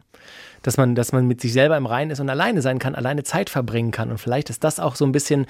Dass 0.62 0.78
man, 0.78 0.96
dass 0.96 1.12
man 1.12 1.28
mit 1.28 1.42
sich 1.42 1.52
selber 1.52 1.76
im 1.76 1.88
Reinen 1.88 2.12
ist 2.12 2.22
und 2.22 2.30
alleine 2.30 2.62
sein 2.62 2.80
kann, 2.80 2.96
alleine 2.96 3.24
Zeit 3.24 3.50
verbringen 3.50 3.92
kann. 3.92 4.12
Und 4.12 4.20
vielleicht 4.20 4.50
ist 4.50 4.63
das 4.63 4.80
auch 4.80 4.96
so 4.96 5.04
ein 5.04 5.12
bisschen, 5.12 5.46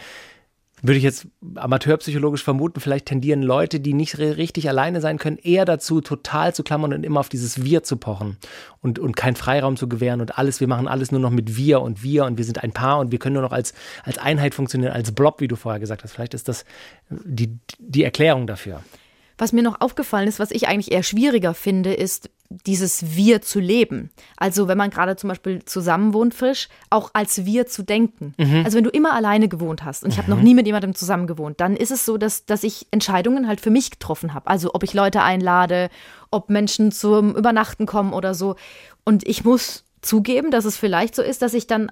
würde 0.83 0.97
ich 0.97 1.03
jetzt 1.03 1.27
amateurpsychologisch 1.55 2.43
vermuten, 2.43 2.81
vielleicht 2.81 3.05
tendieren 3.05 3.41
Leute, 3.41 3.79
die 3.79 3.93
nicht 3.93 4.15
ri- 4.15 4.35
richtig 4.35 4.67
alleine 4.67 4.99
sein 5.01 5.17
können, 5.17 5.37
eher 5.37 5.63
dazu, 5.63 6.01
total 6.01 6.53
zu 6.53 6.61
klammern 6.61 6.93
und 6.93 7.05
immer 7.05 7.21
auf 7.21 7.29
dieses 7.29 7.63
Wir 7.63 7.83
zu 7.83 7.95
pochen 7.95 8.37
und, 8.81 8.99
und 8.99 9.15
keinen 9.15 9.37
Freiraum 9.37 9.77
zu 9.77 9.87
gewähren 9.87 10.19
und 10.19 10.37
alles, 10.37 10.59
wir 10.59 10.67
machen 10.67 10.89
alles 10.89 11.11
nur 11.11 11.21
noch 11.21 11.31
mit 11.31 11.55
wir 11.55 11.81
und 11.81 12.03
wir 12.03 12.25
und 12.25 12.37
wir 12.37 12.43
sind 12.45 12.61
ein 12.63 12.73
Paar 12.73 12.99
und 12.99 13.11
wir 13.11 13.17
können 13.19 13.33
nur 13.33 13.43
noch 13.43 13.53
als, 13.53 13.73
als 14.03 14.17
Einheit 14.17 14.53
funktionieren, 14.53 14.91
als 14.91 15.13
Blob, 15.13 15.39
wie 15.39 15.47
du 15.47 15.55
vorher 15.55 15.79
gesagt 15.79 16.03
hast. 16.03 16.11
Vielleicht 16.11 16.33
ist 16.33 16.49
das 16.49 16.65
die, 17.09 17.57
die 17.79 18.03
Erklärung 18.03 18.45
dafür. 18.45 18.83
Was 19.37 19.53
mir 19.53 19.63
noch 19.63 19.81
aufgefallen 19.81 20.27
ist, 20.27 20.39
was 20.39 20.51
ich 20.51 20.67
eigentlich 20.67 20.91
eher 20.91 21.03
schwieriger 21.03 21.53
finde, 21.53 21.93
ist 21.93 22.29
dieses 22.49 23.15
Wir 23.15 23.41
zu 23.41 23.59
leben. 23.59 24.11
Also 24.37 24.67
wenn 24.67 24.77
man 24.77 24.91
gerade 24.91 25.15
zum 25.15 25.29
Beispiel 25.29 25.65
zusammen 25.65 26.13
wohnt 26.13 26.33
frisch, 26.33 26.69
auch 26.89 27.09
als 27.13 27.45
Wir 27.45 27.65
zu 27.65 27.83
denken. 27.83 28.35
Also 28.63 28.77
wenn 28.77 28.83
du 28.83 28.91
immer 28.91 29.13
alleine 29.13 29.47
gewohnt 29.47 29.83
hast 29.83 30.03
und 30.03 30.11
ich 30.11 30.17
habe 30.19 30.29
noch 30.29 30.41
nie 30.41 30.53
mit 30.53 30.67
jemandem 30.67 30.93
zusammen 30.93 31.25
gewohnt, 31.25 31.59
dann 31.61 31.75
ist 31.75 31.91
es 31.91 32.05
so, 32.05 32.17
dass, 32.17 32.45
dass 32.45 32.63
ich 32.63 32.87
Entscheidungen 32.91 33.47
halt 33.47 33.59
für 33.59 33.71
mich 33.71 33.89
getroffen 33.89 34.33
habe. 34.33 34.47
Also 34.47 34.71
ob 34.73 34.83
ich 34.83 34.93
Leute 34.93 35.23
einlade, 35.23 35.89
ob 36.29 36.49
Menschen 36.49 36.91
zum 36.91 37.35
Übernachten 37.35 37.85
kommen 37.85 38.13
oder 38.13 38.35
so. 38.35 38.55
Und 39.03 39.27
ich 39.27 39.43
muss 39.43 39.83
zugeben, 40.01 40.51
dass 40.51 40.65
es 40.65 40.77
vielleicht 40.77 41.15
so 41.15 41.23
ist, 41.23 41.41
dass 41.41 41.53
ich 41.53 41.65
dann 41.65 41.89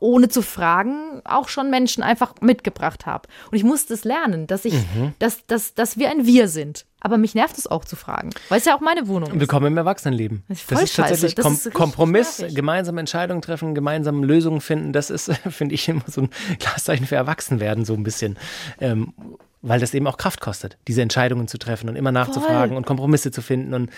ohne 0.00 0.28
zu 0.28 0.42
fragen, 0.42 1.22
auch 1.24 1.48
schon 1.48 1.70
Menschen 1.70 2.02
einfach 2.02 2.34
mitgebracht 2.40 3.06
habe. 3.06 3.28
Und 3.50 3.56
ich 3.56 3.64
musste 3.64 3.94
es 3.94 4.04
lernen, 4.04 4.46
dass 4.46 4.64
ich, 4.64 4.74
dass, 5.18 5.46
dass, 5.46 5.74
dass 5.74 5.98
wir 5.98 6.10
ein 6.10 6.26
Wir 6.26 6.48
sind. 6.48 6.86
Aber 7.00 7.18
mich 7.18 7.34
nervt 7.34 7.58
es 7.58 7.66
auch 7.66 7.84
zu 7.84 7.96
fragen, 7.96 8.30
weil 8.48 8.58
es 8.58 8.64
ja 8.64 8.76
auch 8.76 8.80
meine 8.80 9.08
Wohnung 9.08 9.32
ist. 9.32 9.40
Willkommen 9.40 9.66
im 9.66 9.76
Erwachsenenleben. 9.76 10.44
Das 10.48 10.58
ist 10.58 10.68
voll 10.68 10.78
tatsächlich 10.78 11.32
scheiße. 11.32 11.34
Das 11.34 11.66
ist 11.66 11.74
Kompromiss, 11.74 12.38
nervig. 12.38 12.54
gemeinsame 12.54 13.00
Entscheidungen 13.00 13.42
treffen, 13.42 13.74
gemeinsame 13.74 14.24
Lösungen 14.24 14.60
finden. 14.60 14.92
Das 14.92 15.10
ist, 15.10 15.32
finde 15.50 15.74
ich, 15.74 15.88
immer 15.88 16.04
so 16.06 16.22
ein 16.22 16.30
Glaszeichen 16.60 17.06
für 17.06 17.16
Erwachsenwerden, 17.16 17.84
so 17.84 17.94
ein 17.94 18.04
bisschen. 18.04 18.38
Ähm, 18.80 19.14
weil 19.62 19.80
das 19.80 19.94
eben 19.94 20.06
auch 20.06 20.16
Kraft 20.16 20.40
kostet, 20.40 20.76
diese 20.88 21.02
Entscheidungen 21.02 21.48
zu 21.48 21.56
treffen 21.56 21.88
und 21.88 21.96
immer 21.96 22.12
nachzufragen 22.12 22.70
Voll. 22.70 22.76
und 22.76 22.86
Kompromisse 22.86 23.30
zu 23.30 23.42
finden. 23.42 23.74
Und 23.74 23.90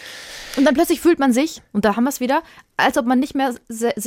Und 0.57 0.65
dann 0.65 0.75
plötzlich 0.75 1.01
fühlt 1.01 1.19
man 1.19 1.33
sich, 1.33 1.63
und 1.73 1.85
da 1.85 1.97
haben 1.97 2.05
wir 2.05 2.11
es 2.11 2.21
wieder, 2.21 2.43
als 2.77 2.99
ob 2.99 3.07
man 3.07 3.19
nicht 3.19 3.35
mehr 3.35 3.55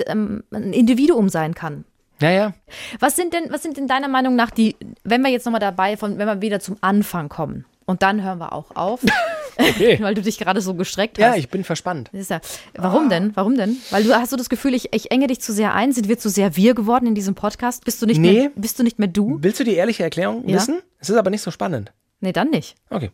ähm, 0.05 0.43
ein 0.51 0.71
Individuum 0.73 1.29
sein 1.29 1.53
kann. 1.55 1.83
naja, 2.19 2.53
Was 2.99 3.15
sind 3.15 3.33
denn, 3.33 3.45
was 3.51 3.63
sind 3.63 3.77
denn 3.77 3.87
deiner 3.87 4.07
Meinung 4.07 4.35
nach 4.35 4.51
die, 4.51 4.75
wenn 5.03 5.21
wir 5.21 5.29
jetzt 5.29 5.45
nochmal 5.45 5.59
dabei, 5.61 5.97
von, 5.97 6.17
wenn 6.17 6.27
wir 6.27 6.41
wieder 6.41 6.59
zum 6.59 6.77
Anfang 6.81 7.27
kommen, 7.29 7.65
und 7.85 8.01
dann 8.03 8.21
hören 8.21 8.37
wir 8.39 8.53
auch 8.53 8.75
auf, 8.75 8.99
okay. 9.59 9.97
weil 10.01 10.13
du 10.15 10.21
dich 10.21 10.37
gerade 10.37 10.61
so 10.61 10.73
gestreckt 10.73 11.17
hast. 11.17 11.23
ja, 11.23 11.35
ich 11.35 11.49
bin 11.49 11.63
verspannt. 11.63 12.09
Ja, 12.13 12.41
warum 12.75 13.09
denn? 13.09 13.31
Warum 13.35 13.55
denn? 13.55 13.77
Weil 13.89 14.03
du 14.03 14.13
hast 14.15 14.31
du 14.31 14.37
das 14.37 14.49
Gefühl, 14.49 14.73
ich, 14.73 14.93
ich 14.93 15.11
enge 15.11 15.27
dich 15.27 15.41
zu 15.41 15.53
sehr 15.53 15.73
ein? 15.73 15.91
Sind 15.93 16.07
wir 16.07 16.17
zu 16.17 16.29
sehr 16.29 16.55
wir 16.55 16.73
geworden 16.75 17.05
in 17.07 17.15
diesem 17.15 17.35
Podcast? 17.35 17.85
Bist 17.85 18.01
du 18.01 18.05
nicht, 18.05 18.19
Nee. 18.19 18.31
mehr, 18.33 18.51
bist 18.55 18.79
du, 18.79 18.83
nicht 18.83 18.99
mehr 18.99 19.07
du? 19.07 19.37
Willst 19.41 19.59
du 19.59 19.63
die 19.63 19.73
ehrliche 19.75 20.03
Erklärung 20.03 20.47
Ja. 20.47 20.55
wissen? 20.57 20.79
Es 20.99 21.09
ist 21.09 21.15
aber 21.15 21.29
nicht 21.29 21.41
so 21.41 21.51
spannend. 21.51 21.91
Nee, 22.19 22.31
dann 22.33 22.49
nicht. 22.49 22.75
Okay. 22.89 23.11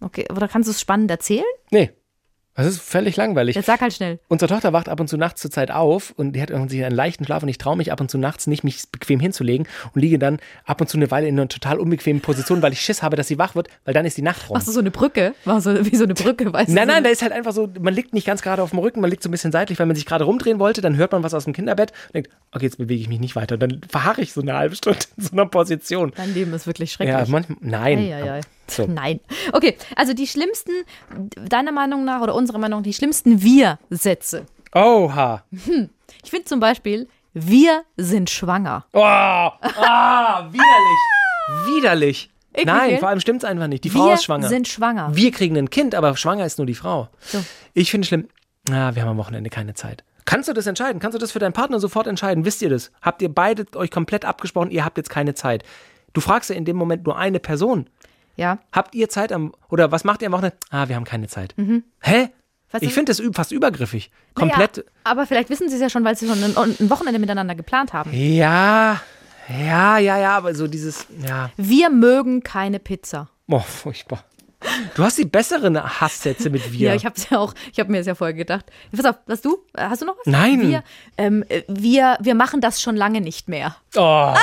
Okay, 0.00 0.26
oder 0.30 0.46
kannst 0.48 0.68
du 0.68 0.70
es 0.70 0.80
spannend 0.80 1.10
erzählen? 1.10 1.44
Nee. 1.70 1.90
Das 2.58 2.66
ist 2.66 2.80
völlig 2.80 3.14
langweilig. 3.14 3.54
Jetzt 3.54 3.66
sag 3.66 3.80
halt 3.80 3.92
schnell. 3.92 4.18
Unsere 4.26 4.48
Tochter 4.48 4.72
wacht 4.72 4.88
ab 4.88 4.98
und 4.98 5.06
zu 5.06 5.16
nachts 5.16 5.40
zur 5.40 5.50
Zeit 5.52 5.70
auf 5.70 6.12
und 6.16 6.32
die 6.32 6.42
hat 6.42 6.50
irgendwie 6.50 6.84
einen 6.84 6.96
leichten 6.96 7.24
Schlaf 7.24 7.44
und 7.44 7.48
ich 7.48 7.56
traue 7.56 7.76
mich 7.76 7.92
ab 7.92 8.00
und 8.00 8.10
zu 8.10 8.18
nachts 8.18 8.48
nicht, 8.48 8.64
mich 8.64 8.82
bequem 8.90 9.20
hinzulegen 9.20 9.68
und 9.94 10.00
liege 10.00 10.18
dann 10.18 10.40
ab 10.64 10.80
und 10.80 10.88
zu 10.88 10.96
eine 10.96 11.08
Weile 11.12 11.28
in 11.28 11.38
einer 11.38 11.46
total 11.46 11.78
unbequemen 11.78 12.20
Position, 12.20 12.60
weil 12.60 12.72
ich 12.72 12.80
Schiss 12.80 13.00
habe, 13.00 13.14
dass 13.14 13.28
sie 13.28 13.38
wach 13.38 13.54
wird, 13.54 13.68
weil 13.84 13.94
dann 13.94 14.04
ist 14.04 14.16
die 14.16 14.22
Nacht 14.22 14.48
rum. 14.48 14.54
Machst 14.54 14.66
du 14.66 14.72
so 14.72 14.80
eine 14.80 14.90
Brücke? 14.90 15.34
Machst 15.44 15.66
du 15.66 15.86
wie 15.86 15.94
so 15.94 16.02
eine 16.02 16.14
Brücke, 16.14 16.52
weißt 16.52 16.70
du? 16.70 16.74
Nein, 16.74 16.88
so 16.88 16.94
nein, 16.94 17.04
da 17.04 17.10
ist 17.10 17.22
halt 17.22 17.30
einfach 17.30 17.52
so, 17.52 17.68
man 17.80 17.94
liegt 17.94 18.12
nicht 18.12 18.26
ganz 18.26 18.42
gerade 18.42 18.60
auf 18.60 18.70
dem 18.70 18.80
Rücken, 18.80 19.00
man 19.00 19.10
liegt 19.10 19.22
so 19.22 19.28
ein 19.28 19.32
bisschen 19.32 19.52
seitlich, 19.52 19.78
weil 19.78 19.86
man 19.86 19.94
sich 19.94 20.04
gerade 20.04 20.24
rumdrehen 20.24 20.58
wollte, 20.58 20.80
dann 20.80 20.96
hört 20.96 21.12
man 21.12 21.22
was 21.22 21.34
aus 21.34 21.44
dem 21.44 21.52
Kinderbett 21.52 21.92
und 22.08 22.14
denkt, 22.16 22.30
okay, 22.50 22.64
jetzt 22.64 22.78
bewege 22.78 23.00
ich 23.00 23.08
mich 23.08 23.20
nicht 23.20 23.36
weiter. 23.36 23.54
Und 23.54 23.60
dann 23.60 23.80
verharre 23.88 24.20
ich 24.20 24.32
so 24.32 24.40
eine 24.40 24.54
halbe 24.54 24.74
Stunde 24.74 24.98
in 25.16 25.22
so 25.22 25.30
einer 25.30 25.46
Position. 25.46 26.12
Dein 26.16 26.34
Leben 26.34 26.52
ist 26.54 26.66
wirklich 26.66 26.90
schrecklich. 26.90 27.16
Ja, 27.16 27.24
manchmal, 27.28 27.58
nein. 27.60 27.98
Ei, 27.98 28.14
ei, 28.14 28.32
ei. 28.32 28.40
So. 28.70 28.86
Nein. 28.88 29.20
Okay, 29.52 29.76
also 29.96 30.14
die 30.14 30.26
schlimmsten, 30.26 30.72
deiner 31.36 31.72
Meinung 31.72 32.04
nach 32.04 32.20
oder 32.20 32.34
unserer 32.34 32.58
Meinung 32.58 32.80
nach, 32.80 32.84
die 32.84 32.94
schlimmsten 32.94 33.42
Wir-Sätze. 33.42 34.46
Oha. 34.74 35.42
Ich 36.24 36.30
finde 36.30 36.44
zum 36.44 36.60
Beispiel, 36.60 37.08
wir 37.32 37.84
sind 37.96 38.30
schwanger. 38.30 38.84
Oh, 38.92 39.00
ah, 39.02 40.48
widerlich. 40.50 41.76
widerlich. 41.76 42.30
Eklig, 42.52 42.66
Nein, 42.66 42.98
vor 42.98 43.08
allem 43.08 43.20
stimmt 43.20 43.44
es 43.44 43.48
einfach 43.48 43.68
nicht. 43.68 43.84
Die 43.84 43.90
Frau 43.90 44.06
wir 44.06 44.14
ist 44.14 44.24
schwanger. 44.24 44.48
sind 44.48 44.66
schwanger. 44.66 45.10
Wir 45.14 45.30
kriegen 45.30 45.56
ein 45.56 45.70
Kind, 45.70 45.94
aber 45.94 46.16
schwanger 46.16 46.44
ist 46.44 46.58
nur 46.58 46.66
die 46.66 46.74
Frau. 46.74 47.08
So. 47.20 47.44
Ich 47.74 47.90
finde 47.90 48.06
schlimm, 48.06 48.28
ah, 48.70 48.94
wir 48.94 49.02
haben 49.02 49.10
am 49.10 49.16
Wochenende 49.18 49.48
keine 49.50 49.74
Zeit. 49.74 50.02
Kannst 50.24 50.48
du 50.48 50.52
das 50.52 50.66
entscheiden? 50.66 51.00
Kannst 51.00 51.14
du 51.14 51.18
das 51.18 51.32
für 51.32 51.38
deinen 51.38 51.52
Partner 51.52 51.78
sofort 51.78 52.06
entscheiden? 52.06 52.44
Wisst 52.44 52.60
ihr 52.62 52.68
das? 52.68 52.90
Habt 53.00 53.22
ihr 53.22 53.32
beide 53.32 53.64
euch 53.76 53.90
komplett 53.90 54.24
abgesprochen, 54.24 54.70
ihr 54.70 54.84
habt 54.84 54.98
jetzt 54.98 55.10
keine 55.10 55.34
Zeit? 55.34 55.62
Du 56.12 56.20
fragst 56.20 56.50
ja 56.50 56.56
in 56.56 56.64
dem 56.64 56.76
Moment 56.76 57.06
nur 57.06 57.16
eine 57.16 57.38
Person. 57.38 57.88
Ja. 58.38 58.58
Habt 58.72 58.94
ihr 58.94 59.08
Zeit 59.08 59.32
am, 59.32 59.52
oder 59.68 59.90
was 59.92 60.04
macht 60.04 60.22
ihr 60.22 60.26
am 60.26 60.32
Wochenende? 60.32 60.56
Ah, 60.70 60.88
wir 60.88 60.96
haben 60.96 61.04
keine 61.04 61.26
Zeit. 61.28 61.54
Hä? 61.56 61.62
Mhm. 61.62 62.28
Was 62.70 62.82
ich 62.82 62.92
finde 62.92 63.10
das 63.14 63.22
fast 63.32 63.50
übergriffig. 63.50 64.10
Komplett. 64.34 64.76
Ja, 64.76 64.82
aber 65.04 65.26
vielleicht 65.26 65.48
wissen 65.48 65.68
sie 65.70 65.76
es 65.76 65.80
ja 65.80 65.88
schon, 65.88 66.04
weil 66.04 66.16
sie 66.16 66.28
schon 66.28 66.42
ein, 66.42 66.54
ein 66.56 66.90
Wochenende 66.90 67.18
miteinander 67.18 67.54
geplant 67.54 67.94
haben. 67.94 68.10
Ja, 68.12 69.00
ja, 69.48 69.98
ja, 69.98 70.18
ja, 70.18 70.36
aber 70.36 70.54
so 70.54 70.66
dieses, 70.68 71.06
ja, 71.26 71.50
Wir 71.56 71.88
mögen 71.88 72.42
keine 72.42 72.78
Pizza. 72.78 73.30
oh, 73.48 73.58
furchtbar. 73.60 74.24
Du 74.96 75.04
hast 75.04 75.16
die 75.16 75.24
besseren 75.24 75.82
Hasssätze 76.00 76.50
mit 76.50 76.72
wir. 76.72 76.88
Ja, 76.88 76.94
ich 76.94 77.06
habe 77.06 77.14
ja 77.30 77.38
auch, 77.38 77.54
ich 77.72 77.78
habe 77.78 77.90
mir 77.92 77.98
das 77.98 78.08
ja 78.08 78.14
vorher 78.16 78.34
gedacht. 78.34 78.66
Pass 78.94 79.04
auf, 79.04 79.16
was 79.26 79.40
du? 79.40 79.58
Hast 79.76 80.02
du 80.02 80.06
noch 80.06 80.18
was? 80.18 80.26
Nein. 80.26 80.60
Wir, 80.60 80.82
ähm, 81.16 81.44
äh, 81.48 81.62
wir, 81.68 82.18
wir 82.20 82.34
machen 82.34 82.60
das 82.60 82.82
schon 82.82 82.96
lange 82.96 83.20
nicht 83.20 83.48
mehr. 83.48 83.76
Oh. 83.94 84.34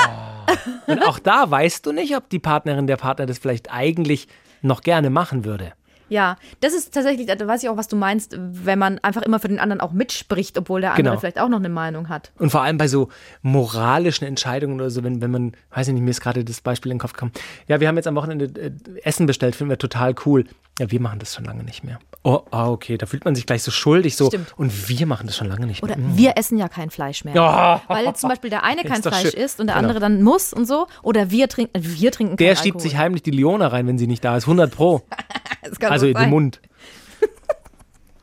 Und 0.88 1.04
auch 1.04 1.20
da 1.20 1.50
weißt 1.50 1.86
du 1.86 1.91
nicht, 1.91 2.15
ob 2.15 2.30
die 2.30 2.39
Partnerin, 2.39 2.88
der 2.88 2.98
Partner 2.98 3.26
das 3.26 3.39
vielleicht 3.39 3.72
eigentlich 3.72 4.28
noch 4.62 4.82
gerne 4.82 5.10
machen 5.10 5.46
würde. 5.46 5.74
Ja, 6.10 6.38
das 6.60 6.74
ist 6.74 6.94
tatsächlich, 6.94 7.26
da 7.28 7.48
weiß 7.48 7.63
ich 7.63 7.70
auch, 7.70 7.78
was 7.78 7.88
du 7.88 7.96
meinst, 7.96 8.36
wenn 8.38 8.78
man 8.80 9.00
einfach 9.00 9.22
immer 9.24 9.39
für 9.39 9.48
den 9.48 9.60
anderen 9.60 9.82
auch 9.82 9.91
mitspricht, 9.91 10.58
obwohl 10.58 10.82
der 10.82 10.91
andere 10.91 11.04
Genau. 11.04 11.20
vielleicht 11.20 11.39
auch 11.39 11.50
noch 11.50 11.58
eine 11.60 11.70
Meinung 11.70 12.10
hat. 12.10 12.32
Und 12.38 12.52
vor 12.52 12.62
allem 12.62 12.78
bei 12.78 12.88
so 12.88 13.10
moralischen 13.41 14.28
Entscheidungen 14.28 14.76
oder 14.80 14.89
so, 14.89 15.04
wenn, 15.04 15.22
wenn 15.22 15.32
man, 15.32 15.54
weiß 15.74 15.88
ich 15.88 15.94
nicht, 15.94 16.04
mir 16.04 16.12
ist 16.12 16.22
gerade 16.22 16.44
das 16.44 16.62
Beispiel 16.62 16.91
in 16.91 16.98
den 16.98 17.02
Kopf 17.02 17.13
gekommen. 17.13 17.32
Ja, 17.68 17.80
wir 17.80 17.88
haben 17.88 17.96
jetzt 17.96 18.08
am 18.08 18.15
Wochenende 18.15 18.46
äh, 18.60 18.72
Essen 19.04 19.26
bestellt, 19.26 19.56
finden 19.56 19.70
wir 19.72 19.78
total 19.78 20.13
cool. 20.26 20.46
Ja, 20.80 20.91
wir 20.91 21.00
machen 21.00 21.20
das 21.20 21.34
schon 21.34 21.46
lange 21.46 21.63
nicht 21.63 21.84
mehr. 21.86 22.00
Oh, 22.24 22.41
ah, 22.52 22.68
okay, 22.70 22.98
da 22.98 23.06
fühlt 23.06 23.24
man 23.24 23.34
sich 23.34 23.46
gleich 23.46 23.63
so 23.63 23.72
schuldig 23.72 24.18
so. 24.18 24.28
Stimmt. 24.28 24.54
Und 24.58 24.89
wir 24.89 25.06
machen 25.06 25.26
das 25.28 25.38
schon 25.38 25.48
lange 25.48 25.65
nicht 25.68 25.82
Oder 25.84 25.96
mehr. 25.96 26.08
Mm. 26.10 26.18
wir 26.18 26.34
essen 26.38 26.58
ja 26.58 26.68
kein 26.68 26.89
Fleisch 26.89 27.24
mehr. 27.24 27.34
Ja. 27.34 27.82
Weil 27.88 28.13
zum 28.15 28.30
Beispiel 28.30 28.50
der 28.50 28.63
eine 28.63 28.84
kein 28.84 29.02
Fleisch 29.02 29.32
schön. 29.32 29.39
isst 29.39 29.60
und 29.62 29.68
der 29.68 29.76
Genau. 29.78 29.88
andere 29.88 30.00
dann 30.02 30.22
muss 30.22 30.52
und 30.52 30.65
so. 30.65 30.88
Oder 31.02 31.32
wir 31.32 31.48
trinken, 31.48 31.72
wir 31.82 32.12
trinken 32.12 32.36
Der 32.38 32.56
schiebt 32.56 32.76
Alkohol. 32.76 32.82
sich 32.82 32.98
heimlich 32.98 33.24
die 33.24 33.32
Leona 33.32 33.68
rein, 33.68 33.88
wenn 33.88 33.98
sie 33.98 34.08
nicht 34.08 34.24
da 34.26 34.36
ist. 34.36 34.44
100 34.44 34.70
pro. 34.70 35.02
Also 35.82 36.08
in 36.08 36.13
den. 36.13 36.30
Mund. 36.30 36.62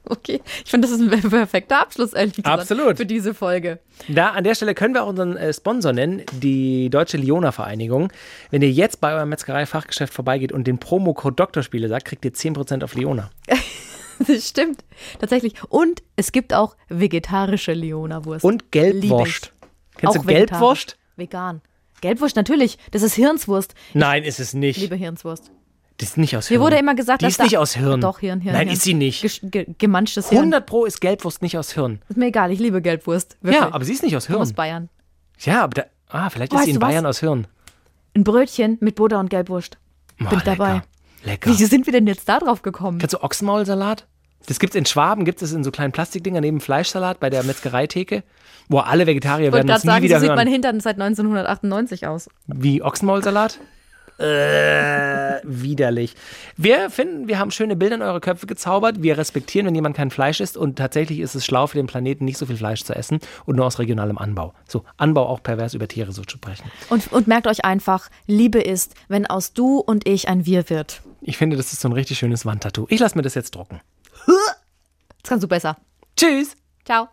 Okay, 0.05 0.43
ich 0.65 0.71
finde, 0.71 0.89
das 0.89 0.99
ist 0.99 1.01
ein 1.01 1.31
perfekter 1.31 1.81
Abschluss, 1.81 2.13
ehrlich 2.13 2.35
gesagt, 2.35 2.61
Absolut. 2.61 2.97
für 2.97 3.07
diese 3.07 3.35
Folge. 3.35 3.79
Da 4.09 4.31
an 4.31 4.45
der 4.45 4.55
Stelle 4.55 4.75
können 4.75 4.95
wir 4.95 5.05
auch 5.05 5.09
unseren 5.09 5.37
äh, 5.37 5.55
Sponsor 5.55 5.93
nennen, 5.93 6.23
die 6.33 6.91
Deutsche 6.91 7.17
Liona 7.17 7.53
Vereinigung. 7.53 8.13
Wenn 8.51 8.63
ihr 8.63 8.71
jetzt 8.71 9.01
bei 9.01 9.15
eurem 9.15 9.31
Metzgerei-Fachgeschäft 9.31 10.13
vorbeigeht 10.13 10.53
und 10.53 10.67
den 10.67 10.79
Promocode 10.79 11.37
Doktorspiele 11.37 11.89
sagt, 11.89 12.07
kriegt 12.07 12.25
ihr 12.25 12.33
10% 12.33 12.85
auf 12.85 12.95
Liona. 12.95 13.31
Das 14.27 14.49
stimmt, 14.49 14.85
tatsächlich. 15.19 15.55
Und 15.69 16.03
es 16.15 16.31
gibt 16.31 16.55
auch 16.55 16.77
vegetarische 16.89 17.73
Leona-Wurst. 17.73 18.45
Und 18.45 18.71
Gelbwurst. 18.71 19.53
Kennst 19.97 20.17
Auch 20.17 20.23
du 20.23 20.29
Gelbwurst? 20.29 20.97
Vegan. 21.17 21.61
Gelbwurst, 22.03 22.37
natürlich. 22.37 22.79
Das 22.93 23.03
ist 23.03 23.15
Hirnswurst. 23.15 23.75
Nein, 23.95 24.23
ist 24.23 24.39
es 24.39 24.55
nicht. 24.55 24.81
Liebe 24.81 24.95
Hirnswurst. 24.95 25.51
Das 26.03 26.11
ist 26.11 26.17
nicht 26.19 26.37
aus 26.37 26.49
Hirn. 26.49 26.59
Mir 26.61 26.65
wurde 26.67 26.77
immer 26.79 26.95
gesagt, 26.97 27.23
die 27.23 27.27
dass 27.27 27.35
ist 27.35 27.41
nicht 27.43 27.55
da- 27.55 27.59
aus 27.61 27.75
Hirn. 27.77 28.01
Doch, 28.01 28.19
Hirn, 28.19 28.41
Hirn. 28.41 28.55
Nein, 28.55 28.67
Hirn. 28.67 28.77
ist 28.77 28.83
sie 28.83 28.95
nicht. 28.95 29.23
Gesch 29.23 29.41
ge 29.45 29.67
gemanschtes 29.79 30.31
Hirn. 30.31 30.41
100 30.43 30.67
Pro 30.67 30.85
ist 30.85 31.01
Gelbwurst 31.01 31.43
nicht 31.43 31.57
aus 31.57 31.73
Hirn. 31.73 32.01
Ist 32.09 32.17
mir 32.17 32.27
egal, 32.27 32.51
ich 32.51 32.59
liebe 32.59 32.83
Gelbwurst. 32.83 33.37
Wirklich. 33.41 33.63
Ja, 33.63 33.73
aber 33.73 33.85
sie 33.85 33.93
ist 33.93 34.03
nicht 34.03 34.17
aus 34.17 34.27
Hirn. 34.27 34.41
Aus 34.41 34.53
Bayern. 34.53 34.89
Ja, 35.39 35.63
aber 35.63 35.75
da, 35.75 35.85
ah, 36.09 36.29
vielleicht 36.29 36.53
ist 36.53 36.59
Weißt 36.59 36.65
sie 36.65 36.71
in 36.73 36.81
du 36.81 36.83
was? 36.83 36.89
Bayern 36.91 37.07
aus 37.07 37.21
Hirn. 37.21 37.47
Ein 38.17 38.25
Brötchen 38.25 38.79
mit 38.81 38.97
Butter 38.97 39.21
und 39.21 39.31
Gelbwurst. 39.31 39.79
Oh, 40.21 40.29
Bin 40.29 40.43
dabei. 40.45 40.83
Lecker. 41.25 41.51
Wie 41.51 41.65
sind 41.65 41.87
wir 41.87 41.93
denn 41.93 42.09
jetzt 42.09 42.29
da 42.29 42.41
drauf 42.41 42.63
gekommen? 42.63 42.99
Kennst 42.99 43.15
du 43.15 43.23
Ochsenmaulsalat? 43.23 44.07
Das 44.47 44.59
gibt's 44.59 44.75
in 44.75 44.85
Schwaben, 44.87 45.25
gibt 45.25 45.41
es 45.41 45.53
in 45.53 45.63
so 45.63 45.71
kleinen 45.71 45.93
Plastikdinger 45.93 46.41
neben 46.41 46.61
Fleischsalat 46.61 47.21
bei 47.21 47.31
der 47.31 47.45
Metzgereitheke. 47.45 48.25
Boah, 48.69 48.89
alle 48.89 49.07
Vegetarier 49.07 49.53
werden 49.53 49.69
gerade 49.69 49.87
nie 49.87 49.93
sagen, 49.93 50.03
wieder 50.05 50.17
so 50.19 50.23
sieht 50.27 50.31
mein 50.31 50.39
hören. 50.49 50.53
Hintern 50.53 50.81
seit 50.81 50.97
1998 51.01 52.09
aus. 52.09 52.29
Wie 52.49 52.83
Ochsenmaulsalat? 52.83 53.61
Äh, 54.19 55.41
widerlich. 55.45 56.15
Wir 56.57 56.91
finden, 56.91 57.29
wir 57.29 57.39
haben 57.39 57.51
schöne 57.51 57.77
Bilder 57.77 57.97
in 57.97 58.03
eure 58.03 58.21
Köpfe 58.21 58.47
gezaubert. 58.47 59.03
Wir 59.03 59.19
respektieren, 59.19 59.67
wenn 59.67 59.75
jemand 59.75 59.97
kein 59.97 60.11
Fleisch 60.11 60.41
isst. 60.41 60.57
Und 60.57 60.77
tatsächlich 60.77 61.21
ist 61.21 61.35
es 61.35 61.45
schlau 61.45 61.67
für 61.67 61.77
den 61.77 61.87
Planeten, 61.87 62.25
nicht 62.25 62.39
so 62.39 62.47
viel 62.47 62.57
Fleisch 62.57 62.85
zu 62.85 62.95
essen 62.95 63.21
und 63.47 63.57
nur 63.57 63.67
aus 63.67 63.79
regionalem 63.79 64.19
Anbau. 64.19 64.55
So, 64.69 64.85
Anbau 64.97 65.27
auch 65.27 65.43
pervers 65.43 65.75
über 65.75 65.89
Tiere 65.89 66.13
so 66.13 66.23
zu 66.23 66.37
sprechen. 66.37 66.71
Und, 66.91 67.13
und 67.13 67.27
merkt 67.27 67.47
euch 67.47 67.65
einfach, 67.65 68.09
Liebe 68.27 68.61
ist, 68.61 68.95
wenn 69.09 69.27
aus 69.27 69.53
du 69.53 69.79
und 69.79 70.07
ich 70.07 70.29
ein 70.29 70.47
Wir 70.47 70.69
wird. 70.71 71.03
Ich 71.21 71.37
finde, 71.37 71.57
das 71.57 71.73
ist 71.73 71.81
so 71.81 71.89
ein 71.89 71.93
richtig 71.93 72.19
schönes 72.19 72.45
Wandtattoo. 72.45 72.87
Ich 72.89 73.01
lasse 73.01 73.17
mir 73.17 73.23
das 73.23 73.35
jetzt 73.35 73.55
drucken. 73.55 73.81
Das 74.27 75.31
kannst 75.31 75.45
du 75.45 75.49
besser. 75.49 75.77
Tschüss! 76.17 76.57
Ciao. 76.85 77.09